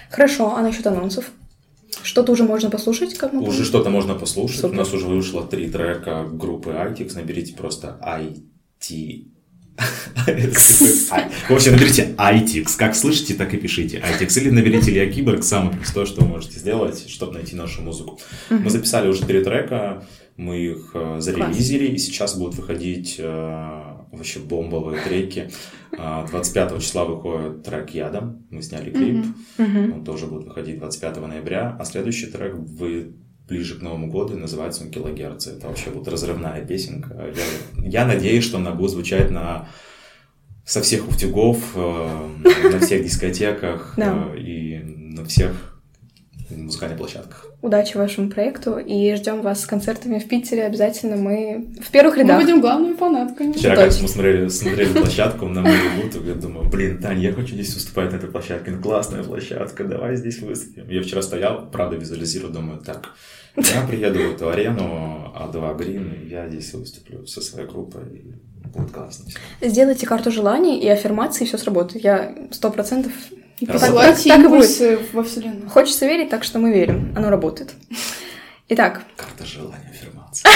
[0.10, 1.32] Хорошо, а насчет анонсов?
[2.02, 3.16] Что-то уже можно послушать?
[3.16, 4.62] Как мы уже что-то можно послушать.
[4.62, 4.74] Супер.
[4.74, 7.14] У нас уже вышло три трека группы ITX.
[7.16, 9.28] Наберите просто IT
[9.78, 12.76] В общем, наберите iTix.
[12.78, 14.40] Как слышите, так и пишите iTix.
[14.40, 15.44] Или наберите Илья Киборг.
[15.44, 18.20] Самое простое, что вы можете сделать, чтобы найти нашу музыку.
[18.50, 20.04] Мы записали уже три трека,
[20.36, 25.50] мы их э, зарелизили, и сейчас будут выходить э, вообще бомбовые треки.
[25.92, 29.26] 25 а, числа выходит трек «Ядом», мы сняли клип,
[29.58, 33.16] он тоже будет выходить 25 ноября, а следующий трек вы
[33.48, 35.52] ближе к Новому году, называется он «Килогерцы».
[35.52, 37.34] Это вообще вот разрывная песенка.
[37.36, 39.70] Я, я надеюсь, что она будет звучать на
[40.66, 42.30] со всех утюгов, э,
[42.72, 45.77] на всех дискотеках э, и на всех
[46.50, 47.46] музыкальных площадках.
[47.62, 50.64] Удачи вашему проекту и ждем вас с концертами в Питере.
[50.64, 52.38] Обязательно мы в первых рядах.
[52.38, 53.54] Мы будем главными фанатками.
[53.54, 57.74] Вчера, как мы смотрели, смотрели площадку на Мэрилуту, я думаю, блин, Таня, я хочу здесь
[57.74, 58.72] выступать на этой площадке.
[58.72, 60.90] Ну, классная площадка, давай здесь выступим.
[60.90, 63.10] Я вчера стоял, правда, визуализирую, думаю, так,
[63.56, 68.02] я приеду в эту арену, А2 Грин, я здесь выступлю со своей группой,
[68.74, 69.26] будет классно.
[69.62, 72.04] Сделайте карту желаний и аффирмации, и все сработает.
[72.04, 73.12] Я сто процентов
[73.60, 75.70] и посылайте так, импульсы во Вселенную.
[75.70, 77.14] Хочется верить, так что мы верим.
[77.16, 77.74] Оно работает.
[78.70, 79.04] Итак.
[79.16, 80.48] Карта желания аффирмации.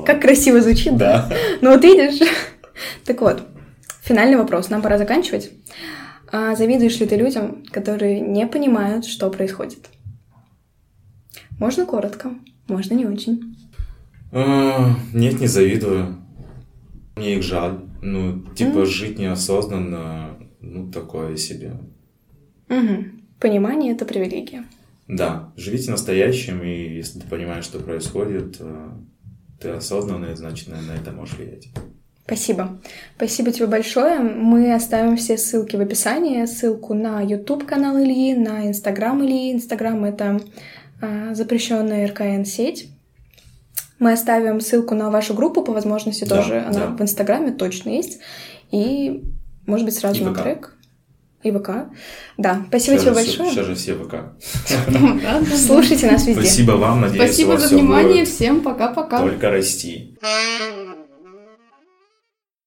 [0.06, 1.30] Как красиво звучит, да?
[1.60, 2.26] Ну вот видишь.
[3.04, 3.42] Так вот,
[4.02, 4.70] финальный вопрос.
[4.70, 5.50] Нам пора заканчивать.
[6.30, 9.88] А завидуешь ли ты людям, которые не понимают, что происходит?
[11.58, 12.30] Можно коротко,
[12.68, 13.56] можно не очень.
[14.32, 16.22] Нет, не завидую.
[17.16, 17.80] Мне их жаль.
[18.00, 21.78] Ну, типа, жить неосознанно, ну, такое себе.
[22.68, 23.04] Угу.
[23.40, 24.64] Понимание— это привилегия.
[25.06, 28.88] Да, живите настоящим, и если ты понимаешь, что происходит, э,
[29.60, 31.68] ты осознанный, значит, на это можешь влиять.
[32.28, 32.78] Спасибо.
[33.16, 34.18] Спасибо тебе большое.
[34.18, 36.44] Мы оставим все ссылки в описании.
[36.44, 39.54] Ссылку на YouTube канал Ильи, на Instagram Ильи.
[39.54, 40.38] Инстаграм— это
[41.00, 42.90] э, запрещенная РКН сеть.
[43.98, 46.60] Мы оставим ссылку на вашу группу по возможности да, тоже.
[46.60, 46.96] Она да.
[46.96, 48.18] в Инстаграме точно есть.
[48.70, 49.24] И,
[49.66, 50.42] может быть, сразу и на ВК.
[50.42, 50.77] трек.
[51.48, 51.70] И ВК.
[52.36, 53.50] Да, спасибо сейчас тебе большое.
[53.50, 54.14] Сейчас же все ВК.
[55.56, 56.42] Слушайте нас везде.
[56.42, 59.20] Спасибо вам, надеюсь, Спасибо за внимание, всем пока-пока.
[59.20, 60.18] Только расти.